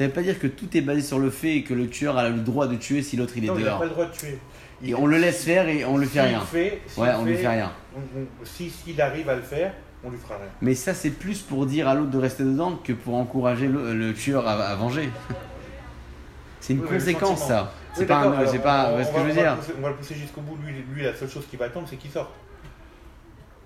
Ça 0.00 0.06
veut 0.06 0.12
pas 0.14 0.22
dire 0.22 0.38
que 0.38 0.46
tout 0.46 0.74
est 0.78 0.80
basé 0.80 1.02
sur 1.02 1.18
le 1.18 1.28
fait 1.28 1.56
et 1.56 1.62
que 1.62 1.74
le 1.74 1.86
tueur 1.90 2.16
a 2.16 2.30
le 2.30 2.38
droit 2.38 2.66
de 2.66 2.76
tuer 2.76 3.02
si 3.02 3.18
l'autre 3.18 3.34
il 3.36 3.44
est 3.44 3.48
non, 3.48 3.54
il 3.58 3.64
n'a 3.64 3.66
dehors. 3.66 3.78
pas 3.80 3.84
le 3.84 3.90
droit 3.90 4.06
de 4.06 4.12
tuer. 4.12 4.38
Et 4.82 4.94
on 4.94 5.04
le 5.06 5.18
laisse 5.18 5.44
faire 5.44 5.68
et 5.68 5.84
on 5.84 5.98
le 5.98 6.06
fait 6.06 6.20
S'il 6.20 6.28
rien. 6.28 6.40
fait- 6.40 6.80
s'il 6.86 7.02
Ouais, 7.02 7.10
on 7.18 7.24
lui 7.26 7.36
fait 7.36 7.48
rien. 7.48 7.70
on- 7.94 8.00
si- 8.46 8.70
S'il 8.70 8.98
arrive 8.98 9.28
à 9.28 9.36
le 9.36 9.42
faire, 9.42 9.74
on 10.02 10.08
lui 10.08 10.16
fera 10.16 10.36
rien. 10.36 10.46
Mais 10.62 10.74
ça, 10.74 10.94
c'est 10.94 11.10
plus 11.10 11.40
pour 11.42 11.66
dire 11.66 11.86
à 11.86 11.94
l'autre 11.94 12.12
de 12.12 12.16
rester 12.16 12.44
dedans 12.44 12.80
que 12.82 12.94
pour 12.94 13.14
encourager 13.16 13.68
le, 13.68 13.94
le 13.94 14.14
tueur 14.14 14.48
à, 14.48 14.52
à 14.52 14.74
venger. 14.74 15.10
C'est 16.60 16.72
une 16.72 16.80
Oui, 16.80 16.88
conséquence, 16.88 17.46
ça. 17.46 17.70
C'est 17.92 18.00
Oui, 18.00 18.06
pas, 18.06 18.20
un, 18.20 18.32
alors, 18.32 18.62
pas, 18.62 18.92
on- 18.94 19.04
ce 19.04 19.10
on 19.10 19.12
que 19.12 19.18
je 19.18 19.20
va- 19.20 19.20
veux 19.20 19.20
on 19.20 19.26
va 19.26 19.32
dire. 19.34 19.50
le 19.50 19.56
pousser- 19.58 19.72
On 19.76 19.82
va 19.82 19.88
le 19.90 19.94
pousser 19.96 20.14
jusqu'au 20.14 20.40
bout. 20.40 20.56
Lui, 20.64 20.72
lui, 20.94 21.02
la 21.02 21.14
seule 21.14 21.28
chose 21.28 21.44
qui 21.50 21.58
va 21.58 21.66
attendre, 21.66 21.86
c'est 21.90 21.96
qu'il 21.96 22.10
sorte. 22.10 22.30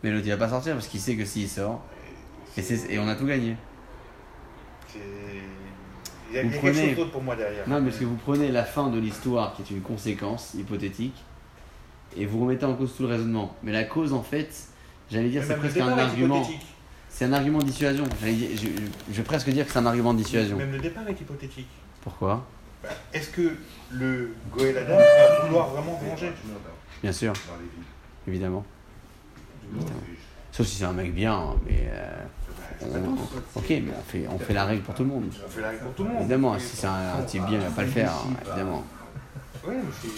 Mais 0.02 0.10
l'autre, 0.10 0.26
il 0.26 0.30
va 0.32 0.36
pas 0.36 0.48
sortir 0.48 0.72
parce 0.74 0.88
qu'il 0.88 0.98
sait 0.98 1.14
que 1.14 1.24
s'il 1.24 1.48
sort, 1.48 1.80
et 2.58 2.98
on 2.98 3.06
a 3.06 3.14
tout 3.14 3.26
gagné. 3.26 3.54
Il 6.34 6.38
y 6.38 6.40
a, 6.40 6.42
Vous 6.42 6.48
il 6.48 6.54
y 6.54 6.58
a 6.58 6.60
quelque 6.62 6.72
prenez- 6.74 6.88
chose 6.88 6.96
d'autre 6.96 7.10
pour 7.12 7.22
moi 7.22 7.36
derrière. 7.36 7.68
Non, 7.68 7.78
mais 7.80 7.90
parce 7.90 8.00
que 8.00 8.04
vous 8.04 8.16
prenez 8.16 8.50
la 8.50 8.64
fin 8.64 8.88
de 8.88 8.98
l'histoire, 8.98 9.54
qui 9.54 9.62
est 9.62 9.70
une 9.70 9.82
conséquence 9.82 10.54
hypothétique, 10.54 11.14
et 12.16 12.26
vous 12.26 12.40
remettez 12.40 12.64
en 12.66 12.74
cause 12.74 12.92
tout 12.96 13.04
le 13.04 13.08
raisonnement. 13.10 13.54
Mais 13.62 13.70
la 13.70 13.84
cause, 13.84 14.12
en 14.12 14.22
fait, 14.22 14.52
j'allais 15.12 15.28
dire, 15.28 15.44
c'est 15.46 15.56
presque 15.56 15.78
un 15.78 15.96
argument. 15.96 16.44
C'est 17.08 17.26
un 17.26 17.32
argument 17.32 17.60
de 17.60 17.66
dissuasion. 17.66 18.02
Dire- 18.22 18.48
je, 18.56 18.66
je- 18.66 18.68
je 19.10 19.12
vais 19.12 19.22
presque 19.22 19.48
dire 19.50 19.64
que 19.64 19.70
c'est 19.72 19.78
un 19.78 19.86
argument 19.86 20.12
de 20.12 20.18
dissuasion. 20.18 20.56
Même 20.56 20.72
le 20.72 20.78
départ 20.80 21.06
est 21.08 21.20
hypothétique. 21.20 21.68
Pourquoi? 22.00 22.44
Bah, 22.82 22.88
Est-ce 23.12 23.30
que 23.30 23.52
le 23.92 24.34
Goël 24.52 24.76
Adam 24.76 24.96
va 24.96 25.46
vouloir 25.46 25.68
vraiment 25.68 26.00
venger? 26.04 26.32
Bien 27.02 27.12
sûr, 27.12 27.32
évidemment. 28.26 28.64
Sauf 30.50 30.66
si 30.66 30.76
c'est 30.76 30.84
un 30.84 30.92
mec 30.92 31.14
bien, 31.14 31.32
hein, 31.34 31.54
mais. 31.66 31.88
euh, 31.92 32.10
on- 32.82 32.86
pas 32.86 32.98
on- 32.98 33.58
ok, 33.58 33.66
mais 33.68 33.82
on 33.98 34.02
fait, 34.10 34.26
on 34.28 34.38
fait 34.38 34.52
la 34.54 34.64
règle 34.64 34.82
pour 34.82 34.94
tout 34.94 35.02
le 35.04 35.08
monde. 35.08 35.24
On 35.44 35.48
fait 35.48 35.60
la 35.60 35.68
règle 35.70 35.82
pour 35.82 35.94
tout 35.94 36.02
le 36.04 36.08
monde. 36.10 36.20
Évidemment, 36.20 36.58
si 36.58 36.76
c'est 36.76 36.86
un, 36.86 37.18
un 37.18 37.22
type 37.22 37.44
bien, 37.46 37.58
il 37.58 37.64
va 37.64 37.70
pas 37.70 37.82
le 37.82 37.88
faire, 37.88 38.12
évidemment. 38.46 38.84
Ouais, 39.66 39.74
mais. 39.76 40.10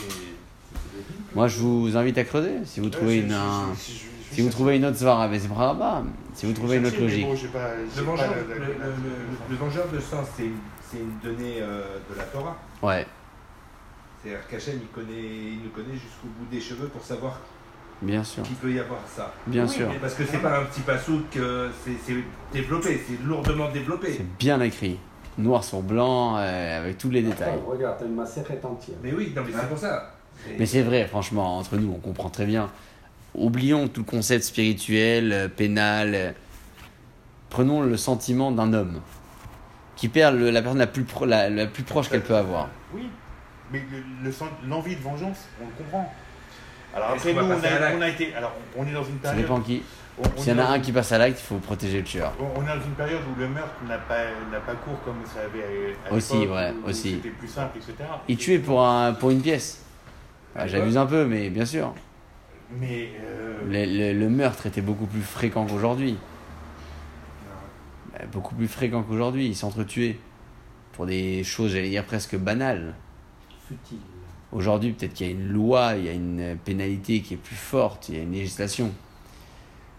Moi, 1.35 1.48
je 1.48 1.59
vous 1.59 1.96
invite 1.96 2.16
à 2.18 2.24
creuser. 2.24 2.54
Si 2.64 2.80
vous 2.80 2.88
trouvez 2.88 3.18
une, 3.18 3.32
un- 3.32 3.74
si 3.76 4.40
vous 4.42 4.48
trouvez 4.50 4.76
une 4.76 4.85
autre 4.87 4.96
svara, 4.96 5.28
ben 5.28 5.38
c'est 5.38 5.48
brava. 5.48 6.02
Si 6.35 6.46
vous 6.46 6.52
trouvez 6.52 6.76
une 6.76 6.87
autre 6.87 7.00
logique. 7.00 7.26
Le 7.96 9.56
vengeur, 9.56 9.88
de 9.92 10.00
sang, 10.00 10.22
c'est 10.37 10.44
une, 10.46 10.56
c'est 10.90 10.98
une 10.98 11.18
donnée 11.22 11.59
euh, 11.61 11.82
de 12.11 12.16
la 12.16 12.24
Torah. 12.24 12.56
Ouais, 12.82 13.06
C'est-à-dire 14.22 14.46
qu'Hachem, 14.48 14.80
il, 14.82 14.88
connaît, 14.88 15.22
il 15.52 15.61
nous 15.64 15.70
connaît 15.70 15.94
jusqu'au 15.94 16.28
bout 16.38 16.46
des 16.50 16.61
cheveux 16.61 16.88
pour 16.88 17.02
savoir 17.02 17.40
bien 18.02 18.22
sûr, 18.24 18.42
qu'il 18.42 18.56
peut 18.56 18.72
y 18.72 18.78
avoir 18.78 19.00
ça. 19.06 19.32
bien 19.46 19.64
Oui, 19.64 19.68
sûr. 19.68 19.88
Mais 19.90 19.98
parce 19.98 20.14
que 20.14 20.24
c'est 20.26 20.38
pas 20.38 20.59
un 20.61 20.64
petit 20.64 20.80
pasouk, 20.80 21.37
euh, 21.37 21.70
c'est 21.85 22.14
développé, 22.52 23.02
c'est 23.09 23.22
lourdement 23.24 23.70
développé. 23.70 24.12
C'est 24.16 24.37
bien 24.38 24.61
écrit. 24.61 24.98
Noir 25.38 25.62
sur 25.64 25.82
blanc, 25.82 26.37
euh, 26.38 26.78
avec 26.80 26.96
tous 26.98 27.11
les 27.11 27.22
détails. 27.22 27.59
Regarde, 27.66 27.96
t'as 27.98 28.06
une 28.06 28.14
macérette 28.14 28.64
entière. 28.64 28.96
Mais 29.02 29.12
oui, 29.12 29.32
non, 29.37 29.42
mais 29.46 29.52
c'est 29.59 29.68
pour 29.68 29.78
ça. 29.78 30.14
Mais 30.59 30.64
c'est 30.66 30.82
vrai, 30.82 31.06
franchement, 31.06 31.59
entre 31.59 31.76
nous, 31.76 31.92
on 31.94 31.98
comprend 31.98 32.30
très 32.30 32.46
bien. 32.46 32.70
Oublions 33.35 33.87
tout 33.88 34.00
le 34.00 34.06
concept 34.06 34.44
spirituel, 34.44 35.32
euh, 35.32 35.48
pénal. 35.48 36.14
euh, 36.14 36.32
Prenons 37.50 37.82
le 37.82 37.96
sentiment 37.96 38.50
d'un 38.50 38.72
homme 38.72 39.00
qui 39.94 40.09
perd 40.09 40.37
le- 40.37 40.50
la 40.50 40.61
personne 40.62 40.78
la 40.78 40.87
plus, 40.87 41.04
pro- 41.04 41.24
la, 41.26 41.48
la 41.48 41.66
plus 41.66 41.82
proche 41.85 42.09
qu'elle 42.11 42.22
peut 42.22 42.35
avoir. 42.37 42.68
Oui, 42.94 43.09
mais 43.72 43.80
le- 43.90 44.24
le 44.24 44.32
sent- 44.32 44.44
l'envie 44.68 44.96
de 44.96 45.00
vengeance, 45.00 45.38
on 45.62 45.66
le 45.66 45.72
comprend. 45.85 46.12
Alors 46.96 47.11
après, 47.11 47.32
nous, 47.35 47.40
on 47.40 47.50
a, 47.50 47.78
l'acte 47.78 47.96
on 47.98 48.00
a 48.02 48.09
été. 48.09 48.35
Alors, 48.35 48.52
on 48.76 48.87
est 48.87 48.92
dans 48.92 49.04
une 49.04 49.16
Ça 49.16 49.30
période. 49.30 49.40
dépend 49.42 49.61
qui. 49.61 49.82
S'il 50.38 50.52
y 50.54 50.56
en 50.56 50.59
a 50.61 50.64
un 50.68 50.80
qui 50.80 50.92
passe 50.92 51.12
à 51.12 51.18
l'acte, 51.18 51.38
il 51.38 51.44
faut 51.44 51.59
protéger 51.59 51.98
le 51.98 52.04
tueur. 52.04 52.32
On 52.40 52.59
on 52.59 52.62
est 52.64 52.68
dans 52.68 52.82
une 52.82 52.94
période 52.97 53.20
où 53.30 53.38
le 53.38 53.49
meurtre 53.49 53.74
n'a 53.86 53.99
pas, 53.99 54.24
n'a 54.51 54.61
pas 54.61 54.72
cours 54.74 54.99
comme 55.05 55.16
ça 55.26 55.40
avait 55.40 55.94
à 56.09 56.14
Aussi, 56.14 56.47
ouais, 56.47 56.72
où 56.84 56.88
aussi. 56.88 57.16
C'était 57.16 57.28
plus 57.28 57.49
simple, 57.49 57.76
etc. 57.76 57.92
Il 58.26 58.38
tuait 58.38 58.59
pour, 58.59 58.82
un, 58.86 59.12
pour 59.12 59.30
une 59.30 59.42
pièce. 59.42 59.84
Ah, 60.55 60.66
J'abuse 60.66 60.97
un 60.97 61.05
peu, 61.05 61.26
mais 61.26 61.51
bien 61.51 61.66
sûr. 61.66 61.92
Mais. 62.80 63.11
euh, 63.22 63.59
Le, 63.68 63.84
le- 64.14 64.18
le 64.18 64.28
meurtre 64.30 64.64
était 64.64 64.80
beaucoup 64.80 65.05
plus 65.07 65.20
fréquent 65.20 65.66
qu'aujourd'hui. 65.66 66.16
Euh, 68.18 68.24
Beaucoup 68.32 68.55
plus 68.55 68.68
fréquent 68.68 69.03
qu'aujourd'hui. 69.03 69.47
Ils 69.49 69.55
s'entretuaient 69.55 70.18
pour 70.94 71.05
des 71.05 71.44
choses, 71.44 71.72
j'allais 71.72 71.90
dire, 71.90 72.05
presque 72.05 72.36
banales. 72.36 72.94
Futile. 73.68 73.99
Aujourd'hui, 74.53 74.92
peut-être 74.92 75.12
qu'il 75.14 75.26
y 75.26 75.30
a 75.30 75.32
une 75.32 75.49
loi, 75.49 75.94
il 75.97 76.05
y 76.05 76.09
a 76.09 76.12
une 76.12 76.57
pénalité 76.64 77.20
qui 77.20 77.34
est 77.34 77.38
plus 77.38 77.57
forte, 77.57 78.09
il 78.09 78.16
y 78.16 78.18
a 78.18 78.22
une 78.22 78.32
législation. 78.32 78.90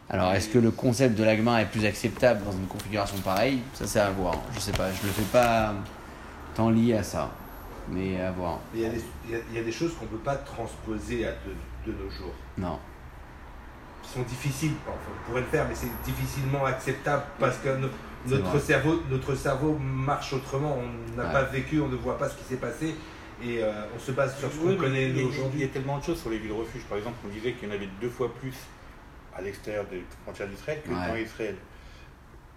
Alors, 0.09 0.31
est-ce 0.33 0.47
que 0.47 0.57
le 0.57 0.71
concept 0.71 1.17
de 1.17 1.23
l'agma 1.23 1.61
est 1.61 1.65
plus 1.65 1.85
acceptable 1.85 2.41
dans 2.45 2.53
une 2.53 2.65
configuration 2.67 3.17
pareille? 3.17 3.59
Ça, 3.73 3.85
c'est 3.85 3.99
à 3.99 4.09
voir. 4.09 4.35
Je 4.53 4.59
sais 4.59 4.71
pas, 4.71 4.89
je 4.91 5.05
le 5.05 5.11
fais 5.11 5.29
pas 5.33 5.73
tant 6.55 6.69
lié 6.69 6.93
à 6.95 7.03
ça, 7.03 7.29
mais 7.91 8.19
à 8.21 8.31
voir. 8.31 8.59
Il 8.73 8.79
y, 8.81 8.85
a 8.85 8.89
des, 8.89 9.01
il 9.25 9.31
y 9.31 9.35
a- 9.35 9.39
il 9.51 9.57
y 9.57 9.59
a 9.59 9.63
des 9.63 9.71
choses 9.71 9.93
qu'on 9.95 10.05
ne 10.05 10.09
peut 10.11 10.17
pas 10.17 10.37
transposer 10.37 11.27
à 11.27 11.31
de, 11.31 11.91
de 11.91 11.97
nos 11.97 12.09
jours. 12.09 12.33
Non. 12.57 12.79
qui 14.03 14.13
sont 14.13 14.21
difficiles. 14.23 14.71
Enfin, 14.87 14.95
on 15.11 15.27
pourrait 15.29 15.41
le 15.41 15.47
faire, 15.47 15.65
mais 15.67 15.75
c'est 15.75 15.91
difficilement 16.05 16.63
acceptable 16.63 17.23
parce 17.37 17.57
que 17.57 17.75
no- 17.75 17.89
notre 18.27 18.57
cerveau, 18.59 19.01
notre 19.11 19.35
cerveau 19.35 19.77
marche 19.81 20.31
autrement. 20.31 20.77
On 20.77 21.17
n'a 21.17 21.25
Ouais. 21.27 21.33
pas 21.33 21.43
vécu, 21.43 21.81
on 21.81 21.89
ne 21.89 21.95
voit 21.97 22.17
pas 22.17 22.29
ce 22.29 22.35
qui 22.37 22.43
s'est 22.45 22.55
passé 22.55 22.95
et 23.43 23.63
euh, 23.63 23.83
on 23.95 23.99
se 23.99 24.11
base 24.11 24.37
sur 24.39 24.51
ce 24.51 24.57
qu'on 24.57 24.65
Oui, 24.67 24.71
mais 24.73 24.77
connaît 24.77 25.09
il 25.09 25.17
y 25.17 25.19
a- 25.19 25.23
nous, 25.23 25.29
Il 25.29 25.35
y 25.35 25.39
aujourd'hui. 25.39 25.63
a 25.63 25.67
tellement 25.67 25.97
de 25.99 26.03
choses 26.03 26.19
sur 26.19 26.29
les 26.29 26.37
villes 26.39 26.51
refuges. 26.53 26.83
Par 26.83 26.97
exemple, 26.97 27.17
on 27.25 27.29
disait 27.33 27.53
qu'il 27.53 27.67
y 27.67 27.71
en 27.71 27.75
avait 27.75 27.89
deux 28.01 28.09
fois 28.09 28.33
plus 28.33 28.53
à 29.35 29.41
l'extérieur 29.41 29.85
des 29.91 30.03
frontières 30.23 30.47
d'Israël 30.47 30.81
que 30.83 30.89
Ouais. 30.89 30.95
dans 31.07 31.15
Israël. 31.15 31.55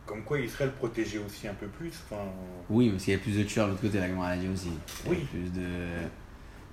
Comme 0.06 0.22
quoi 0.22 0.40
Israël 0.40 0.72
protégeait 0.72 1.18
aussi 1.18 1.46
un 1.46 1.54
peu 1.54 1.66
plus. 1.66 1.92
Enfin, 2.10 2.22
Oui, 2.68 2.90
parce 2.90 3.04
qu'il 3.04 3.12
y 3.12 3.16
a 3.16 3.20
plus 3.20 3.36
de 3.36 3.42
tueurs 3.44 3.66
de 3.66 3.72
l'autre 3.72 3.82
côté, 3.82 3.98
la 4.00 4.08
Gemara 4.08 4.30
l'a 4.30 4.36
dit 4.38 4.48
aussi. 4.48 4.70
Il 5.04 5.12
y 5.12 5.14
a 5.14 5.18
Oui. 5.18 5.26
Plus 5.30 5.60
de, 5.60 5.66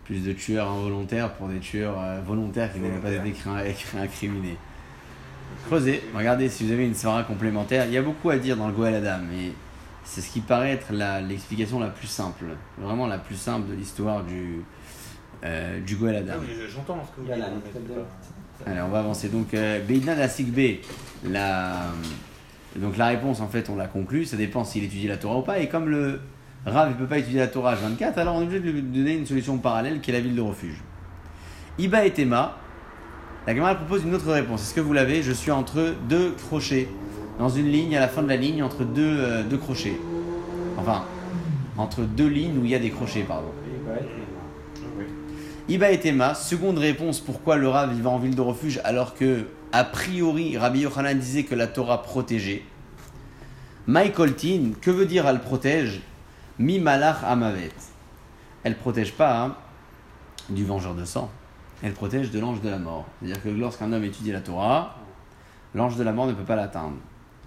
plus 0.05 0.23
de 0.25 0.31
tueurs 0.33 0.69
involontaires 0.71 1.33
pour 1.33 1.47
des 1.49 1.59
tueurs 1.59 1.99
euh, 2.01 2.21
volontaires 2.25 2.71
qui 2.73 2.79
n'avaient 2.79 2.99
pas 2.99 3.11
été 3.11 3.33
incriminés. 3.99 4.57
Creusez, 5.67 6.01
regardez 6.15 6.49
si 6.49 6.65
vous 6.65 6.71
avez 6.71 6.85
une 6.85 6.95
svara 6.95 7.23
complémentaire. 7.23 7.85
Il 7.85 7.91
y 7.93 7.97
a 7.97 8.01
beaucoup 8.01 8.29
à 8.29 8.37
dire 8.37 8.55
dans 8.57 8.67
le 8.67 8.73
Goël 8.73 8.95
Adam, 8.95 9.19
mais 9.29 9.51
c'est 10.09 10.21
ce 10.21 10.31
qui 10.31 10.39
paraît 10.39 10.71
être 10.71 10.93
la- 10.93 11.19
l'explication 11.21 11.79
la 11.79 11.89
plus 11.89 12.07
simple, 12.07 12.45
vraiment 12.77 13.07
la 13.07 13.17
plus 13.17 13.35
simple 13.35 13.67
de 13.69 13.73
l'histoire 13.75 14.23
du, 14.23 14.61
euh, 15.43 15.79
du 15.81 15.95
Goël 15.97 16.15
Adam. 16.15 16.33
oui, 16.39 16.47
J'entends 16.73 16.97
ce 17.05 17.11
que 17.15 17.27
vous 17.27 17.33
dites. 17.33 17.43
pas- 18.63 18.71
Allez, 18.71 18.81
on 18.81 18.87
va 18.89 18.99
avancer. 18.99 19.29
Donc, 19.29 19.53
euh, 19.53 19.79
Beidna 19.85 20.15
la 20.15 20.27
Sigbe, 20.29 20.79
la, 21.25 21.73
donc 22.75 22.97
la 22.97 23.07
réponse, 23.07 23.39
en 23.41 23.47
fait, 23.47 23.69
on 23.69 23.75
l'a 23.75 23.85
conclue. 23.87 24.25
Ça 24.25 24.37
dépend 24.37 24.63
s'il 24.63 24.83
étudie 24.83 25.07
la 25.07 25.17
Torah 25.17 25.37
ou 25.39 25.41
pas. 25.43 25.59
Et 25.59 25.67
comme 25.69 25.89
le 25.89 26.21
Rav 26.65 26.89
ne 26.89 26.93
peut 26.95 27.05
pas 27.05 27.19
étudier 27.19 27.39
la 27.39 27.47
Torah 27.47 27.75
H24, 27.75 28.17
alors 28.17 28.35
on 28.35 28.41
est 28.41 28.45
obligé 28.45 28.59
de 28.61 28.71
lui 28.71 28.81
donner 28.81 29.15
une 29.17 29.25
solution 29.27 29.57
parallèle 29.59 29.99
qui 30.01 30.09
est 30.09 30.13
la 30.13 30.21
ville 30.21 30.35
de 30.35 30.41
refuge. 30.41 30.81
Iba 31.77 32.05
et 32.05 32.11
Tema, 32.11 32.57
la 33.45 33.53
Gemara 33.55 33.75
propose 33.75 34.03
une 34.03 34.15
autre 34.15 34.31
réponse. 34.31 34.63
Est-ce 34.63 34.73
que 34.73 34.81
vous 34.81 34.93
l'avez? 34.93 35.21
Je 35.21 35.31
suis 35.33 35.51
entre 35.51 35.93
deux 36.09 36.31
crochets. 36.31 36.87
Dans 37.39 37.49
une 37.49 37.71
ligne, 37.71 37.95
à 37.95 37.99
la 37.99 38.07
fin 38.07 38.23
de 38.23 38.27
la 38.27 38.35
ligne, 38.35 38.63
entre 38.63 38.83
deux, 38.83 39.17
euh, 39.19 39.43
deux 39.43 39.57
crochets. 39.57 39.99
Enfin, 40.77 41.05
entre 41.77 42.01
deux 42.01 42.27
lignes 42.27 42.57
où 42.57 42.65
il 42.65 42.71
y 42.71 42.75
a 42.75 42.79
des 42.79 42.89
crochets, 42.89 43.23
pardon. 43.23 43.51
Iba 45.69 45.91
et 45.91 45.99
Tema, 45.99 46.33
seconde 46.33 46.77
réponse, 46.77 47.19
pourquoi 47.19 47.57
le 47.57 47.67
Rav 47.67 47.93
va 47.93 48.09
en 48.09 48.19
ville 48.19 48.35
de 48.35 48.41
refuge 48.41 48.79
alors 48.83 49.13
que, 49.13 49.45
a 49.71 49.83
priori, 49.83 50.57
Rabbi 50.57 50.79
Yochanan 50.79 51.17
disait 51.17 51.43
que 51.43 51.55
la 51.55 51.67
Torah 51.67 52.01
protégeait. 52.01 52.63
Michael 53.85 54.35
Tin, 54.35 54.71
que 54.81 54.91
veut 54.91 55.05
dire 55.05 55.27
elle 55.27 55.39
protège? 55.39 56.01
Mi 56.57 56.79
malach 56.79 57.17
amavet. 57.23 57.71
Elle 58.63 58.75
protège 58.75 59.13
pas 59.13 59.43
hein, 59.43 59.55
du 60.49 60.65
vengeur 60.65 60.95
de 60.95 61.05
sang, 61.05 61.29
elle 61.83 61.93
protège 61.93 62.31
de 62.31 62.39
l'ange 62.39 62.61
de 62.61 62.69
la 62.69 62.79
mort. 62.79 63.05
C'est-à-dire 63.19 63.43
que 63.43 63.49
lorsqu'un 63.49 63.91
homme 63.93 64.03
étudie 64.03 64.31
la 64.31 64.41
Torah, 64.41 64.95
l'ange 65.75 65.95
de 65.97 66.03
la 66.03 66.11
mort 66.11 66.27
ne 66.27 66.33
peut 66.33 66.43
pas 66.43 66.55
l'atteindre. 66.55 66.97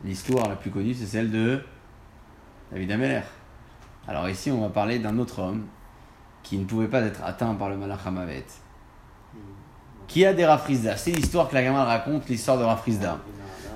L'histoire 0.04 0.48
la 0.48 0.56
plus 0.56 0.70
connue, 0.70 0.94
c'est 0.94 1.06
celle 1.06 1.30
de 1.30 1.60
David 2.72 2.92
Ameller. 2.92 3.20
Alors 4.08 4.28
ici, 4.28 4.50
on 4.50 4.60
va 4.60 4.68
parler 4.70 4.98
d'un 4.98 5.18
autre 5.18 5.40
homme 5.40 5.66
qui 6.42 6.56
ne 6.56 6.64
pouvait 6.64 6.88
pas 6.88 7.00
être 7.02 7.22
atteint 7.22 7.54
par 7.54 7.68
le 7.68 7.76
Malach 7.76 8.00
Hamavet. 8.06 8.46
Qui 10.08 10.24
a 10.24 10.32
des 10.32 10.46
Rafrizda 10.46 10.96
C'est 10.96 11.10
l'histoire 11.12 11.48
que 11.48 11.54
la 11.54 11.62
Gemara 11.64 11.84
raconte, 11.84 12.28
l'histoire 12.28 12.58
de 12.58 12.64
Rafrizda. 12.64 13.18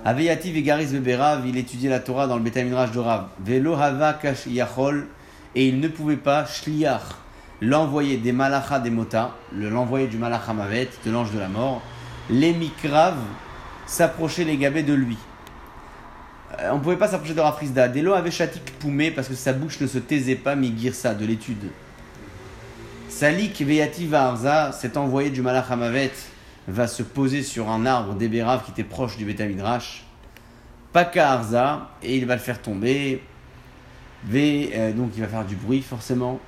Aveyati 0.05 0.51
Vegaris 0.53 0.87
Beberav, 0.87 1.47
il 1.47 1.57
étudiait 1.57 1.91
la 1.91 2.01
Torah 2.01 2.27
dans 2.27 2.37
le 2.37 2.43
Beth 2.43 2.57
Midrash 2.57 2.91
de 2.91 2.99
Rav. 2.99 3.29
Velo 3.41 3.75
Hava 3.75 4.15
Kash 4.15 4.47
Yachol, 4.47 5.07
et 5.55 5.69
il 5.69 5.79
ne 5.81 5.89
pouvait 5.89 6.17
pas, 6.17 6.45
Shliach, 6.47 7.03
l'envoyer 7.61 8.17
des 8.17 8.33
Malacha 8.33 8.81
des 8.81 8.91
Mota, 8.91 9.33
le- 9.53 9.69
l'envoyer 9.71 10.09
du 10.09 10.19
Malach 10.19 10.49
Hamavet, 10.49 10.89
de 11.05 11.11
l'ange 11.11 11.33
de 11.33 11.39
la 11.39 11.49
mort, 11.49 11.81
les 12.31 12.53
Mikrav 12.53 13.17
s'approchaient 13.87 14.45
les 14.45 14.57
gabés 14.57 14.83
de 14.83 14.95
lui. 14.95 15.19
Euh, 16.61 16.71
on 16.73 16.79
ne 16.79 16.83
pouvait 16.83 16.97
pas 16.97 17.09
s'approcher 17.09 17.35
de 17.35 17.41
Rafrizda. 17.41 17.89
Delo 17.89 18.13
avait 18.13 18.31
Shatik 18.31 18.65
Poumé 18.79 19.11
parce 19.11 19.29
que 19.29 19.35
sa 19.35 19.53
bouche 19.53 19.81
ne 19.81 19.87
se 19.87 19.99
taisait 19.99 20.35
pas, 20.35 20.55
Migirsa, 20.55 21.15
de 21.15 21.25
l'étude. 21.25 21.71
Salik 23.09 23.61
Veyati 23.61 24.07
Varza, 24.07 24.73
cet 24.73 24.97
envoyé 24.97 25.31
du 25.31 25.43
Malach 25.43 25.71
Hamavet, 25.71 26.13
va 26.67 26.87
se 26.87 27.03
poser 27.03 27.43
sur 27.43 27.71
un 27.71 27.87
arbre 27.87 28.15
d'Eberav 28.15 28.65
qui 28.65 28.73
était 28.73 28.85
proche 28.85 29.17
du 29.17 29.25
Betamidrash. 29.25 30.05
Paka 30.93 31.33
Arza, 31.33 31.91
et 32.03 32.17
il 32.17 32.27
va 32.27 32.35
le 32.35 32.41
faire 32.41 32.61
tomber. 32.61 33.23
V, 34.27 34.71
euh, 34.75 34.93
donc 34.93 35.11
il 35.17 35.21
va 35.21 35.29
faire 35.29 35.45
du 35.45 35.57
bruit 35.57 35.83
forcément. 35.83 36.41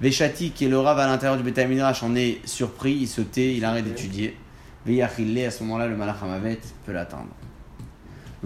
Veshati, 0.00 0.50
qui 0.50 0.66
est 0.66 0.68
le 0.68 0.78
Rav 0.78 0.98
à 0.98 1.06
l'intérieur 1.06 1.36
du 1.36 1.42
Betamidrash, 1.42 2.02
en 2.02 2.14
est 2.14 2.46
surpris, 2.46 2.92
il 2.92 3.08
se 3.08 3.22
tait, 3.22 3.54
il 3.54 3.64
arrête 3.64 3.84
d'étudier. 3.84 4.36
Veyachille, 4.84 5.44
à 5.44 5.50
ce 5.50 5.64
moment-là, 5.64 5.88
le 5.88 5.96
Malach 5.96 6.22
Hamavet 6.22 6.60
peut 6.84 6.92
l'atteindre. 6.92 7.34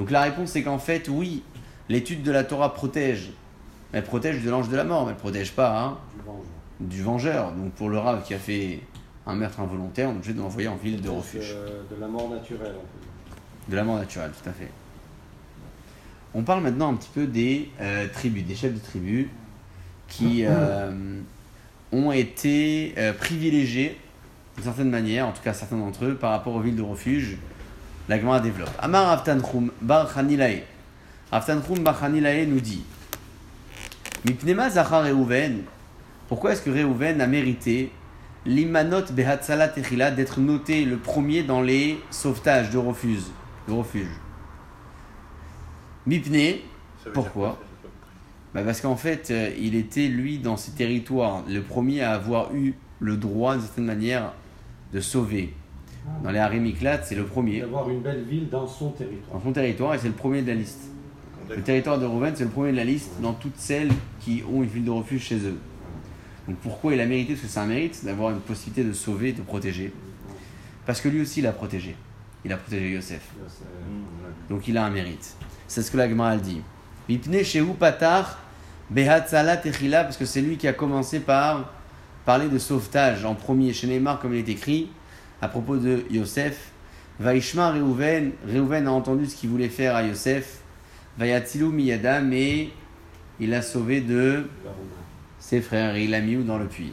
Donc 0.01 0.11
la 0.11 0.23
réponse 0.23 0.53
c'est 0.53 0.63
qu'en 0.63 0.79
fait, 0.79 1.11
oui, 1.11 1.43
l'étude 1.91 2.23
de 2.23 2.33
la 2.33 2.43
Torah 2.43 2.73
protège. 2.73 3.33
Elle 3.93 4.03
protège 4.03 4.43
de 4.43 4.49
l'ange 4.49 4.71
de 4.71 4.77
la 4.77 4.85
mort, 4.85 5.05
mais 5.05 5.13
elle 5.13 5.19
protège 5.19 5.53
pas 5.53 5.79
hein, 5.79 5.99
Du 6.17 6.23
vengeur. 6.25 6.47
du 6.81 7.03
vengeur. 7.03 7.53
Donc 7.53 7.73
pour 7.73 7.91
le 7.91 7.99
Rav 7.99 8.23
qui 8.25 8.33
a 8.33 8.39
fait 8.39 8.81
un 9.27 9.35
meurtre 9.35 9.61
involontaire, 9.61 10.09
on 10.09 10.13
est 10.13 10.17
obligé 10.17 10.33
de 10.33 10.39
l'envoyer 10.39 10.69
en 10.69 10.77
ville 10.77 11.03
de 11.03 11.11
refuge. 11.11 11.55
De 11.91 12.01
la 12.01 12.09
mort 12.09 12.31
naturelle, 12.31 12.73
peut 12.73 13.01
dire. 13.03 13.11
De 13.69 13.77
la 13.77 13.85
mort 13.85 13.97
naturelle, 13.99 14.31
tout 14.43 14.49
à 14.49 14.53
fait. 14.55 14.71
On 16.33 16.45
parle 16.45 16.63
maintenant 16.63 16.93
un 16.93 16.95
petit 16.95 17.11
peu 17.13 17.27
des 17.27 17.69
euh, 17.83 18.07
tribus, 18.11 18.47
des 18.47 18.55
chefs 18.55 18.73
de 18.73 18.79
tribus 18.79 19.27
qui 20.09 20.45
euh, 20.49 21.21
ont 21.93 22.11
été 22.11 22.95
euh, 22.97 23.13
privilégiés 23.13 23.99
d'une 24.55 24.65
certaine 24.65 24.89
manière, 24.89 25.27
en 25.27 25.33
tout 25.33 25.43
cas 25.43 25.53
certains 25.53 25.77
d'entre 25.77 26.07
eux, 26.07 26.15
par 26.15 26.31
rapport 26.31 26.55
aux 26.55 26.61
villes 26.61 26.77
de 26.77 26.81
refuge. 26.81 27.37
La 28.11 28.19
Gemara 28.19 28.41
développe. 28.41 28.71
Amar 28.81 29.09
Avtanchum 29.11 29.71
Bar 29.81 30.13
Chanilae. 30.13 30.65
Avtanchum 31.31 31.79
Bar 31.85 31.97
Chanilae 31.97 32.45
nous 32.45 32.59
dit 32.59 32.83
Mipnema 34.25 34.69
Zachar 34.69 35.05
Reuven. 35.05 35.63
Pourquoi 36.27 36.51
est-ce 36.51 36.63
que 36.63 36.71
Reuven 36.71 37.21
a 37.21 37.29
mérité 37.29 37.93
l'imanot 38.45 39.05
behatzala 39.13 39.69
techila 39.69 40.11
d'être 40.11 40.41
noté 40.41 40.85
le 40.85 40.97
premier 40.97 41.45
dans 41.45 41.63
les 41.63 42.01
sauvetages 42.11 42.71
de 42.71 42.79
refuge, 42.79 43.23
de 43.69 43.75
refuge? 43.75 44.11
Mipne, 46.05 46.63
Pourquoi? 47.15 47.61
bah 48.53 48.63
parce 48.65 48.81
qu'en 48.81 48.97
fait, 48.97 49.31
euh, 49.31 49.53
il 49.57 49.77
était 49.77 50.09
lui 50.09 50.39
dans 50.39 50.57
ses 50.57 50.73
territoires 50.73 51.45
le 51.49 51.63
premier 51.63 52.01
à 52.01 52.15
avoir 52.15 52.53
eu 52.57 52.75
le 52.99 53.17
droit 53.17 53.53
d'une 53.53 53.63
certaine 53.63 53.85
manière 53.85 54.33
de 54.93 55.01
sauver. 55.01 55.55
Dans 56.23 56.31
les 56.31 56.39
Harimiklat, 56.39 57.03
c'est 57.03 57.15
le 57.15 57.25
premier 57.25 57.61
D'avoir 57.61 57.89
une 57.89 58.01
belle 58.01 58.25
ville 58.25 58.49
dans 58.49 58.67
son 58.67 58.91
territoire. 58.91 59.39
dans 59.39 59.45
son 59.45 59.53
territoire 59.53 59.95
et 59.95 59.99
c'est 59.99 60.09
le 60.09 60.15
premier 60.15 60.43
de 60.43 60.49
la 60.49 60.55
liste. 60.55 60.91
Le 61.49 61.63
territoire 61.63 61.99
de 61.99 62.07
Rouven, 62.07 62.33
c'est 62.37 62.45
le 62.45 62.51
premier 62.51 62.73
de 62.73 62.77
la 62.77 62.85
liste 62.85 63.21
dans 63.21 63.33
toutes 63.33 63.57
celles 63.57 63.91
qui 64.21 64.43
ont 64.53 64.63
une 64.63 64.69
ville 64.69 64.85
de 64.85 64.91
refuge 64.91 65.23
chez 65.23 65.39
eux. 65.39 65.59
Donc 66.47 66.59
pourquoi 66.59 66.95
il 66.95 67.01
a 67.01 67.07
mérité 67.07 67.33
Parce 67.33 67.43
que 67.43 67.49
c'est 67.49 67.61
un 67.61 67.67
mérite 67.67 68.05
d'avoir 68.05 68.31
une 68.31 68.41
possibilité 68.41 68.85
de 68.85 68.93
sauver, 68.93 69.33
de 69.33 69.43
protéger? 69.43 69.93
Parce 70.87 71.01
que 71.01 71.09
lui 71.09 71.23
aussi, 71.23 71.41
il 71.41 71.47
a 71.47 71.53
protégé. 71.53 71.97
Il 72.45 72.53
a 72.53 72.57
protégé 72.57 72.91
Yosef. 72.91 73.23
Donc 74.49 74.69
il 74.69 74.77
a 74.79 74.85
un 74.85 74.91
mérite. 74.91 75.35
C'est 75.67 75.83
ce 75.83 75.91
que 75.91 75.97
la 75.97 76.09
Gemara 76.09 76.37
dit. 76.37 76.61
Vipne 77.09 77.43
shehu 77.43 77.75
patar 77.79 78.39
behatzala 78.91 79.57
techila, 79.57 80.05
parce 80.05 80.17
que 80.17 80.25
c'est 80.25 80.41
lui 80.41 80.57
qui 80.57 80.69
a 80.69 80.73
commencé 80.73 81.21
par 81.21 81.73
parler 82.25 82.49
de 82.49 82.59
sauvetage 82.59 83.25
en 83.25 83.35
premier 83.35 83.73
chez 83.73 83.87
Neymar, 83.87 84.21
comme 84.21 84.35
il 84.35 84.39
est 84.39 84.49
écrit 84.49 84.91
à 85.41 85.49
propos 85.49 85.77
de 85.77 86.05
Yosef. 86.11 86.71
Vaishma 87.19 87.73
Reuven, 87.73 88.33
Reuven 88.47 88.87
a 88.87 88.93
entendu 88.93 89.27
ce 89.27 89.37
qu'il 89.37 89.51
voulait 89.51 89.69
faire 89.69 89.95
à 89.95 90.03
Yosef. 90.03 90.61
Vayatzilu 91.19 91.67
miyada, 91.67 92.21
mais 92.21 92.71
il 93.39 93.53
a 93.53 93.63
sauvé 93.63 94.01
de 94.01 94.47
La 94.65 94.71
ses 95.39 95.61
frères 95.61 95.97
et 95.97 96.05
il 96.05 96.11
l'a 96.11 96.21
mis 96.21 96.37
où 96.37 96.43
dans 96.43 96.59
le 96.59 96.67
puits. 96.67 96.93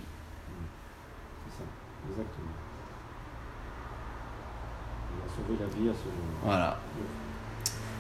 C'est 1.46 1.58
ça, 1.58 1.64
exactement. 2.10 2.48
Il 5.14 5.26
a 5.26 5.36
sauvé 5.36 5.60
la 5.60 5.68
vie 5.68 5.90
à 5.90 5.94
ce 5.94 6.06
moment. 6.06 6.40
Voilà. 6.44 6.80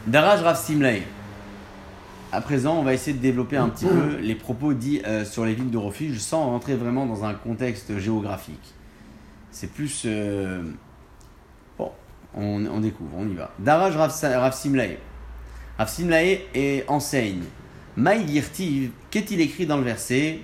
Daraj 0.07 0.41
Rav. 0.41 1.01
À 2.33 2.41
présent, 2.41 2.77
on 2.77 2.83
va 2.83 2.93
essayer 2.93 3.15
de 3.15 3.21
développer 3.21 3.55
un 3.55 3.69
petit 3.69 3.85
peu 3.85 4.17
les 4.17 4.35
propos 4.35 4.73
dits 4.73 5.01
euh, 5.05 5.23
sur 5.23 5.45
les 5.45 5.53
villes 5.53 5.71
de 5.71 5.77
refuge 5.77 6.19
sans 6.19 6.43
rentrer 6.45 6.75
vraiment 6.75 7.05
dans 7.05 7.23
un 7.23 7.33
contexte 7.33 7.97
géographique. 7.99 8.73
C'est 9.51 9.71
plus. 9.71 10.03
euh, 10.05 10.63
Bon, 11.77 11.91
on, 12.33 12.65
on 12.65 12.79
découvre, 12.79 13.15
on 13.17 13.27
y 13.27 13.33
va. 13.33 13.51
Daraj 13.59 13.95
Rav, 13.95 14.11
Sa- 14.11 14.39
Rav 14.39 14.53
et 16.55 16.83
enseigne. 16.87 17.43
Maïl 17.95 18.29
Yirtiv, 18.29 18.91
qu'est-il 19.09 19.41
écrit 19.41 19.65
dans 19.65 19.77
le 19.77 19.83
verset 19.83 20.39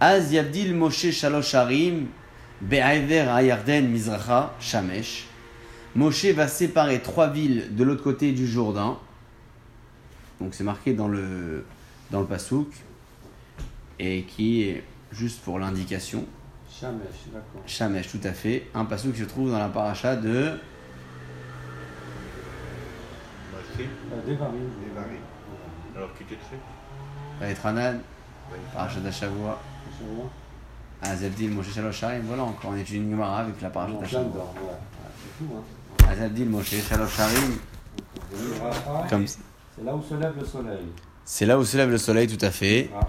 Az 0.00 0.32
Yavdil 0.32 0.74
Moshe 0.74 1.10
Shalosh 1.10 1.54
Harim, 1.54 2.06
Be'aver 2.60 3.28
Ayarden 3.28 3.88
Mizracha, 3.88 4.54
Shamesh. 4.60 5.26
Moshe 5.94 6.26
va 6.26 6.48
séparer 6.48 7.00
trois 7.00 7.28
villes 7.30 7.74
de 7.74 7.84
l'autre 7.84 8.02
côté 8.02 8.32
du 8.32 8.46
Jourdain. 8.46 8.98
Donc 10.40 10.54
c'est 10.54 10.64
marqué 10.64 10.92
dans 10.92 11.08
le, 11.08 11.64
dans 12.10 12.20
le 12.20 12.26
Passouk. 12.26 12.68
Et 13.98 14.24
qui 14.24 14.62
est, 14.62 14.84
juste 15.12 15.40
pour 15.42 15.58
l'indication, 15.58 16.26
Chamesh, 16.80 17.06
d'accord. 17.32 17.62
Shamesh, 17.66 18.08
tout 18.08 18.20
à 18.24 18.32
fait. 18.32 18.66
Un 18.74 18.84
Passouk 18.84 19.14
qui 19.14 19.20
se 19.20 19.24
trouve 19.24 19.50
dans 19.50 19.58
la 19.58 19.68
paracha 19.68 20.16
de 20.16 20.58
Euh, 23.78 23.82
Devarim. 24.26 25.18
Alors 25.94 26.08
qui 26.16 26.24
t'écrit 26.24 26.56
Vaetranan, 27.40 28.00
Parashat 28.72 29.00
Hashavua, 29.06 29.58
Chez-moi. 29.98 30.30
Azabdil, 31.02 31.50
Moshe 31.50 31.74
Shalosh 31.74 32.02
Harim. 32.02 32.22
Voilà, 32.26 32.44
encore 32.44 32.70
on 32.72 32.76
étudie 32.76 32.96
une 32.98 33.10
Gemara 33.10 33.40
avec 33.40 33.60
la. 33.60 33.68
Ouais, 33.68 33.96
C'est 34.04 34.16
fou, 34.16 35.44
hein. 35.54 36.06
Azabdil, 36.10 36.48
Moshe 36.48 36.74
Shalosh 36.88 37.20
Harim. 37.20 37.58
Le 38.32 38.62
Rafa, 38.62 39.06
Comme 39.10 39.26
C'est 39.26 39.84
là 39.84 39.94
où 39.94 40.02
se 40.02 40.14
lève 40.14 40.32
le 40.38 40.44
soleil. 40.44 40.78
c'est 41.24 41.44
là 41.46 41.58
où 41.58 41.64
se 41.64 41.76
lève 41.76 41.90
le 41.90 41.98
soleil, 41.98 42.26
tout 42.34 42.44
à 42.44 42.50
fait. 42.50 42.88
Ah. 42.98 43.00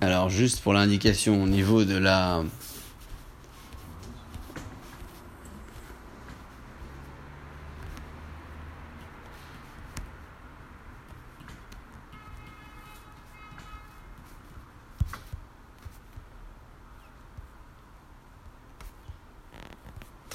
Alors, 0.00 0.28
juste 0.30 0.60
pour 0.62 0.72
l'indication 0.72 1.40
au 1.42 1.46
niveau 1.46 1.84
de 1.84 1.96
la. 1.96 2.42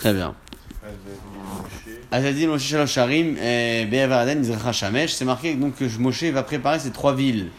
Très 0.07 0.13
bien. 0.13 0.35
Moshe 2.47 2.63
Mizrecha 4.37 4.71
Shamesh. 4.71 5.13
C'est 5.13 5.25
marqué 5.25 5.55
donc 5.55 5.75
que 5.75 5.97
Moshe 5.99 6.23
va 6.23 6.43
préparer 6.43 6.79
ces 6.79 6.91
trois 6.91 7.13
villes. 7.13 7.49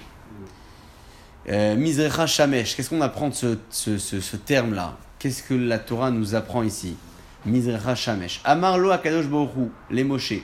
Euh, 1.50 1.76
Mizrecha 1.76 2.26
Shamesh. 2.26 2.74
Qu'est-ce 2.74 2.88
qu'on 2.88 3.02
apprend 3.02 3.28
de 3.28 3.34
ce, 3.34 3.58
ce, 3.68 3.98
ce, 3.98 4.36
terme-là? 4.36 4.96
Qu'est-ce 5.18 5.42
que 5.42 5.52
la 5.52 5.78
Torah 5.78 6.10
nous 6.10 6.34
apprend 6.34 6.62
ici? 6.62 6.96
Mizrecha 7.44 7.94
Shamesh. 7.94 8.40
Amar 8.44 8.78
lo 8.78 8.92
Akadosh 8.92 9.26
Baruchu, 9.26 9.70
les 9.90 10.04
Moshe. 10.04 10.40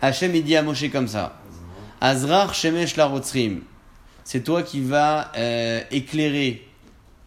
Hachem 0.00 0.32
il 0.36 0.44
dit 0.44 0.54
à 0.54 0.62
Moshe 0.62 0.88
comme 0.92 1.08
ça. 1.08 1.40
Azrar 2.00 2.54
Shemesh 2.54 2.94
la 2.94 3.06
Rotzrim. 3.06 3.62
C'est 4.22 4.44
toi 4.44 4.62
qui 4.62 4.80
vas 4.80 5.32
euh, 5.36 5.80
éclairer 5.90 6.68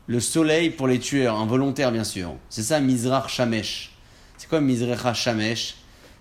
le 0.07 0.19
soleil 0.19 0.69
pour 0.69 0.87
les 0.87 0.99
tueurs, 0.99 1.37
involontaires 1.37 1.91
bien 1.91 2.03
sûr. 2.03 2.35
C'est 2.49 2.63
ça 2.63 2.79
Mizrach 2.79 3.29
Shamesh. 3.29 3.91
C'est 4.37 4.47
quoi 4.47 4.61
Mizrecha 4.61 5.13
Shamesh? 5.13 5.75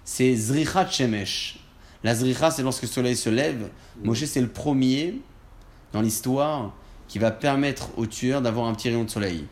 C'est 0.05 0.35
Zrichat 0.35 0.89
Shemesh. 0.91 1.59
La 2.03 2.15
Zricha, 2.15 2.51
c'est 2.51 2.63
lorsque 2.63 2.83
le 2.83 2.89
soleil 2.89 3.17
se 3.17 3.29
lève. 3.29 3.69
Moshe, 4.03 4.25
c'est 4.25 4.41
le 4.41 4.49
premier 4.49 5.21
dans 5.93 6.01
l'histoire 6.01 6.73
qui 7.09 7.19
va 7.19 7.31
permettre 7.31 7.91
aux 7.99 8.07
tueurs 8.07 8.43
d'avoir 8.43 8.67
un 8.67 8.75
petit 8.75 8.89
rayon 8.89 9.05
de 9.05 9.11
soleil. 9.11 9.47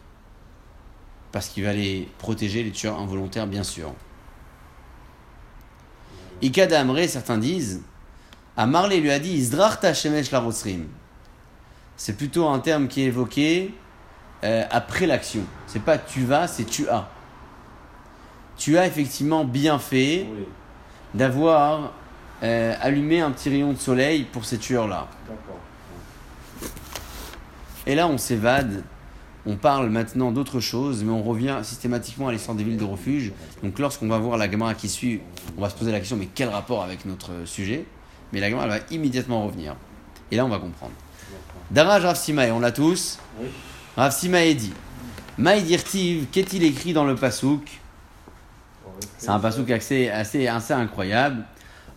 Parce 1.33 1.49
qu'il 1.49 1.65
va 1.65 1.73
les 1.73 2.09
protéger, 2.19 2.63
les 2.63 2.71
tueurs 2.71 2.99
involontaires, 2.99 3.47
bien 3.47 3.65
sûr. 3.65 3.93
Ikad 6.43 6.73
Amre, 6.73 7.09
certains 7.09 7.39
disent, 7.39 7.83
à 8.57 8.67
Marley 8.67 9.01
lui 9.01 9.11
a 9.11 9.19
dit 9.19 9.37
Izdrachta 9.37 9.95
Shemesh 9.95 10.31
la. 10.31 10.41
C'est 11.97 12.17
plutôt 12.17 12.49
un 12.49 12.61
terme 12.61 12.89
qui 12.89 13.03
est 13.03 13.07
évoqué 13.07 13.75
euh, 14.45 14.65
après 14.71 15.07
l'action. 15.07 15.43
C'est 15.67 15.83
pas 15.83 15.97
tu 15.97 16.25
vas, 16.25 16.47
c'est 16.47 16.65
tu 16.65 16.89
as. 16.89 17.09
Tu 18.57 18.79
as 18.79 18.87
effectivement 18.87 19.45
bien 19.45 19.79
fait 19.79 20.27
Oui, 20.31 20.45
d'avoir 21.15 21.93
euh, 22.43 22.75
allumé 22.81 23.21
un 23.21 23.31
petit 23.31 23.49
rayon 23.49 23.73
de 23.73 23.79
soleil 23.79 24.25
pour 24.25 24.45
ces 24.45 24.59
tueurs-là. 24.59 25.09
Et 27.87 27.95
là, 27.95 28.07
on 28.07 28.19
s'évade. 28.19 28.85
On 29.47 29.57
parle 29.57 29.91
maintenant 29.91 30.31
d'autre 30.31 30.61
chose, 30.61 31.05
mais 31.05 31.13
on 31.13 31.23
revient 31.23 31.59
systématiquement 31.63 32.29
à 32.29 32.33
l'histoire 32.33 32.57
des 32.57 32.65
villes 32.65 32.79
de 32.79 32.85
refuge. 32.85 33.33
Donc, 33.63 33.79
lorsqu'on 33.79 34.09
va 34.09 34.19
voir 34.19 34.39
la 34.39 34.51
Gemara 34.51 34.75
qui 34.75 34.89
suit, 34.89 35.21
on 35.57 35.61
va 35.61 35.69
se 35.69 35.75
poser 35.75 35.93
la 35.93 35.99
question 35.99 36.17
mais 36.17 36.29
quel 36.35 36.49
rapport 36.49 36.83
avec 36.83 37.05
notre 37.05 37.31
sujet? 37.45 37.85
Mais 38.33 38.41
la 38.41 38.49
Gemara 38.49 38.65
elle 38.65 38.81
va 38.81 38.87
immédiatement 38.91 39.45
revenir. 39.45 39.77
Et 40.31 40.37
là, 40.37 40.45
on 40.45 40.49
va 40.49 40.59
comprendre. 40.59 40.93
Daraj 41.71 42.05
Rav 42.05 42.53
on 42.53 42.61
l'a 42.61 42.73
tous? 42.73 43.19
Oui. 43.41 43.49
Rav 43.97 44.11
Simae 44.11 44.55
dit 44.55 44.73
Maïdirtiv, 45.39 46.27
qu'est-il 46.33 46.65
écrit 46.65 46.93
dans 46.93 47.05
le 47.05 47.15
Pasouk 47.15 47.81
C'est 49.19 49.29
un 49.29 49.39
Pasouk 49.39 49.71
assez, 49.71 50.09
assez, 50.09 50.49
incroyable. 50.49 51.45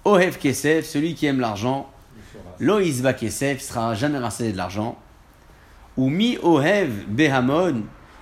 Ohev 0.06 0.38
Kesef, 0.38 0.86
celui 0.86 1.16
qui 1.16 1.26
aime 1.26 1.39
l'argent, 1.39 1.89
Lo 2.60 2.80
Isba 2.80 3.14
Kesef, 3.14 3.62
sera 3.62 3.95
jamais 3.95 4.20
rassasié 4.20 4.52
de 4.52 4.58
l'argent. 4.58 4.95
Ou 5.98 6.10
Mi 6.10 6.38
Ohev 6.43 7.06
Behamon, 7.08 7.82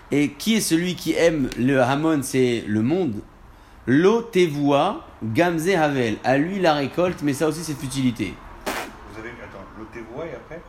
et 0.09 0.32
qui 0.32 0.55
est 0.55 0.61
celui 0.61 0.95
qui 0.95 1.11
aime 1.13 1.49
le 1.57 1.82
Hamon, 1.82 2.21
c'est 2.23 2.63
le 2.65 2.82
monde. 2.82 3.15
Lo 3.88 4.21
Tevua 4.21 5.05
Gamze 5.21 5.69
Havel, 5.69 6.15
à 6.23 6.38
lui 6.38 6.59
la 6.59 6.76
récolte, 6.76 7.21
mais 7.23 7.34
ça 7.34 7.47
aussi 7.49 7.63
c'est 7.63 7.78
futilité. 7.78 8.36
Vous 8.65 9.19
avez. 9.19 9.30
Attends, 9.32 9.65
l'Otevoa 9.78 10.26
et 10.28 10.36
après 10.36 10.61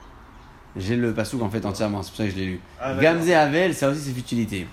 J'ai 0.78 0.96
le 0.96 1.14
pasouk 1.14 1.40
en 1.42 1.48
fait 1.48 1.64
entièrement, 1.64 2.02
c'est 2.02 2.08
pour 2.10 2.18
ça 2.18 2.24
que 2.24 2.30
je 2.30 2.36
l'ai 2.36 2.44
lu. 2.46 2.60
Ah. 2.80 2.94
Gamze 3.00 3.30
Havel, 3.30 3.74
ça 3.74 3.88
aussi 3.88 4.00
c'est 4.00 4.12
futilité. 4.12 4.66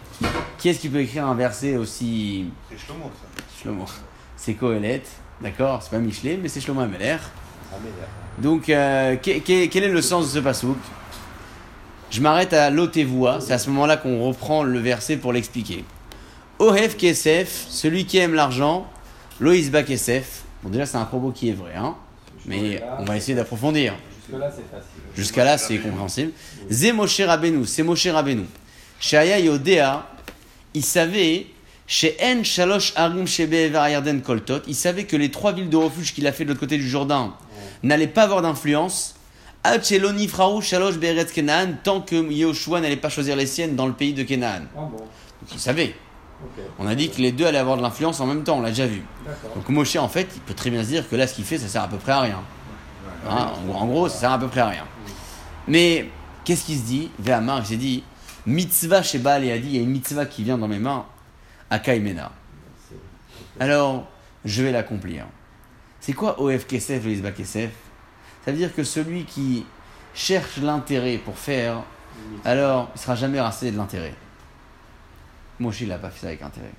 Qui 0.57 0.69
est-ce 0.69 0.79
qui 0.79 0.89
peut 0.89 0.99
écrire 0.99 1.25
un 1.27 1.35
verset 1.35 1.77
aussi 1.77 2.45
C'est 2.69 2.77
Shlomo 2.77 3.05
ça. 3.05 3.43
Shlomo 3.61 3.85
C'est 4.35 4.53
Kohelet, 4.55 5.01
d'accord 5.41 5.81
C'est 5.81 5.91
pas 5.91 5.99
Michelet, 5.99 6.37
mais 6.41 6.49
c'est 6.49 6.59
Shlomo 6.59 6.81
Ameler. 6.81 7.17
Donc, 8.39 8.69
euh, 8.69 9.15
que- 9.15 9.39
que- 9.39 9.65
quel 9.67 9.83
est 9.83 9.89
le 9.89 10.01
sens 10.01 10.25
de 10.25 10.39
ce 10.39 10.43
pasouk 10.43 10.77
Je 12.11 12.21
m'arrête 12.21 12.53
à 12.53 12.69
l'Otevoa, 12.69 13.39
c'est 13.41 13.53
à 13.53 13.57
ce 13.57 13.69
moment-là 13.71 13.97
qu'on 13.97 14.21
reprend 14.27 14.63
le 14.63 14.79
verset 14.79 15.17
pour 15.17 15.31
l'expliquer. 15.33 15.83
Ohef 16.59 16.95
Kesef, 16.97 17.65
celui 17.69 18.05
qui 18.05 18.17
aime 18.17 18.33
l'argent, 18.35 18.85
Loïsba 19.39 19.83
Kesef. 19.83 20.43
Bon, 20.61 20.69
déjà, 20.69 20.85
c'est 20.85 20.97
un 20.97 21.05
propos 21.05 21.31
qui 21.31 21.49
est 21.49 21.53
vrai, 21.53 21.73
hein, 21.75 21.95
mais 22.45 22.83
on 22.99 23.05
va 23.05 23.17
essayer 23.17 23.35
d'approfondir. 23.35 23.95
Jusque-là, 24.27 24.49
c'est 24.49 24.75
facile. 24.75 25.01
Jusqu'à 25.15 25.43
là, 25.43 25.57
c'est 25.57 25.77
compréhensible. 25.77 26.31
Zé 26.69 26.91
Moshe 26.91 27.19
Rabbeinu, 27.21 27.65
c'est 27.65 27.83
Moshe 27.83 28.07
Rabbeinu. 28.07 28.45
Shaya 28.99 29.39
Yodea, 29.39 30.05
il 30.73 30.83
savait, 30.83 31.47
chez 31.85 32.15
En 32.23 32.43
Shalosh 32.43 32.93
Ever 33.39 33.71
Yarden 33.73 34.21
Koltot, 34.21 34.61
il 34.67 34.75
savait 34.75 35.03
que 35.03 35.17
les 35.17 35.29
trois 35.29 35.51
villes 35.51 35.69
de 35.69 35.77
refuge 35.77 36.13
qu'il 36.13 36.25
a 36.27 36.31
fait 36.31 36.45
de 36.45 36.49
l'autre 36.49 36.61
côté 36.61 36.77
du 36.77 36.87
Jourdain 36.87 37.33
n'allaient 37.83 38.07
pas 38.07 38.23
avoir 38.23 38.41
d'influence. 38.41 39.15
Ad 39.65 39.83
Sheloni 39.85 40.27
Frau 40.27 40.61
Shalosh 40.61 40.97
Beretz 40.97 41.31
Kenaan, 41.31 41.77
tant 41.83 42.01
que 42.01 42.15
Yehoshua 42.15 42.81
n'allait 42.81 42.97
pas 42.97 43.09
choisir 43.09 43.35
les 43.35 43.45
siennes 43.45 43.75
dans 43.75 43.87
le 43.87 43.93
pays 43.93 44.13
de 44.13 44.23
Kenaan. 44.23 44.63
Ah 44.75 44.79
Donc 44.79 45.51
il 45.51 45.59
savait. 45.59 45.95
On 46.79 46.87
a 46.87 46.95
dit 46.95 47.09
que 47.09 47.21
les 47.21 47.31
deux 47.31 47.45
allaient 47.45 47.57
avoir 47.57 47.77
de 47.77 47.81
l'influence 47.81 48.19
en 48.19 48.25
même 48.25 48.43
temps, 48.43 48.57
on 48.57 48.61
l'a 48.61 48.69
déjà 48.69 48.87
vu. 48.87 49.03
Donc 49.55 49.67
Moshe, 49.69 49.95
en 49.95 50.09
fait, 50.09 50.27
il 50.35 50.41
peut 50.41 50.53
très 50.53 50.69
bien 50.69 50.83
se 50.83 50.89
dire 50.89 51.09
que 51.09 51.15
là, 51.15 51.27
ce 51.27 51.35
qu'il 51.35 51.45
fait, 51.45 51.57
ça 51.57 51.67
sert 51.67 51.83
à 51.83 51.87
peu 51.87 51.97
près 51.97 52.11
à 52.11 52.21
rien. 52.21 52.41
Hein, 53.29 53.53
en, 53.73 53.85
gros, 53.87 54.09
ça 54.09 54.17
sert 54.17 54.31
à 54.31 54.39
peu 54.39 54.47
près 54.47 54.61
à 54.61 54.67
rien. 54.67 54.85
Mais 55.67 56.09
qu'est-ce 56.43 56.65
qu'il 56.65 56.77
se 56.77 56.83
dit 56.83 57.11
Véhamar, 57.19 57.59
il 57.59 57.65
s'est 57.65 57.77
dit 57.77 58.03
Mitzvah 58.45 59.03
chez 59.03 59.19
Baal 59.19 59.43
et 59.43 59.51
a 59.51 59.57
dit 59.57 59.67
il 59.67 59.75
y 59.75 59.79
a 59.79 59.81
une 59.81 59.91
mitzvah 59.91 60.25
qui 60.25 60.43
vient 60.43 60.57
dans 60.57 60.67
mes 60.67 60.79
mains, 60.79 61.05
à 61.69 61.79
Kaimena. 61.79 62.31
Alors, 63.59 64.07
je 64.43 64.63
vais 64.63 64.71
l'accomplir. 64.71 65.25
C'est 65.99 66.13
quoi 66.13 66.41
OF 66.41 66.67
Kesef 66.67 67.05
et 67.05 67.31
Kesef? 67.31 67.71
Ça 68.43 68.51
veut 68.51 68.57
dire 68.57 68.75
que 68.75 68.83
celui 68.83 69.23
qui 69.23 69.65
cherche 70.13 70.57
l'intérêt 70.57 71.17
pour 71.17 71.37
faire, 71.37 71.83
alors 72.43 72.91
il 72.93 72.99
sera 72.99 73.15
jamais 73.15 73.39
rassé 73.39 73.71
de 73.71 73.77
l'intérêt. 73.77 74.13
Moshe, 75.59 75.81
il 75.81 75.87
n'a 75.87 75.97
pas 75.97 76.09
fait 76.09 76.19
ça 76.19 76.27
avec 76.27 76.41
intérêt. 76.41 76.73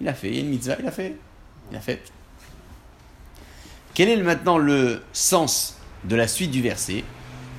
Il 0.00 0.08
a 0.08 0.14
fait, 0.14 0.28
il 0.28 0.34
y 0.34 0.38
a 0.38 0.40
une 0.40 0.48
mitzvah, 0.48 0.76
il 0.80 0.86
a 0.86 0.90
fait. 0.90 1.16
Il 1.70 1.76
a 1.76 1.80
fait. 1.80 2.02
Quel 3.94 4.08
est 4.08 4.16
maintenant 4.16 4.58
le 4.58 5.02
sens 5.12 5.78
de 6.02 6.16
la 6.16 6.26
suite 6.26 6.50
du 6.50 6.60
verset 6.60 7.04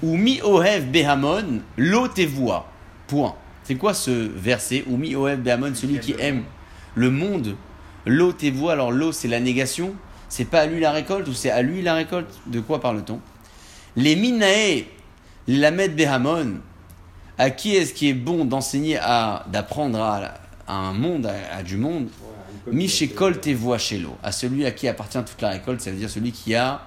Ou 0.04 0.18
mi 0.18 0.42
ohev 0.44 0.92
behamon 0.92 1.62
lo 1.78 2.10
tevoa. 2.10 2.70
Point. 3.08 3.36
C'est 3.64 3.76
quoi 3.76 3.94
ce 3.94 4.12
verset 4.12 4.84
Ou 4.88 4.98
mi 4.98 5.16
ohev 5.16 5.40
behamon, 5.40 5.74
celui 5.74 6.00
qui 6.00 6.14
aime 6.20 6.44
le 6.94 7.10
monde 7.10 7.56
Lo 8.06 8.34
tevoa. 8.34 8.74
Alors 8.74 8.92
l'eau, 8.92 9.14
c'est 9.14 9.30
la 9.30 9.40
négation. 9.40 9.96
C'est 10.28 10.44
pas 10.44 10.62
à 10.62 10.66
lui 10.66 10.82
la 10.82 10.92
récolte 10.92 11.30
ou 11.30 11.34
c'est 11.34 11.52
à 11.52 11.62
lui 11.62 11.82
la 11.82 11.94
récolte? 11.94 12.30
De 12.48 12.60
quoi 12.60 12.82
parle-t-on? 12.82 13.22
Les 13.96 14.18
minae 14.18 14.84
lamed 15.48 15.96
behamon. 15.96 16.56
À 17.38 17.50
qui 17.50 17.78
est-ce 17.78 17.94
qui 17.94 18.10
est 18.10 18.14
bon 18.14 18.44
d'enseigner 18.44 18.98
à 18.98 19.46
d'apprendre 19.50 20.02
à, 20.02 20.34
un 20.68 20.92
monde, 20.92 21.32
à 21.52 21.64
du 21.64 21.78
monde? 21.78 22.10
Mishekol 22.72 23.40
tevoa 23.40 23.78
shelo, 23.78 24.18
à 24.24 24.32
celui 24.32 24.66
à 24.66 24.72
qui 24.72 24.88
appartient 24.88 25.24
toute 25.24 25.42
la 25.42 25.50
récolte, 25.50 25.82
ça 25.82 25.92
veut 25.92 25.98
dire 25.98 26.10
celui 26.10 26.32
qui 26.32 26.56
a 26.56 26.82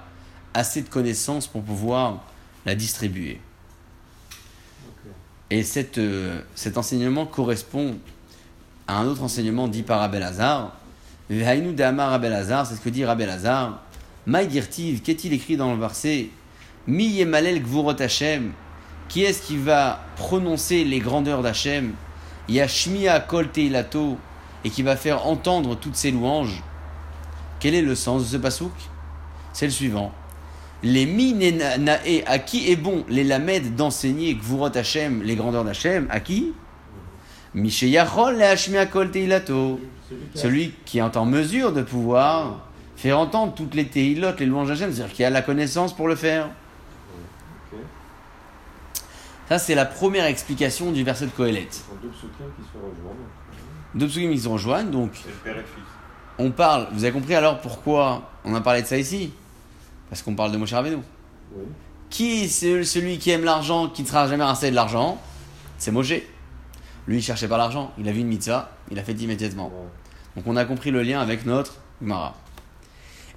assez 0.55 0.83
de 0.83 0.89
connaissances 0.89 1.47
pour 1.47 1.63
pouvoir 1.63 2.25
la 2.67 2.75
distribuer. 2.75 3.41
Et 5.51 5.63
cette, 5.63 5.99
euh, 5.99 6.41
cet 6.55 6.77
enseignement 6.77 7.27
correspond 7.27 7.97
à 8.87 8.99
un 8.99 9.07
autre 9.07 9.23
enseignement 9.23 9.69
dit 9.69 9.83
par 9.83 10.01
Rabel 10.01 10.23
Hazar. 10.23 10.77
Vehainu 11.31 11.75
de 11.75 11.83
Amar 11.83 12.11
Rabel 12.11 12.33
Hazar, 12.33 12.67
c'est 12.67 12.75
ce 12.75 12.81
que 12.81 12.89
dit 12.89 13.05
Rabel 13.05 13.31
Hazar. 13.31 13.83
Maïdirtiv, 14.27 15.01
qu'est-il 15.03 15.33
écrit 15.33 15.57
dans 15.57 15.73
le 15.73 15.81
verset 15.81 16.29
Mi 16.87 17.07
yemalel 17.07 17.63
gvurot 17.63 18.01
Hashem, 18.01 18.53
qui 19.09 19.23
est-ce 19.23 19.43
qui 19.43 19.57
va 19.57 20.01
prononcer 20.17 20.85
les 20.85 20.99
grandeurs 20.99 21.43
d'Hachem 21.43 21.93
Yashmia 22.49 23.21
kol 23.21 23.51
teilato, 23.51 24.19
et 24.65 24.71
qui 24.71 24.83
va 24.83 24.97
faire 24.97 25.27
entendre 25.27 25.77
toutes 25.77 25.97
ces 25.97 26.11
louanges. 26.11 26.63
Quel 27.61 27.75
est 27.75 27.83
le 27.83 27.95
sens 27.95 28.23
de 28.23 28.29
ce 28.29 28.37
pasouk? 28.37 28.73
C'est 29.53 29.67
le 29.67 29.73
suivant. 29.73 30.13
Les 30.83 31.07
minenae, 31.07 32.23
à 32.27 32.39
qui 32.39 32.71
est 32.71 32.77
bon 32.77 33.05
les 33.09 33.25
lamed 33.25 33.75
d'enseigner 33.75 34.35
Gvurot 34.35 34.77
Hashem, 34.77 35.23
les 35.23 35.35
grandeurs 35.35 35.65
d'Hachem 35.65 36.07
À 36.11 36.21
qui? 36.21 36.53
Misheyachol. 37.55 38.43
Celui 40.35 40.75
qui 40.85 40.99
est 40.99 41.17
en 41.17 41.27
mesure 41.27 41.73
de 41.73 41.83
pouvoir 41.83 42.67
faire 42.97 43.19
entendre 43.19 43.55
toutes 43.55 43.75
les 43.75 43.87
Teilot, 43.87 44.33
les 44.39 44.47
louanges 44.47 44.69
d'Hachem, 44.69 44.93
c'est-à-dire 44.93 45.15
qui 45.15 45.25
a 45.25 45.31
la 45.31 45.43
connaissance 45.43 45.95
pour 45.95 46.09
le 46.09 46.15
faire. 46.15 46.49
Ça, 49.49 49.59
c'est 49.59 49.75
la 49.75 49.87
première 49.87 50.27
explication 50.27 50.93
du 50.93 51.03
verset 51.05 51.25
de 51.25 51.31
Kohelet. 51.31 51.69
Qui 51.69 51.77
se. 51.77 52.27
Deux 53.95 54.07
psukim, 54.07 54.31
ils 54.33 54.41
se 54.43 54.49
rejoignent, 54.49 54.91
donc 54.91 55.13
le 55.27 55.33
père 55.45 55.57
et 55.59 55.63
fils. 55.63 55.85
on 56.39 56.51
parle. 56.51 56.89
Vous 56.93 57.05
avez 57.05 57.13
compris 57.13 57.35
alors 57.35 57.61
pourquoi 57.61 58.31
on 58.45 58.55
a 58.55 58.61
parlé 58.61 58.83
de 58.83 58.87
ça 58.87 58.99
ici? 58.99 59.33
Parce 60.11 60.23
qu'on 60.23 60.35
parle 60.35 60.53
de 60.53 60.57
Moshe 60.59 60.73
Rabbeinu. 60.73 60.97
Oui. 61.55 61.63
Qui 62.11 62.45
est 62.45 62.49
ce- 62.49 62.83
celui 62.85 63.19
qui 63.19 63.31
aime 63.31 63.45
l'argent, 63.45 63.89
qui 63.89 64.03
ne 64.03 64.07
sera 64.07 64.29
jamais 64.29 64.45
rincé 64.45 64.71
de 64.71 64.75
l'argent? 64.75 65.21
C'est 65.79 65.91
Moshe. 65.91 66.15
Lui, 67.07 67.19
il 67.19 67.23
cherchait 67.23 67.49
pas 67.49 67.57
l'argent. 67.59 67.93
Il 67.99 68.09
a 68.09 68.13
vu 68.13 68.21
une 68.21 68.27
mitzvah, 68.29 68.71
il 68.91 68.99
a 68.99 69.03
fait 69.03 69.13
immédiatement. 69.13 69.69
Ouais. 69.69 69.89
Donc 70.37 70.47
on 70.47 70.57
a 70.57 70.65
compris 70.65 70.91
le 70.91 71.03
lien 71.03 71.21
avec 71.21 71.47
notre 71.47 71.75
Gemara. 72.03 72.35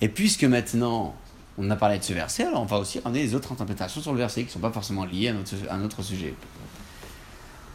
Et 0.02 0.10
puisque 0.10 0.44
maintenant 0.44 1.16
on 1.58 1.70
a 1.70 1.76
parlé 1.76 1.98
de 2.00 2.04
ce 2.04 2.14
verset, 2.14 2.44
alors 2.46 2.62
on 2.62 2.66
va 2.66 2.78
aussi 2.78 3.00
ramener 3.00 3.22
les 3.24 3.36
autres 3.36 3.52
interprétations 3.52 4.02
sur 4.02 4.12
le 4.14 4.18
verset 4.18 4.42
qui 4.42 4.48
ne 4.48 4.52
sont 4.52 4.60
pas 4.60 4.72
forcément 4.72 5.06
liées 5.06 5.30
à 5.30 5.34
notre, 5.34 5.54
à 5.70 5.78
notre 5.78 6.02
sujet. 6.02 6.34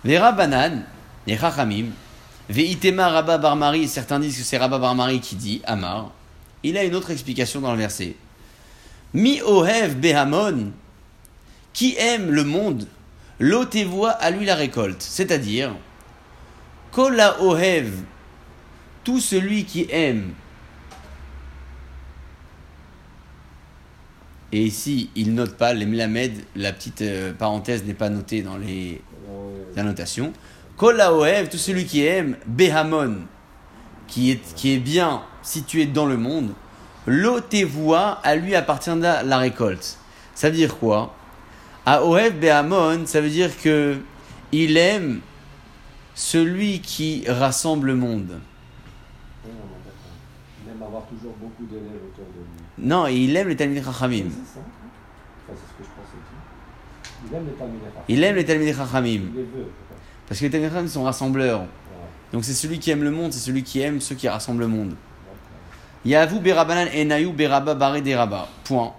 Vera 0.05 0.33
Banan, 0.33 0.83
les 1.27 1.37
Chachamim, 1.37 1.87
Veitema 2.49 3.09
Rabba 3.09 3.39
Barmari, 3.39 3.89
certains 3.89 4.21
disent 4.21 4.39
que 4.39 4.45
c'est 4.45 4.59
Rabba 4.59 4.79
Barmari 4.79 5.21
qui 5.21 5.35
dit, 5.35 5.63
Amar, 5.65 6.13
il 6.63 6.77
a 6.77 6.85
une 6.85 6.95
autre 6.95 7.11
explication 7.11 7.61
dans 7.61 7.73
le 7.73 7.79
verset. 7.79 8.17
Mi 9.15 9.41
Ohev 9.43 9.97
Behamon, 9.97 10.73
qui 11.73 11.97
aime 11.99 12.31
le 12.31 12.45
monde, 12.45 12.87
l'otevoa 13.41 14.11
à 14.11 14.31
lui 14.31 14.45
la 14.45 14.55
récolte. 14.55 15.03
C'est-à-dire, 15.03 15.75
Kola 16.93 17.43
Ohev, 17.43 17.91
tout 19.05 19.21
celui 19.21 19.65
qui 19.65 19.87
aime. 19.91 20.33
Et 24.53 24.63
ici, 24.63 25.11
il 25.17 25.35
note 25.35 25.57
pas 25.57 25.75
les 25.75 25.87
mlamed, 25.87 26.33
la 26.55 26.73
petite 26.73 27.03
euh, 27.03 27.33
parenthèse 27.33 27.85
n'est 27.85 27.95
pas 27.95 28.09
notée 28.09 28.43
dans 28.43 28.57
les 28.57 29.03
annotations. 29.77 30.33
Kol 30.77 31.01
haohev, 31.01 31.49
tout 31.49 31.57
celui 31.57 31.87
qui 31.87 32.05
aime, 32.05 32.37
Behamon, 32.47 33.21
qui 34.07 34.31
est, 34.31 34.55
qui 34.55 34.75
est 34.75 34.79
bien 34.79 35.23
situé 35.43 35.87
dans 35.87 36.07
le 36.07 36.17
monde, 36.17 36.53
l'otevoa, 37.07 38.21
à 38.23 38.37
lui 38.37 38.55
appartiendra 38.55 39.23
la 39.23 39.39
récolte. 39.39 39.99
Ça 40.35 40.51
veut 40.51 40.57
dire 40.57 40.77
quoi? 40.77 41.15
Haohev 41.87 42.39
Behamon, 42.39 43.07
ça 43.07 43.21
veut 43.21 43.31
dire 43.31 43.51
que 43.61 43.99
il 44.53 44.77
aime 44.77 45.21
celui 46.15 46.81
qui 46.81 47.25
rassemble 47.27 47.89
le 47.89 47.95
monde. 47.95 48.41
Il 49.45 50.71
aime 50.71 50.83
avoir 50.83 51.05
toujours 51.07 51.35
beaucoup 51.41 51.65
d'élèves 51.65 52.03
autour 52.13 52.27
de 52.27 52.41
lui. 52.41 52.87
Non, 52.89 53.07
il 53.07 53.35
aime 53.37 53.49
les 53.49 53.57
Talmud 53.57 53.83
Chachamim. 53.83 54.27
C'est 54.31 54.55
ça. 54.55 54.61
Enfin, 55.49 55.59
c'est 55.59 55.73
ce 55.73 55.79
que 55.79 55.85
je 55.85 55.89
pensais 55.89 56.17
aussi. 56.21 57.29
Il 57.29 57.35
aime 57.35 57.47
les 57.47 57.53
Talmud 57.53 57.81
Chacham. 57.81 58.03
Il 58.09 58.25
aime 58.25 58.37
les 58.37 58.45
Talmud 58.45 58.77
Chachamim. 58.77 59.11
Il 59.11 59.37
les 59.37 59.43
veut. 59.43 59.71
Parce 60.29 60.41
que 60.41 60.47
les 60.47 60.63
Chachamim 60.63 60.89
sont 60.89 61.05
rassembleurs. 61.05 61.65
Donc 62.33 62.45
c'est 62.45 62.55
celui 62.55 62.79
qui 62.79 62.91
aime 62.91 63.03
le 63.03 63.11
monde, 63.11 63.33
c'est 63.33 63.41
celui 63.41 63.63
qui 63.63 63.81
aime 63.81 64.01
ceux 64.01 64.15
qui 64.15 64.29
rassemblent 64.29 64.61
le 64.61 64.69
monde. 64.69 64.95
Yavu 66.05 66.41
Berabanan 66.41 66.89
Enayu 66.95 67.33
Beraba 67.33 67.75
Baré 67.75 68.01
Deraba. 68.01 68.49
Point. 68.65 68.93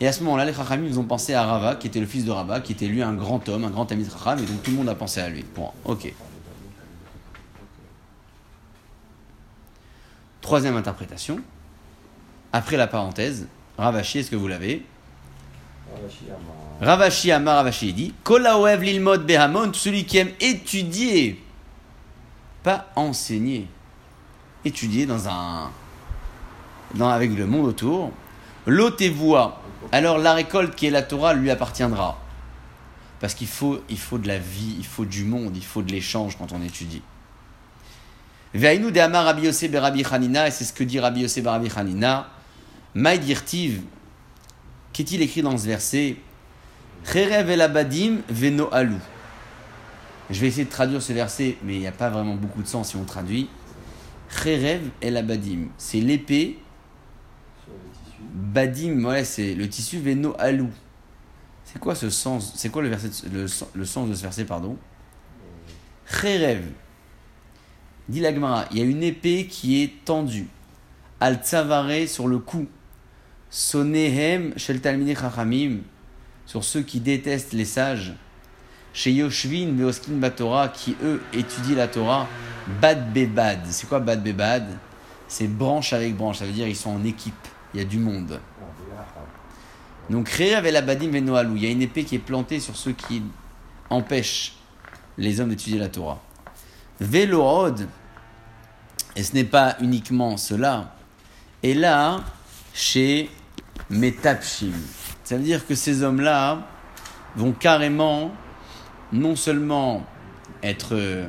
Et 0.00 0.08
à 0.08 0.12
ce 0.12 0.22
moment-là, 0.24 0.44
les 0.44 0.54
Chachamim 0.54 0.86
ils 0.86 0.98
ont 0.98 1.04
pensé 1.04 1.34
à 1.34 1.44
Rava, 1.44 1.76
qui 1.76 1.86
était 1.86 2.00
le 2.00 2.06
fils 2.06 2.24
de 2.24 2.30
Rava, 2.30 2.60
qui 2.60 2.72
était 2.72 2.86
lui 2.86 3.02
un 3.02 3.14
grand 3.14 3.48
homme, 3.48 3.64
un 3.64 3.70
grand 3.70 3.90
ami 3.92 4.04
de 4.04 4.10
Chacham, 4.10 4.38
et 4.38 4.42
donc 4.42 4.62
tout 4.62 4.70
le 4.70 4.78
monde 4.78 4.88
a 4.88 4.94
pensé 4.94 5.20
à 5.20 5.28
lui. 5.28 5.42
Point. 5.42 5.72
Ok. 5.84 6.12
Troisième 10.40 10.76
interprétation. 10.76 11.40
Après 12.52 12.76
la 12.76 12.86
parenthèse, 12.86 13.46
Ravashi, 13.78 14.18
est-ce 14.18 14.30
que 14.30 14.36
vous 14.36 14.48
l'avez? 14.48 14.84
Ravashi 16.80 17.30
Amar. 17.32 17.56
Ravashi 17.56 17.92
dit 17.92 18.14
Kola 18.22 18.58
oev 18.58 18.82
lilmod 18.82 19.26
behamon, 19.26 19.72
celui 19.72 20.04
qui 20.04 20.18
aime 20.18 20.30
étudier, 20.40 21.42
pas 22.62 22.90
enseigner, 22.96 23.68
étudier 24.64 25.06
dans 25.06 25.28
un. 25.28 25.70
Dans, 26.94 27.08
avec 27.08 27.32
le 27.32 27.46
monde 27.46 27.66
autour. 27.66 28.12
L'eau 28.66 28.96
et 28.98 29.10
voix. 29.10 29.60
Alors 29.92 30.18
la 30.18 30.32
récolte 30.32 30.74
qui 30.74 30.86
est 30.86 30.90
la 30.90 31.02
Torah 31.02 31.34
lui 31.34 31.50
appartiendra. 31.50 32.18
Parce 33.20 33.34
qu'il 33.34 33.46
faut, 33.46 33.80
il 33.88 33.98
faut 33.98 34.18
de 34.18 34.28
la 34.28 34.38
vie, 34.38 34.76
il 34.78 34.86
faut 34.86 35.04
du 35.04 35.24
monde, 35.24 35.56
il 35.56 35.64
faut 35.64 35.82
de 35.82 35.90
l'échange 35.90 36.36
quand 36.36 36.52
on 36.52 36.62
étudie. 36.62 37.02
Ve'ainu 38.54 38.92
de 38.92 39.00
Rabbi 39.00 39.46
et 39.46 39.52
c'est 40.50 40.64
ce 40.64 40.72
que 40.72 40.84
dit 40.84 41.00
Rabbi 41.00 41.22
Yosef 41.22 41.44
Rabbi 41.44 41.70
Hanina. 41.74 42.28
Maïdirtiv, 42.94 43.82
qu'est-il 44.94 45.20
écrit 45.20 45.42
dans 45.42 45.58
ce 45.58 45.66
verset 45.66 46.16
veno 47.04 48.68
alou. 48.72 48.98
Je 50.30 50.40
vais 50.40 50.46
essayer 50.46 50.64
de 50.64 50.70
traduire 50.70 51.02
ce 51.02 51.12
verset, 51.12 51.58
mais 51.62 51.74
il 51.74 51.80
n'y 51.80 51.86
a 51.86 51.92
pas 51.92 52.08
vraiment 52.08 52.34
beaucoup 52.34 52.62
de 52.62 52.66
sens 52.66 52.90
si 52.90 52.96
on 52.96 53.04
traduit. 53.04 53.50
Cherev 54.30 54.88
el 55.02 55.18
abadim, 55.18 55.68
c'est 55.76 56.00
l'épée. 56.00 56.58
Badim, 58.32 59.04
ouais, 59.04 59.24
c'est 59.24 59.54
le 59.54 59.68
tissu 59.68 59.98
veno 59.98 60.34
alou. 60.38 60.70
C'est 61.64 61.78
quoi 61.78 61.94
ce 61.94 62.08
sens 62.08 62.54
C'est 62.56 62.70
quoi 62.70 62.82
le, 62.82 62.88
verset, 62.88 63.10
le, 63.30 63.46
le 63.74 63.84
sens 63.84 64.08
de 64.08 64.14
ce 64.14 64.22
verset, 64.22 64.44
pardon? 64.44 64.78
Cherev. 66.06 66.62
Dit 68.08 68.20
la 68.20 68.34
Gemara, 68.34 68.66
il 68.70 68.78
y 68.78 68.80
a 68.80 68.84
une 68.84 69.02
épée 69.02 69.46
qui 69.46 69.82
est 69.82 70.04
tendue. 70.04 70.48
Al 71.20 71.42
tsavare 71.42 72.08
sur 72.08 72.28
le 72.28 72.38
cou. 72.38 72.66
Sonehem 73.54 74.58
shel 74.58 74.80
talmidei 74.80 75.14
chachamim. 75.14 75.82
Sur 76.44 76.64
ceux 76.64 76.82
qui 76.82 76.98
détestent 76.98 77.52
les 77.52 77.64
sages. 77.64 78.12
Chez 78.92 79.12
Yoshvin 79.12 79.76
veoskin 79.76 80.14
batora 80.14 80.66
qui 80.68 80.96
eux 81.04 81.22
étudient 81.32 81.76
la 81.76 81.86
Torah. 81.86 82.26
Bad 82.80 83.12
bebad. 83.12 83.60
C'est 83.70 83.88
quoi 83.88 84.00
bad 84.00 84.24
bebad? 84.24 84.66
C'est 85.28 85.46
branche 85.46 85.92
avec 85.92 86.16
branche. 86.16 86.38
Ça 86.38 86.46
veut 86.46 86.52
dire 86.52 86.66
ils 86.66 86.74
sont 86.74 86.90
en 86.90 87.04
équipe. 87.04 87.32
Il 87.72 87.78
y 87.78 87.80
a 87.80 87.86
du 87.86 88.00
monde. 88.00 88.40
Donc, 90.10 90.28
Re'av 90.30 90.66
el 90.66 90.74
abadim 90.74 91.12
venoalou. 91.12 91.54
Il 91.54 91.62
y 91.62 91.66
a 91.66 91.70
une 91.70 91.82
épée 91.82 92.02
qui 92.02 92.16
est 92.16 92.18
plantée 92.18 92.58
sur 92.58 92.74
ceux 92.74 92.92
qui 92.92 93.22
empêchent 93.88 94.56
les 95.16 95.38
hommes 95.38 95.50
d'étudier 95.50 95.78
la 95.78 95.88
Torah. 95.88 96.20
Velood, 97.00 97.88
et 99.14 99.22
ce 99.22 99.32
n'est 99.32 99.44
pas 99.44 99.76
uniquement 99.80 100.36
cela, 100.36 100.96
est 101.62 101.74
là 101.74 102.24
chez 102.72 103.30
Metapshim. 103.90 104.72
Ça 105.24 105.36
veut 105.36 105.42
dire 105.42 105.66
que 105.66 105.74
ces 105.74 106.02
hommes-là 106.02 106.66
vont 107.36 107.52
carrément, 107.52 108.32
non 109.12 109.36
seulement 109.36 110.06
être, 110.62 110.94
euh, 110.94 111.26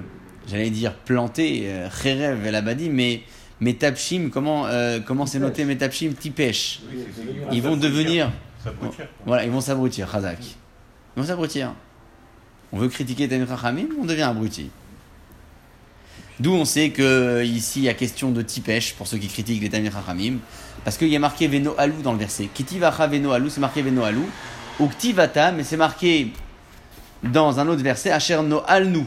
j'allais 0.47 0.69
dire, 0.69 0.93
plantés, 0.93 1.63
euh, 1.65 1.89
Cherev 1.89 2.45
el 2.45 2.55
abadim, 2.55 2.91
mais 2.91 3.23
Metapshim, 3.59 4.29
comment 4.31 4.67
euh, 4.67 4.99
comment 4.99 5.25
c'est 5.25 5.39
noté 5.39 5.65
Metapshim 5.65 6.13
Tipesh. 6.13 6.81
Ils 7.51 7.61
vont 7.61 7.77
devenir 7.77 8.31
voilà, 9.25 9.45
ils 9.45 9.51
vont 9.51 9.61
s'abrutir, 9.61 10.09
Khazak. 10.11 10.39
Ils 10.41 11.21
vont 11.21 11.27
s'abrutir. 11.27 11.73
On 12.71 12.77
veut 12.77 12.89
critiquer 12.89 13.27
Tanit 13.27 13.47
Chachamim, 13.47 13.87
on 13.99 14.05
devient 14.05 14.23
abruti. 14.23 14.69
D'où 16.39 16.51
on 16.51 16.65
sait 16.65 16.89
que 16.89 17.43
ici 17.43 17.79
il 17.79 17.85
y 17.85 17.89
a 17.89 17.93
question 17.93 18.31
de 18.31 18.41
tipèche 18.41 18.93
pour 18.95 19.07
ceux 19.07 19.17
qui 19.17 19.27
critiquent 19.27 19.61
les 19.61 19.91
Chachamim, 19.91 20.39
parce 20.85 20.97
qu'il 20.97 21.09
y 21.09 21.15
a 21.17 21.19
marqué 21.19 21.49
Veno 21.49 21.73
Alou 21.77 22.01
dans 22.01 22.13
le 22.13 22.19
verset. 22.19 22.45
Kitivacha 22.45 23.07
Veno 23.07 23.31
Alou, 23.31 23.49
c'est 23.49 23.59
marqué 23.59 23.81
Veno 23.81 24.03
Alou. 24.03 24.25
Ou 24.79 24.87
Ktivata, 24.87 25.51
mais 25.51 25.63
c'est 25.63 25.77
marqué 25.77 26.31
dans 27.23 27.59
un 27.59 27.67
autre 27.67 27.81
verset, 27.81 28.11
Asher 28.11 28.41
No 28.43 28.61
Alnu. 28.67 29.05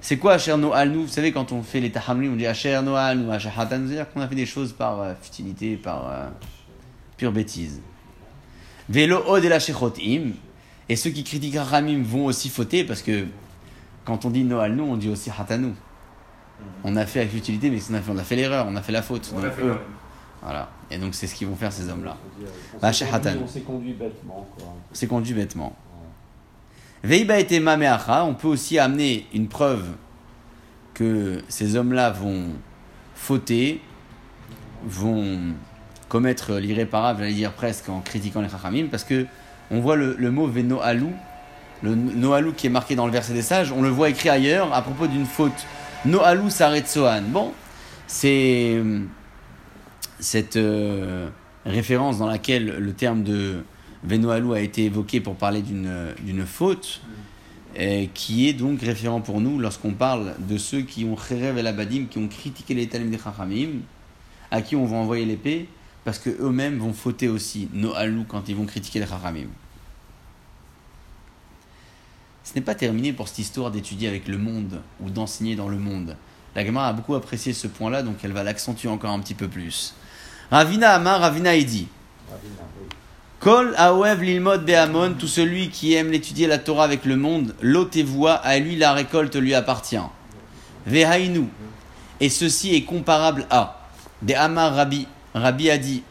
C'est 0.00 0.16
quoi 0.16 0.34
Asher 0.34 0.56
No 0.56 0.72
Alnu 0.72 1.02
Vous 1.02 1.08
savez, 1.08 1.32
quand 1.32 1.52
on 1.52 1.62
fait 1.62 1.80
les 1.80 1.90
Tahamlim, 1.90 2.32
on 2.32 2.36
dit 2.36 2.46
Asher 2.46 2.80
No 2.82 2.94
Alnu, 2.94 3.30
Asher 3.30 3.50
Hatan, 3.56 3.80
c'est-à-dire 3.86 4.10
qu'on 4.10 4.20
a 4.20 4.28
fait 4.28 4.36
des 4.36 4.46
choses 4.46 4.72
par 4.72 5.00
euh, 5.00 5.12
futilité, 5.20 5.76
par 5.76 6.08
euh, 6.08 6.28
pure 7.16 7.32
bêtise. 7.32 7.80
Vélo 8.88 9.22
od 9.26 9.44
et 9.44 9.48
la 9.48 9.58
shechotim. 9.58 10.32
Et 10.88 10.96
ceux 10.96 11.10
qui 11.10 11.24
critiquent 11.24 11.58
Ramim 11.58 12.02
vont 12.02 12.24
aussi 12.24 12.48
fauter 12.48 12.84
parce 12.84 13.02
que 13.02 13.26
quand 14.06 14.24
on 14.24 14.30
dit 14.30 14.44
Noal 14.44 14.74
nous, 14.74 14.84
on 14.84 14.96
dit 14.96 15.10
aussi 15.10 15.30
Hatanou. 15.36 15.74
On 16.84 16.96
a 16.96 17.04
fait 17.04 17.20
avec 17.20 17.34
utilité, 17.34 17.70
mais 17.70 17.78
on 17.90 18.16
a 18.16 18.22
fait, 18.22 18.34
a 18.34 18.36
l'erreur, 18.36 18.66
on 18.68 18.74
a 18.74 18.82
fait 18.82 18.92
la 18.92 19.02
faute. 19.02 19.30
On 19.36 19.40
l'a 19.40 19.50
fait. 19.50 19.62
Voilà. 20.42 20.68
Et 20.90 20.98
donc 20.98 21.14
c'est 21.14 21.26
ce 21.26 21.34
qu'ils 21.34 21.48
vont 21.48 21.56
faire 21.56 21.72
ces 21.72 21.88
hommes-là. 21.88 22.16
On 22.74 22.78
Bah, 22.80 22.92
s'est 22.92 23.04
conduit- 23.06 23.14
Hatan. 23.28 23.38
On 23.42 23.46
s'est 23.48 23.60
conduit 23.60 23.92
bêtement, 23.92 24.46
quoi. 24.56 24.74
C'est 24.92 25.06
conduit 25.06 25.34
bêtement. 25.34 25.74
Veiba 27.04 27.38
et 27.40 27.60
Mameacha, 27.60 28.24
on 28.24 28.34
peut 28.34 28.48
aussi 28.48 28.78
amener 28.78 29.26
une 29.32 29.48
preuve 29.48 29.84
que 30.94 31.42
ces 31.48 31.76
hommes-là 31.76 32.10
vont 32.10 32.46
fauter, 33.14 33.80
vont 34.84 35.38
commettre 36.08 36.54
l'irréparable, 36.54 37.20
j'allais 37.20 37.34
dire 37.34 37.52
presque 37.52 37.88
en 37.88 38.00
critiquant 38.00 38.40
les 38.40 38.48
Chachamim, 38.48 38.86
parce 38.90 39.04
que 39.04 39.26
on 39.70 39.80
voit 39.80 39.96
le, 39.96 40.16
le 40.18 40.30
mot 40.30 40.46
Venoalou, 40.46 41.12
le 41.82 41.94
Noalou 41.94 42.52
qui 42.52 42.66
est 42.66 42.70
marqué 42.70 42.96
dans 42.96 43.06
le 43.06 43.12
verset 43.12 43.32
des 43.34 43.42
sages, 43.42 43.70
on 43.70 43.82
le 43.82 43.90
voit 43.90 44.08
écrit 44.08 44.28
ailleurs 44.30 44.72
à 44.74 44.82
propos 44.82 45.06
d'une 45.06 45.26
faute. 45.26 45.66
Noalou 46.04 46.48
Saretsohan. 46.50 47.22
Bon, 47.28 47.52
c'est 48.08 48.74
euh, 48.76 49.00
cette 50.20 50.56
euh, 50.56 51.28
référence 51.64 52.18
dans 52.18 52.26
laquelle 52.26 52.66
le 52.78 52.92
terme 52.92 53.22
de 53.22 53.62
Venoalou 54.04 54.52
a 54.52 54.60
été 54.60 54.84
évoqué 54.84 55.20
pour 55.20 55.36
parler 55.36 55.62
d'une 55.62 56.14
d'une 56.24 56.46
faute, 56.46 57.00
et 57.76 58.10
qui 58.14 58.48
est 58.48 58.52
donc 58.52 58.80
référent 58.80 59.20
pour 59.20 59.40
nous 59.40 59.58
lorsqu'on 59.58 59.92
parle 59.92 60.34
de 60.38 60.58
ceux 60.58 60.82
qui 60.82 61.04
ont 61.04 61.16
Kherev 61.16 62.08
qui 62.08 62.18
ont 62.18 62.28
critiqué 62.28 62.74
les 62.74 62.88
Talim 62.88 63.10
des 63.10 63.18
Chachamim, 63.18 63.80
à 64.50 64.62
qui 64.62 64.76
on 64.76 64.86
va 64.86 64.96
envoyer 64.96 65.24
l'épée, 65.24 65.68
parce 66.04 66.18
que 66.18 66.30
eux-mêmes 66.30 66.78
vont 66.78 66.92
fauter 66.92 67.28
aussi, 67.28 67.68
Noalou, 67.72 68.24
quand 68.26 68.48
ils 68.48 68.56
vont 68.56 68.66
critiquer 68.66 68.98
les 69.00 69.06
Chachamim. 69.06 69.48
Ce 72.44 72.54
n'est 72.54 72.62
pas 72.62 72.74
terminé 72.74 73.12
pour 73.12 73.28
cette 73.28 73.40
histoire 73.40 73.70
d'étudier 73.70 74.08
avec 74.08 74.26
le 74.26 74.38
monde 74.38 74.80
ou 75.00 75.10
d'enseigner 75.10 75.54
dans 75.54 75.68
le 75.68 75.76
monde. 75.76 76.16
La 76.56 76.64
Gemara 76.64 76.88
a 76.88 76.92
beaucoup 76.94 77.14
apprécié 77.14 77.52
ce 77.52 77.68
point-là, 77.68 78.02
donc 78.02 78.16
elle 78.22 78.32
va 78.32 78.42
l'accentuer 78.42 78.88
encore 78.88 79.10
un 79.10 79.20
petit 79.20 79.34
peu 79.34 79.48
plus. 79.48 79.94
Ravina 80.50 80.92
Amar, 80.94 81.20
Ravina. 81.20 81.50
Ravina, 81.50 81.82
oui. 82.80 82.88
Kol 83.38 83.74
Aoev 83.76 84.22
Lilmod 84.22 84.64
Behamon, 84.64 85.12
tout 85.12 85.26
celui 85.26 85.68
qui 85.68 85.92
aime 85.92 86.10
l'étudier 86.10 86.46
la 86.46 86.56
Torah 86.56 86.84
avec 86.84 87.04
le 87.04 87.16
monde, 87.16 87.54
voix 88.06 88.32
à 88.32 88.58
lui 88.58 88.76
la 88.76 88.94
récolte 88.94 89.36
lui 89.36 89.52
appartient. 89.54 90.00
Vehainu. 90.86 91.48
Et 92.20 92.30
ceci 92.30 92.74
est 92.74 92.84
comparable 92.84 93.46
à. 93.50 93.74
De 94.22 94.32
Amar 94.32 94.74
Rabbi. 94.74 95.06
Rabbi 95.34 95.70
a 95.70 95.76
dit 95.76 96.02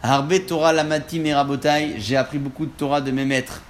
Harbe 0.00 0.46
Torah 0.46 0.72
lamati 0.72 1.18
merabotai, 1.18 1.96
j'ai 1.98 2.16
appris 2.16 2.38
beaucoup 2.38 2.66
de 2.66 2.70
Torah 2.70 3.00
de 3.00 3.10
mes 3.10 3.24
maîtres. 3.24 3.62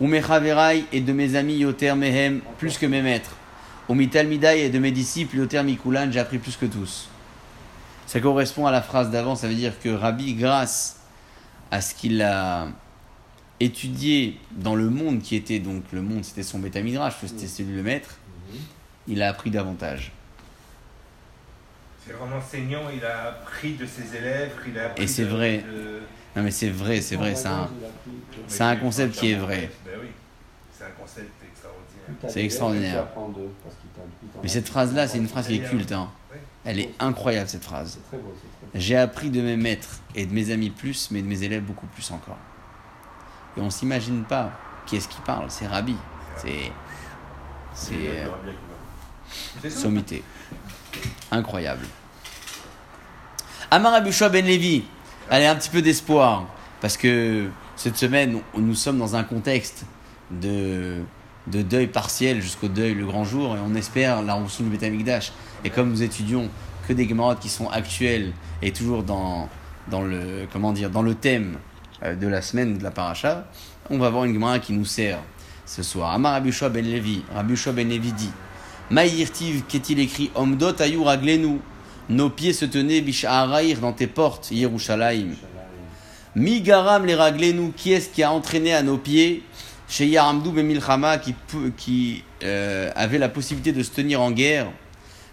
Umechaverai 0.00 0.86
et 0.92 1.02
de 1.02 1.12
mes 1.12 1.36
amis 1.36 1.58
Yoter 1.58 1.94
Mehem, 1.94 2.40
plus 2.58 2.78
que 2.78 2.86
mes 2.86 3.02
maîtres. 3.02 3.36
Umitalmidai 3.90 4.62
et 4.62 4.70
de 4.70 4.78
mes 4.78 4.92
disciples 4.92 5.36
Yoter 5.36 5.62
Mikulan, 5.62 6.10
j'ai 6.10 6.20
appris 6.20 6.38
plus 6.38 6.56
que 6.56 6.64
tous. 6.64 7.09
Ça 8.10 8.18
correspond 8.20 8.66
à 8.66 8.72
la 8.72 8.82
phrase 8.82 9.08
d'avant, 9.12 9.36
ça 9.36 9.46
veut 9.46 9.54
dire 9.54 9.78
que 9.78 9.88
Rabbi, 9.88 10.34
grâce 10.34 10.96
à 11.70 11.80
ce 11.80 11.94
qu'il 11.94 12.20
a 12.22 12.66
étudié 13.60 14.36
dans 14.50 14.74
le 14.74 14.90
monde 14.90 15.22
qui 15.22 15.36
était 15.36 15.60
donc 15.60 15.84
le 15.92 16.02
monde, 16.02 16.24
c'était 16.24 16.42
son 16.42 16.58
bétamidrash, 16.58 17.14
c'était 17.24 17.46
celui 17.46 17.76
le 17.76 17.84
maître, 17.84 18.16
il 19.06 19.22
a 19.22 19.28
appris 19.28 19.52
davantage. 19.52 20.10
C'est 22.04 22.12
vraiment 22.14 22.38
enseignant, 22.38 22.82
il 22.92 23.04
a 23.04 23.28
appris 23.28 23.74
de 23.74 23.86
ses 23.86 24.16
élèves, 24.16 24.54
il 24.66 24.76
a 24.76 24.86
appris 24.86 25.04
Et 25.04 25.06
c'est 25.06 25.22
de- 25.22 25.28
vrai. 25.28 25.58
de- 25.58 26.00
Non 26.34 26.42
mais 26.42 26.50
c'est 26.50 26.70
vrai, 26.70 27.00
c'est 27.02 27.14
vrai, 27.14 27.36
c'est 27.36 27.46
un, 27.46 27.66
tout- 28.02 28.40
c'est 28.48 28.64
un 28.64 28.74
concept 28.74 29.14
qui 29.14 29.30
est 29.30 29.36
vrai. 29.36 29.70
Ben 29.86 29.92
oui, 30.02 30.08
c'est 30.76 30.82
un 30.82 30.90
concept 31.00 31.30
extraordinaire. 31.48 32.28
C'est 32.32 32.44
extraordinaire. 32.44 33.06
Mais 34.42 34.48
cette 34.48 34.66
phrase-là, 34.68 35.06
c'est 35.06 35.18
une 35.18 35.28
phrase 35.28 35.46
qui 35.46 35.54
est 35.54 35.60
culte. 35.68 35.92
Hein. 35.92 36.10
Elle 36.64 36.78
est 36.80 36.90
incroyable 36.98 37.48
cette 37.48 37.64
phrase. 37.64 37.98
J'ai 38.74 38.96
appris 38.96 39.30
de 39.30 39.40
mes 39.40 39.56
maîtres 39.56 40.00
et 40.14 40.26
de 40.26 40.34
mes 40.34 40.50
amis 40.50 40.70
plus, 40.70 41.10
mais 41.10 41.22
de 41.22 41.26
mes 41.26 41.42
élèves 41.42 41.62
beaucoup 41.62 41.86
plus 41.86 42.10
encore. 42.10 42.36
Et 43.56 43.60
on 43.60 43.70
s'imagine 43.70 44.24
pas 44.24 44.52
qui 44.86 44.96
est-ce 44.96 45.08
qui 45.08 45.20
parle, 45.22 45.46
c'est 45.50 45.66
Rabbi. 45.66 45.96
C'est. 46.36 46.72
C'est. 47.72 47.94
euh, 49.64 49.70
sommité. 49.70 50.22
Incroyable. 51.30 51.86
Amar 53.70 53.94
Abishua 53.94 54.28
Ben 54.28 54.44
Levi, 54.44 54.84
allez, 55.30 55.46
un 55.46 55.54
petit 55.54 55.70
peu 55.70 55.80
d'espoir, 55.80 56.46
parce 56.80 56.96
que 56.96 57.48
cette 57.76 57.96
semaine, 57.96 58.40
nous 58.54 58.74
sommes 58.74 58.98
dans 58.98 59.14
un 59.14 59.22
contexte 59.22 59.84
de, 60.30 61.02
de 61.46 61.62
deuil 61.62 61.86
partiel 61.86 62.40
jusqu'au 62.40 62.68
deuil 62.68 62.94
le 62.94 63.06
grand 63.06 63.24
jour, 63.24 63.56
et 63.56 63.58
on 63.64 63.74
espère 63.74 64.22
la 64.22 64.34
rançon 64.34 64.64
du 64.64 64.70
Betamikdash. 64.70 65.32
Et 65.64 65.70
comme 65.70 65.90
nous 65.90 66.02
étudions 66.02 66.48
que 66.86 66.92
des 66.92 67.08
Gemarotes 67.08 67.40
qui 67.40 67.48
sont 67.48 67.68
actuels 67.68 68.32
et 68.62 68.72
toujours 68.72 69.02
dans, 69.02 69.48
dans, 69.90 70.02
le, 70.02 70.46
comment 70.52 70.72
dire, 70.72 70.90
dans 70.90 71.02
le 71.02 71.14
thème 71.14 71.56
euh, 72.02 72.14
de 72.14 72.26
la 72.26 72.42
semaine 72.42 72.78
de 72.78 72.82
la 72.82 72.90
paracha, 72.90 73.46
on 73.90 73.98
va 73.98 74.10
voir 74.10 74.24
une 74.24 74.34
Gemara 74.34 74.58
qui 74.58 74.72
nous 74.72 74.84
sert 74.84 75.18
ce 75.66 75.82
soir. 75.82 76.12
Amar 76.12 76.34
Abishua 76.34 76.68
Ben 76.68 76.84
Levi, 76.84 77.22
Rabishua 77.34 77.72
Ben 77.72 77.88
Levi 77.88 78.12
dit 78.12 78.30
Maïrtiv, 78.90 79.64
qu'est-il 79.68 80.00
écrit 80.00 80.30
Omdot 80.34 80.80
ayur 80.80 81.08
aglenu. 81.08 81.60
Nos 82.08 82.28
pieds 82.28 82.52
se 82.52 82.64
tenaient 82.64 83.00
bisha'araïr 83.00 83.78
dans 83.78 83.92
tes 83.92 84.08
portes, 84.08 84.50
Yerushalayim. 84.50 85.34
Mi 86.34 86.60
garam 86.60 87.06
les 87.06 87.14
raglenu. 87.14 87.72
Qui 87.76 87.92
est-ce 87.92 88.08
qui 88.08 88.22
a 88.22 88.32
entraîné 88.32 88.74
à 88.74 88.82
nos 88.82 88.98
pieds 88.98 89.44
chez 89.90 90.06
Yaramdou 90.06 90.52
Bemilchama 90.52 91.18
qui, 91.18 91.34
qui 91.76 92.24
euh, 92.44 92.92
avait 92.94 93.18
la 93.18 93.28
possibilité 93.28 93.72
de 93.72 93.82
se 93.82 93.90
tenir 93.90 94.22
en 94.22 94.30
guerre 94.30 94.68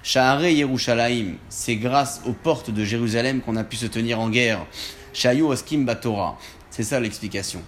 Yerushalayim. 0.04 1.36
C'est 1.48 1.76
grâce 1.76 2.22
aux 2.26 2.34
portes 2.34 2.72
de 2.72 2.84
Jérusalem 2.84 3.42
qu'on 3.42 3.56
a 3.56 3.64
pu 3.64 3.76
se 3.76 3.86
tenir 3.86 4.20
en 4.20 4.30
guerre. 4.30 4.66
Shayu 5.14 5.44
Oskim 5.44 5.86
Batora. 5.86 6.38
C'est 6.72 6.84
ça 6.84 7.00
l'explication. 7.00 7.62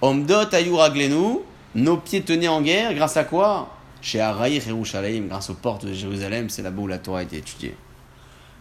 Omdot 0.00 0.52
ayur 0.52 0.82
aglenu. 0.82 1.40
Nos 1.74 1.98
pieds 1.98 2.22
tenaient 2.22 2.48
en 2.48 2.62
guerre 2.62 2.94
grâce 2.94 3.16
à 3.16 3.24
quoi? 3.24 3.74
Chez 4.00 4.20
Araïr 4.20 4.66
Yerushalayim, 4.66 5.26
grâce 5.28 5.50
aux 5.50 5.54
portes 5.54 5.84
de 5.84 5.92
Jérusalem, 5.92 6.48
c'est 6.48 6.62
là-bas 6.62 6.82
où 6.82 6.86
la 6.86 6.98
Torah 6.98 7.20
a 7.20 7.22
été 7.22 7.36
étudiée. 7.36 7.74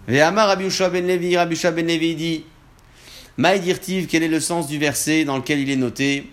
Ve'amar 0.08 0.48
Rabbi 0.48 0.68
ben 0.92 1.08
Levi, 1.08 1.38
Rabbi 1.38 1.60
ben 1.74 1.88
Levi 1.88 2.16
dit 2.16 2.46
Maïdirtiv, 3.38 4.08
quel 4.08 4.24
est 4.24 4.28
le 4.28 4.40
sens 4.40 4.68
du 4.68 4.78
verset 4.78 5.26
dans 5.26 5.38
lequel 5.38 5.60
il 5.60 5.70
est 5.70 5.76
noté? 5.76 6.30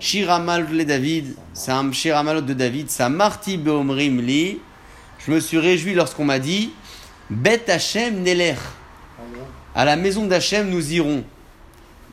Shiramal 0.00 0.66
le 0.72 0.84
David, 0.84 1.36
c'est 1.52 1.70
un 1.70 1.92
Shiramalot 1.92 2.40
de 2.40 2.52
David, 2.52 2.90
ça 2.90 3.08
marti 3.08 3.56
beomrim 3.56 4.20
li. 4.20 4.58
Je 5.24 5.30
me 5.30 5.40
suis 5.40 5.58
réjoui 5.58 5.94
lorsqu'on 5.94 6.24
m'a 6.24 6.38
dit 6.38 6.72
Bet 7.30 7.70
Hashem 7.70 8.22
Neler. 8.22 8.54
À 9.74 9.84
la 9.84 9.96
maison 9.96 10.26
d'Hachem, 10.26 10.68
nous 10.68 10.92
irons. 10.92 11.22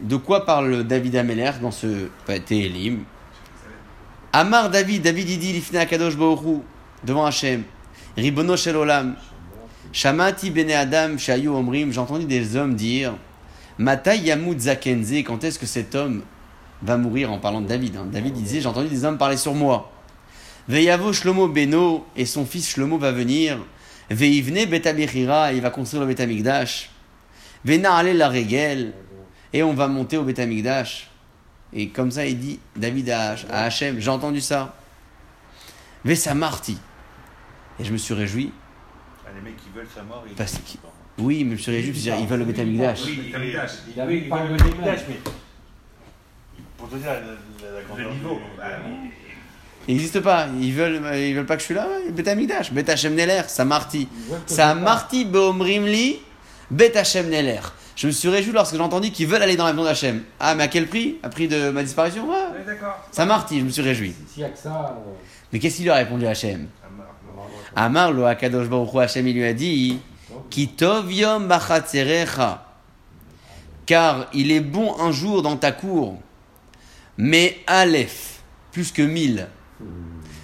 De 0.01 0.18
quoi 0.18 0.45
parle 0.45 0.84
David 0.84 1.16
Ameler 1.16 1.51
dans 1.61 1.72
ce 1.72 2.09
Télim 2.45 3.03
Amar 4.34 4.70
David, 4.70 5.03
David 5.03 5.39
dit 5.39 5.53
Lifne 5.53 5.78
Akadosh 5.78 6.18
Baoru, 6.18 6.59
devant 7.03 7.26
Hachem. 7.26 7.63
Ribono 8.18 8.57
Shel 8.57 8.76
Olam. 8.76 9.16
Shamati 9.93 10.51
Bene 10.51 10.74
Adam 10.74 11.18
Shayu 11.18 11.49
Omrim. 11.49 11.91
J'ai 11.91 11.99
entendu 11.99 12.26
des 12.26 12.55
hommes 12.57 12.76
dire 12.76 13.16
Matai 13.78 14.18
Yamud 14.18 14.59
Zakenze, 14.59 15.13
quand 15.26 15.43
est-ce 15.43 15.57
que 15.57 15.66
cet 15.66 15.95
homme 15.95 16.22
va 16.82 16.97
mourir 16.97 17.32
en 17.32 17.39
parlant 17.39 17.61
de 17.61 17.67
David 17.67 17.95
hein. 17.97 18.05
David 18.11 18.38
il 18.38 18.43
disait 18.43 18.61
J'ai 18.61 18.67
entendu 18.67 18.89
des 18.89 19.05
hommes 19.05 19.17
parler 19.17 19.38
sur 19.38 19.53
moi. 19.53 19.91
Veyavo 20.67 21.13
Shlomo 21.13 21.47
Beno, 21.47 22.05
et 22.15 22.26
son 22.26 22.45
fils 22.45 22.69
Shlomo 22.71 22.97
va 22.97 23.11
venir. 23.11 23.59
Veivne 24.09 24.65
Betabechira, 24.65 25.53
et 25.53 25.57
il 25.57 25.61
va 25.61 25.69
construire 25.69 26.01
le 26.01 26.07
Betamikdash. 26.07 26.89
Vena 27.63 27.95
ale 27.95 28.15
la 28.15 28.30
Regel, 28.30 28.93
et 29.53 29.63
on 29.63 29.73
va 29.73 29.88
monter 29.88 30.17
au 30.17 30.23
Betamikdash. 30.23 31.09
Et 31.73 31.89
comme 31.89 32.11
ça, 32.11 32.26
il 32.26 32.39
dit 32.39 32.59
David 32.76 33.09
à, 33.09 33.36
à 33.49 33.63
Hachem 33.65 33.99
J'ai 33.99 34.09
entendu 34.09 34.41
ça. 34.41 34.76
Vesa 36.03 36.34
Marti. 36.34 36.78
Et 37.80 37.84
je 37.84 37.91
me 37.91 37.97
suis 37.97 38.13
réjoui. 38.13 38.51
Ah, 39.26 39.30
les 39.36 39.41
mecs 39.41 39.57
qui 39.57 39.69
veulent 39.76 39.88
sa 39.93 40.03
mort, 40.03 40.23
ils 40.28 40.36
Parce 40.36 40.53
que- 40.53 40.59
Oui, 41.17 41.43
mais 41.43 41.51
je 41.51 41.55
me 41.55 41.57
suis 41.57 41.71
réjoui, 41.71 41.91
parce 41.91 42.17
qu'ils 42.19 42.28
veulent 42.28 42.39
le 42.39 42.45
Betamikdash. 42.45 42.99
Oui, 43.05 43.19
il 43.19 43.26
il 43.26 43.34
le. 43.34 43.36
Betamikdash, 44.57 45.01
mais 45.09 45.19
pour 46.88 46.97
te 46.97 47.03
dire 47.03 47.11
la, 47.13 47.19
la, 47.19 47.75
la 47.75 47.81
grandeur 47.83 48.09
Le 48.09 48.13
niveau. 48.15 48.36
du- 48.36 48.57
bah 48.57 48.63
oui. 48.86 49.09
Il 49.88 49.95
n'existe 49.95 50.19
pas. 50.19 50.47
Ils 50.59 50.73
veulent, 50.73 51.01
ils 51.15 51.36
veulent 51.36 51.45
pas 51.45 51.55
que 51.55 51.61
je 51.61 51.65
suis 51.65 51.75
là. 51.75 51.88
ouais, 51.88 52.11
Betamikdash. 52.11 52.71
Bet 52.71 52.89
Hashem 52.89 53.13
Neler. 53.13 53.41
Ça 53.47 53.65
Marti. 53.65 54.07
Ça 54.47 54.73
Marti 54.73 55.25
Beomrimli. 55.25 56.19
Bet 56.71 56.97
Hashem 56.97 57.29
Neler. 57.29 57.59
Je 57.95 58.07
me 58.07 58.11
suis 58.11 58.27
réjoui 58.29 58.51
lorsque 58.51 58.75
j'ai 58.75 58.81
entendu 58.81 59.11
qu'ils 59.11 59.27
veulent 59.27 59.41
aller 59.43 59.55
dans 59.55 59.65
la 59.65 59.73
maison 59.73 59.86
d'Hachem. 59.86 60.23
Ah, 60.39 60.55
mais 60.55 60.63
à 60.63 60.67
quel 60.67 60.88
prix? 60.88 61.17
À 61.23 61.29
prix 61.29 61.47
de 61.47 61.69
ma 61.69 61.81
disparition? 61.83 62.27
Ouais. 62.27 62.36
D'accord. 62.65 62.97
Ça 63.11 63.25
Marti, 63.25 63.59
je 63.59 63.65
me 63.65 63.69
suis 63.69 63.81
réjoui. 63.83 64.09
parles. 64.09 64.27
S'il 64.33 64.43
n'y 64.43 64.49
a 64.49 64.51
que 64.51 64.57
ça, 64.57 64.95
euh, 64.97 65.11
Mais 65.53 65.59
qu'est-ce 65.59 65.75
qu'il 65.75 65.86
lui 65.86 65.91
a 65.91 65.95
répondu 65.95 66.25
Hachem? 66.25 66.67
On 66.83 66.97
va 66.97 67.03
voir. 67.36 67.47
Amar 67.75 68.11
lo 68.11 68.25
Akadosh 68.25 68.67
Baruch 68.67 68.95
Hachem 68.95 69.27
il 69.27 69.36
lui 69.36 69.45
a 69.45 69.53
dit 69.53 69.99
Ki 70.49 70.67
tov 70.69 71.11
yom. 71.13 71.47
Car 73.86 74.27
il 74.33 74.51
est 74.51 74.61
bon 74.61 74.95
un 74.99 75.11
jour 75.11 75.41
dans 75.43 75.57
ta 75.57 75.71
cour, 75.71 76.17
mais 77.18 77.57
Aleph, 77.68 78.41
plus 78.72 78.91
que 78.91 79.01
mille. 79.01 79.47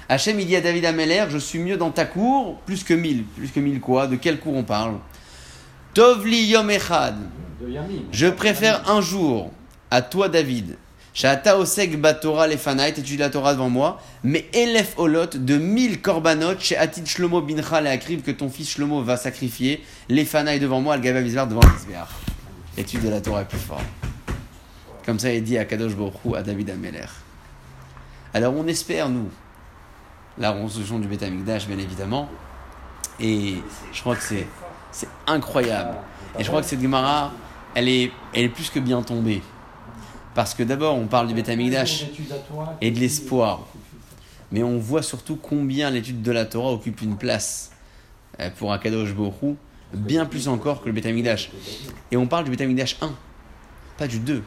Hachem 0.09 0.39
il 0.39 0.47
dit 0.47 0.55
à 0.55 0.61
David 0.61 0.85
Ameller 0.85 1.25
Je 1.29 1.37
suis 1.37 1.59
mieux 1.59 1.77
dans 1.77 1.91
ta 1.91 2.05
cour, 2.05 2.59
plus 2.65 2.83
que 2.83 2.93
mille. 2.93 3.23
Plus 3.23 3.49
que 3.49 3.59
mille 3.59 3.79
quoi? 3.79 4.07
De 4.07 4.17
quelle 4.17 4.39
cour 4.39 4.55
on 4.55 4.63
parle? 4.63 4.95
Tov 5.93 6.25
li 6.25 6.47
yom 6.47 6.69
echad. 6.69 7.15
Je 8.11 8.27
préfère 8.27 8.89
un 8.89 9.01
jour 9.01 9.51
à 9.89 10.01
toi, 10.01 10.29
David. 10.29 10.77
Shata 11.13 11.57
osek 11.57 11.99
batora 11.99 12.47
lefanai, 12.47 12.93
t'étudies 12.93 13.17
la 13.17 13.29
Torah 13.29 13.53
devant 13.53 13.69
moi, 13.69 14.01
mais 14.23 14.45
elef 14.53 14.93
olot 14.97 15.25
de 15.33 15.57
mille 15.57 16.01
korbanot 16.01 16.57
chez 16.57 16.77
Atid 16.77 17.05
Shlomo 17.05 17.41
bincha 17.41 17.81
le 17.81 17.89
Akriv 17.89 18.21
que 18.21 18.31
ton 18.31 18.49
fils 18.49 18.71
Shlomo 18.71 19.03
va 19.03 19.17
sacrifier, 19.17 19.83
lefanai 20.07 20.59
devant 20.59 20.79
moi, 20.79 20.93
al 20.93 21.01
devant 21.01 21.59
le 21.61 21.73
Mizbeach. 21.73 22.07
l'étude 22.77 23.03
de 23.03 23.09
la 23.09 23.19
Torah 23.19 23.41
est 23.41 23.45
plus 23.45 23.57
forte. 23.57 23.83
Comme 25.05 25.19
ça 25.19 25.31
est 25.31 25.41
dit 25.41 25.57
à 25.57 25.65
Kadosh 25.65 25.95
Baruch 25.95 26.35
à 26.35 26.43
David 26.43 26.69
Ameler. 26.69 27.05
Alors 28.33 28.53
on 28.55 28.67
espère, 28.67 29.09
nous, 29.09 29.29
la 30.37 30.51
reconstruction 30.51 30.99
du 30.99 31.07
Beth 31.07 31.23
Amikdash, 31.23 31.67
bien 31.67 31.77
évidemment. 31.77 32.29
Et 33.19 33.55
je 33.91 34.01
crois 34.01 34.15
que 34.15 34.23
c'est, 34.23 34.47
c'est 34.91 35.09
incroyable. 35.27 35.95
Et 36.37 36.43
je 36.43 36.47
crois 36.47 36.61
que 36.61 36.67
cette 36.67 36.81
Gemara, 36.81 37.31
elle 37.75 37.89
est, 37.89 38.11
elle 38.33 38.45
est 38.45 38.49
plus 38.49 38.69
que 38.69 38.79
bien 38.79 39.01
tombée. 39.01 39.41
Parce 40.33 40.53
que 40.53 40.63
d'abord, 40.63 40.95
on 40.95 41.07
parle 41.07 41.27
du 41.27 41.33
Beth 41.33 41.49
Amikdash 41.49 42.05
et 42.79 42.91
de 42.91 42.99
l'espoir. 42.99 43.67
Mais 44.51 44.63
on 44.63 44.77
voit 44.77 45.03
surtout 45.03 45.35
combien 45.35 45.89
l'étude 45.89 46.21
de 46.21 46.31
la 46.31 46.45
Torah 46.45 46.71
occupe 46.71 47.01
une 47.01 47.17
place 47.17 47.71
euh, 48.39 48.49
pour 48.57 48.71
Akadosh 48.71 49.13
Borou, 49.13 49.57
bien 49.93 50.25
plus 50.25 50.47
encore 50.47 50.81
que 50.81 50.87
le 50.87 50.93
Beth 50.93 51.05
Amikdash. 51.05 51.51
Et 52.11 52.17
on 52.17 52.27
parle 52.27 52.45
du 52.45 52.51
Beth 52.51 52.61
Amikdash 52.61 52.97
1, 53.01 53.11
pas 53.97 54.07
du 54.07 54.19
2. 54.19 54.43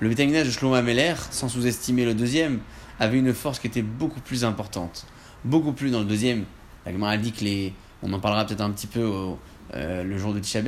Le 0.00 0.08
Beth 0.08 0.20
Amikdash 0.20 0.46
de 0.46 0.50
Shlomo 0.50 0.74
Ameler, 0.74 1.12
sans 1.30 1.50
sous-estimer 1.50 2.06
le 2.06 2.14
deuxième, 2.14 2.60
avait 2.98 3.18
une 3.18 3.34
force 3.34 3.58
qui 3.58 3.66
était 3.66 3.82
beaucoup 3.82 4.20
plus 4.20 4.46
importante. 4.46 5.06
Beaucoup 5.44 5.72
plus 5.72 5.90
dans 5.90 6.00
le 6.00 6.06
deuxième. 6.06 6.44
La 6.86 6.92
Gemara 6.92 7.18
dit 7.18 7.32
que 7.32 7.44
les. 7.44 7.74
On 8.02 8.10
en 8.14 8.18
parlera 8.18 8.46
peut-être 8.46 8.62
un 8.62 8.70
petit 8.70 8.86
peu 8.86 9.02
au, 9.02 9.38
euh, 9.74 10.02
le 10.02 10.16
jour 10.16 10.32
de 10.32 10.40
Tisha. 10.40 10.60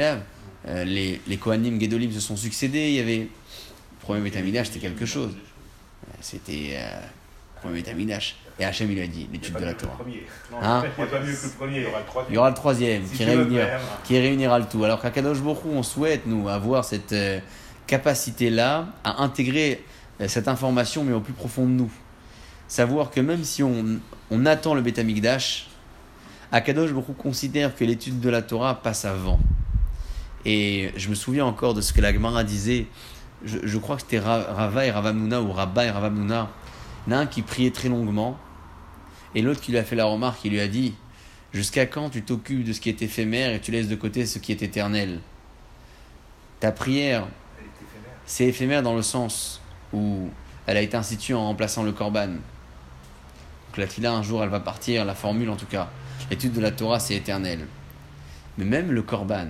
Euh, 0.69 0.85
les, 0.85 1.19
les 1.27 1.37
Kohanim 1.39 1.81
Gedolim 1.81 2.13
se 2.13 2.21
sont 2.21 2.37
succédés. 2.37 2.89
Il 2.91 2.95
y 2.95 3.01
avait. 3.01 3.21
Le 3.21 3.29
premier 4.03 4.21
Beth 4.21 4.37
Amikdash, 4.37 4.67
c'était 4.67 4.81
quelque 4.81 5.07
chose. 5.07 5.33
Euh, 5.35 6.13
C'était. 6.21 6.73
Euh, 6.75 7.01
le 7.57 7.61
premier 7.63 7.81
Beth 7.81 7.89
Amikdash. 7.89 8.37
Et 8.59 8.67
Hachem, 8.67 8.91
il 8.91 8.97
lui 8.97 9.03
a 9.03 9.07
dit 9.07 9.29
l'étude 9.33 9.57
de 9.57 9.65
la 9.65 9.73
Torah. 9.73 9.99
Hein 10.61 10.85
Il 10.99 11.05
n'y 11.05 11.09
a 11.09 11.11
pas 11.11 11.21
mieux 11.21 11.33
que 11.33 11.47
le 11.47 11.53
premier, 11.57 11.77
il 11.79 11.83
y 11.85 11.87
aura 11.87 12.01
le 12.01 12.05
troisième. 12.05 12.31
Il 12.31 12.35
y 12.35 12.39
aura 12.39 12.51
le 12.51 12.55
troisième 12.55 13.07
Si 13.07 13.17
qui, 13.17 13.25
réunira, 13.25 13.67
qui 14.05 14.19
réunira 14.19 14.59
le 14.59 14.67
tout. 14.67 14.85
Alors 14.85 15.01
qu'à 15.01 15.11
Kadosh 15.11 15.39
on 15.41 15.83
souhaite, 15.83 16.27
nous, 16.27 16.51
avoir 16.51 16.85
cette 16.85 17.15
capacité-là 17.87 18.89
à 19.05 19.23
intégrer 19.23 19.85
euh, 20.21 20.29
cette 20.29 20.49
information, 20.49 21.05
mais 21.05 21.13
au 21.13 21.21
plus 21.21 21.33
profond 21.33 21.65
de 21.65 21.73
nous. 21.73 21.91
Savoir 22.69 23.11
que 23.11 23.21
même 23.21 23.45
si 23.45 23.63
on, 23.63 23.99
on 24.31 24.47
attend 24.47 24.75
le 24.75 24.81
Beth 24.83 24.99
Amikdash, 24.99 25.69
Akadosh 26.51 26.91
Hu 26.91 27.15
considère 27.17 27.75
que 27.75 27.85
l'étude 27.85 28.21
de 28.21 28.31
la 28.31 28.43
Torah 28.43 28.83
passe 28.83 29.05
avant. 29.05 29.39
Et 30.45 30.91
je 30.97 31.09
me 31.09 31.15
souviens 31.15 31.45
encore 31.45 31.75
de 31.75 31.81
ce 31.81 31.93
que 31.93 32.01
la 32.01 32.13
Gemara 32.13 32.45
disait. 32.45 32.87
Je, 33.45 33.59
je 33.63 33.79
crois 33.79 33.97
que 33.97 34.03
c'était 34.03 34.19
Ra- 34.19 34.53
Rava 34.53 34.87
et 34.87 34.91
Ravamnuna 34.91 35.41
ou 35.43 35.53
Rabba 35.53 35.85
et 35.85 35.91
Ravamnuna. 35.91 36.51
Il 37.07 37.13
y 37.13 37.15
en 37.15 37.19
a 37.19 37.21
un 37.23 37.27
qui 37.27 37.43
priait 37.43 37.71
très 37.71 37.89
longuement 37.89 38.39
et 39.35 39.43
l'autre 39.43 39.61
qui 39.61 39.73
lui 39.73 39.79
a 39.79 39.85
fait 39.85 39.97
la 39.97 40.05
remarque, 40.05 40.45
il 40.45 40.53
lui 40.53 40.61
a 40.61 40.69
dit 40.69 40.95
Jusqu'à 41.53 41.87
quand 41.87 42.11
tu 42.11 42.23
t'occupes 42.23 42.65
de 42.65 42.73
ce 42.73 42.81
qui 42.81 42.89
est 42.89 43.03
éphémère 43.03 43.53
et 43.53 43.61
tu 43.61 43.73
laisses 43.73 43.89
de 43.89 43.95
côté 43.95 44.25
ce 44.27 44.39
qui 44.39 44.53
est 44.53 44.63
éternel? 44.63 45.21
Ta 46.61 46.73
prière. 46.73 47.27
C'est 48.27 48.47
éphémère 48.47 48.83
dans 48.83 48.95
le 48.95 49.03
sens 49.03 49.61
où 49.93 50.29
elle 50.67 50.77
a 50.77 50.83
été 50.83 50.97
instituée 50.97 51.35
en 51.35 51.47
remplaçant 51.47 51.83
le 51.83 51.93
korban. 51.93 52.29
Donc 52.29 53.77
la 53.77 53.87
fila, 53.87 54.13
un 54.13 54.23
jour, 54.23 54.43
elle 54.43 54.51
va 54.51 54.61
partir, 54.61 55.05
la 55.05 55.15
formule 55.15 55.51
en 55.51 55.57
tout 55.57 55.67
cas. 55.67 55.91
L'étude 56.31 56.53
de 56.53 56.61
la 56.61 56.71
Torah, 56.71 57.01
c'est 57.01 57.15
éternel. 57.15 57.67
Mais 58.59 58.65
même 58.65 58.93
le 58.93 59.03
korban, 59.03 59.49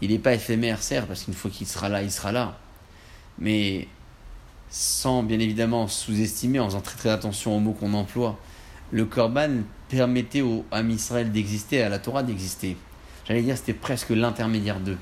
il 0.00 0.10
n'est 0.10 0.18
pas 0.18 0.34
éphémère, 0.34 0.82
certes, 0.82 1.06
parce 1.06 1.24
qu'une 1.24 1.34
fois 1.34 1.50
qu'il 1.50 1.66
sera 1.66 1.88
là, 1.88 2.02
il 2.02 2.12
sera 2.12 2.32
là. 2.32 2.58
Mais 3.38 3.88
sans 4.68 5.22
bien 5.22 5.38
évidemment 5.38 5.88
sous-estimer, 5.88 6.60
en 6.60 6.66
faisant 6.66 6.80
très 6.80 6.96
très 6.96 7.10
attention 7.10 7.56
aux 7.56 7.60
mots 7.60 7.72
qu'on 7.72 7.94
emploie, 7.94 8.38
le 8.92 9.04
korban 9.04 9.62
permettait 9.88 10.42
au 10.42 10.64
Ham 10.70 10.90
Israël 10.90 11.32
d'exister, 11.32 11.82
à 11.82 11.88
la 11.88 11.98
Torah 11.98 12.22
d'exister. 12.22 12.76
J'allais 13.26 13.42
dire 13.42 13.56
c'était 13.56 13.74
presque 13.74 14.10
l'intermédiaire 14.10 14.80
d'eux. 14.80 14.98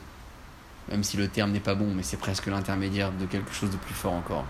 Même 0.91 1.03
si 1.03 1.17
le 1.17 1.29
terme 1.29 1.53
n'est 1.53 1.61
pas 1.61 1.75
bon, 1.75 1.93
mais 1.95 2.03
c'est 2.03 2.19
presque 2.19 2.47
l'intermédiaire 2.47 3.11
de 3.13 3.27
quelque 3.27 3.53
chose 3.53 3.71
de 3.71 3.77
plus 3.77 3.95
fort 3.95 4.13
encore. 4.13 4.45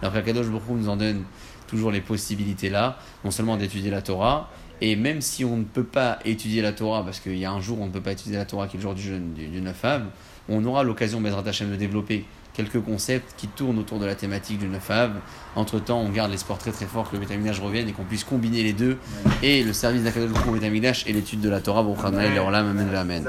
Alors 0.00 0.12
qu'Akadosh 0.14 0.46
Baruch 0.46 0.68
nous 0.70 0.88
en 0.88 0.96
donne 0.96 1.24
toujours 1.66 1.90
les 1.90 2.00
possibilités 2.00 2.68
là, 2.68 2.98
non 3.24 3.30
seulement 3.30 3.56
d'étudier 3.56 3.90
la 3.90 4.02
Torah, 4.02 4.50
et 4.80 4.96
même 4.96 5.20
si 5.20 5.44
on 5.44 5.56
ne 5.56 5.64
peut 5.64 5.84
pas 5.84 6.18
étudier 6.24 6.62
la 6.62 6.72
Torah, 6.72 7.04
parce 7.04 7.20
qu'il 7.20 7.36
y 7.36 7.44
a 7.44 7.50
un 7.50 7.60
jour 7.60 7.78
où 7.78 7.82
on 7.82 7.86
ne 7.86 7.92
peut 7.92 8.00
pas 8.00 8.12
étudier 8.12 8.36
la 8.36 8.44
Torah, 8.44 8.66
qui 8.66 8.76
est 8.76 8.78
le 8.78 8.82
jour 8.82 8.94
du 8.94 9.02
jeûne 9.02 9.34
du, 9.34 9.48
du 9.48 9.60
9 9.60 9.84
Av, 9.84 10.04
on 10.48 10.64
aura 10.64 10.82
l'occasion, 10.82 11.20
Bezrat 11.20 11.46
Hashem, 11.46 11.70
de 11.70 11.76
développer 11.76 12.24
quelques 12.54 12.80
concepts 12.82 13.34
qui 13.36 13.46
tournent 13.46 13.78
autour 13.78 13.98
de 13.98 14.06
la 14.06 14.14
thématique 14.14 14.58
du 14.58 14.66
9 14.66 14.90
Av. 14.90 15.12
Entre 15.54 15.78
temps, 15.78 16.00
on 16.00 16.08
garde 16.08 16.30
l'espoir 16.30 16.58
très 16.58 16.72
très 16.72 16.86
fort 16.86 17.08
que 17.08 17.16
le 17.16 17.20
Bétamigdash 17.20 17.60
revienne 17.60 17.88
et 17.88 17.92
qu'on 17.92 18.04
puisse 18.04 18.24
combiner 18.24 18.62
les 18.62 18.72
deux, 18.72 18.98
et 19.42 19.62
le 19.62 19.72
service 19.72 20.02
d'Akadosh 20.02 20.32
Baruch 20.32 20.62
Hu 20.62 21.08
et 21.08 21.12
l'étude 21.12 21.40
de 21.40 21.50
la 21.50 21.60
Torah, 21.60 21.82
Leolam, 21.82 22.70
Amen, 22.70 22.94
Amen. 22.94 23.24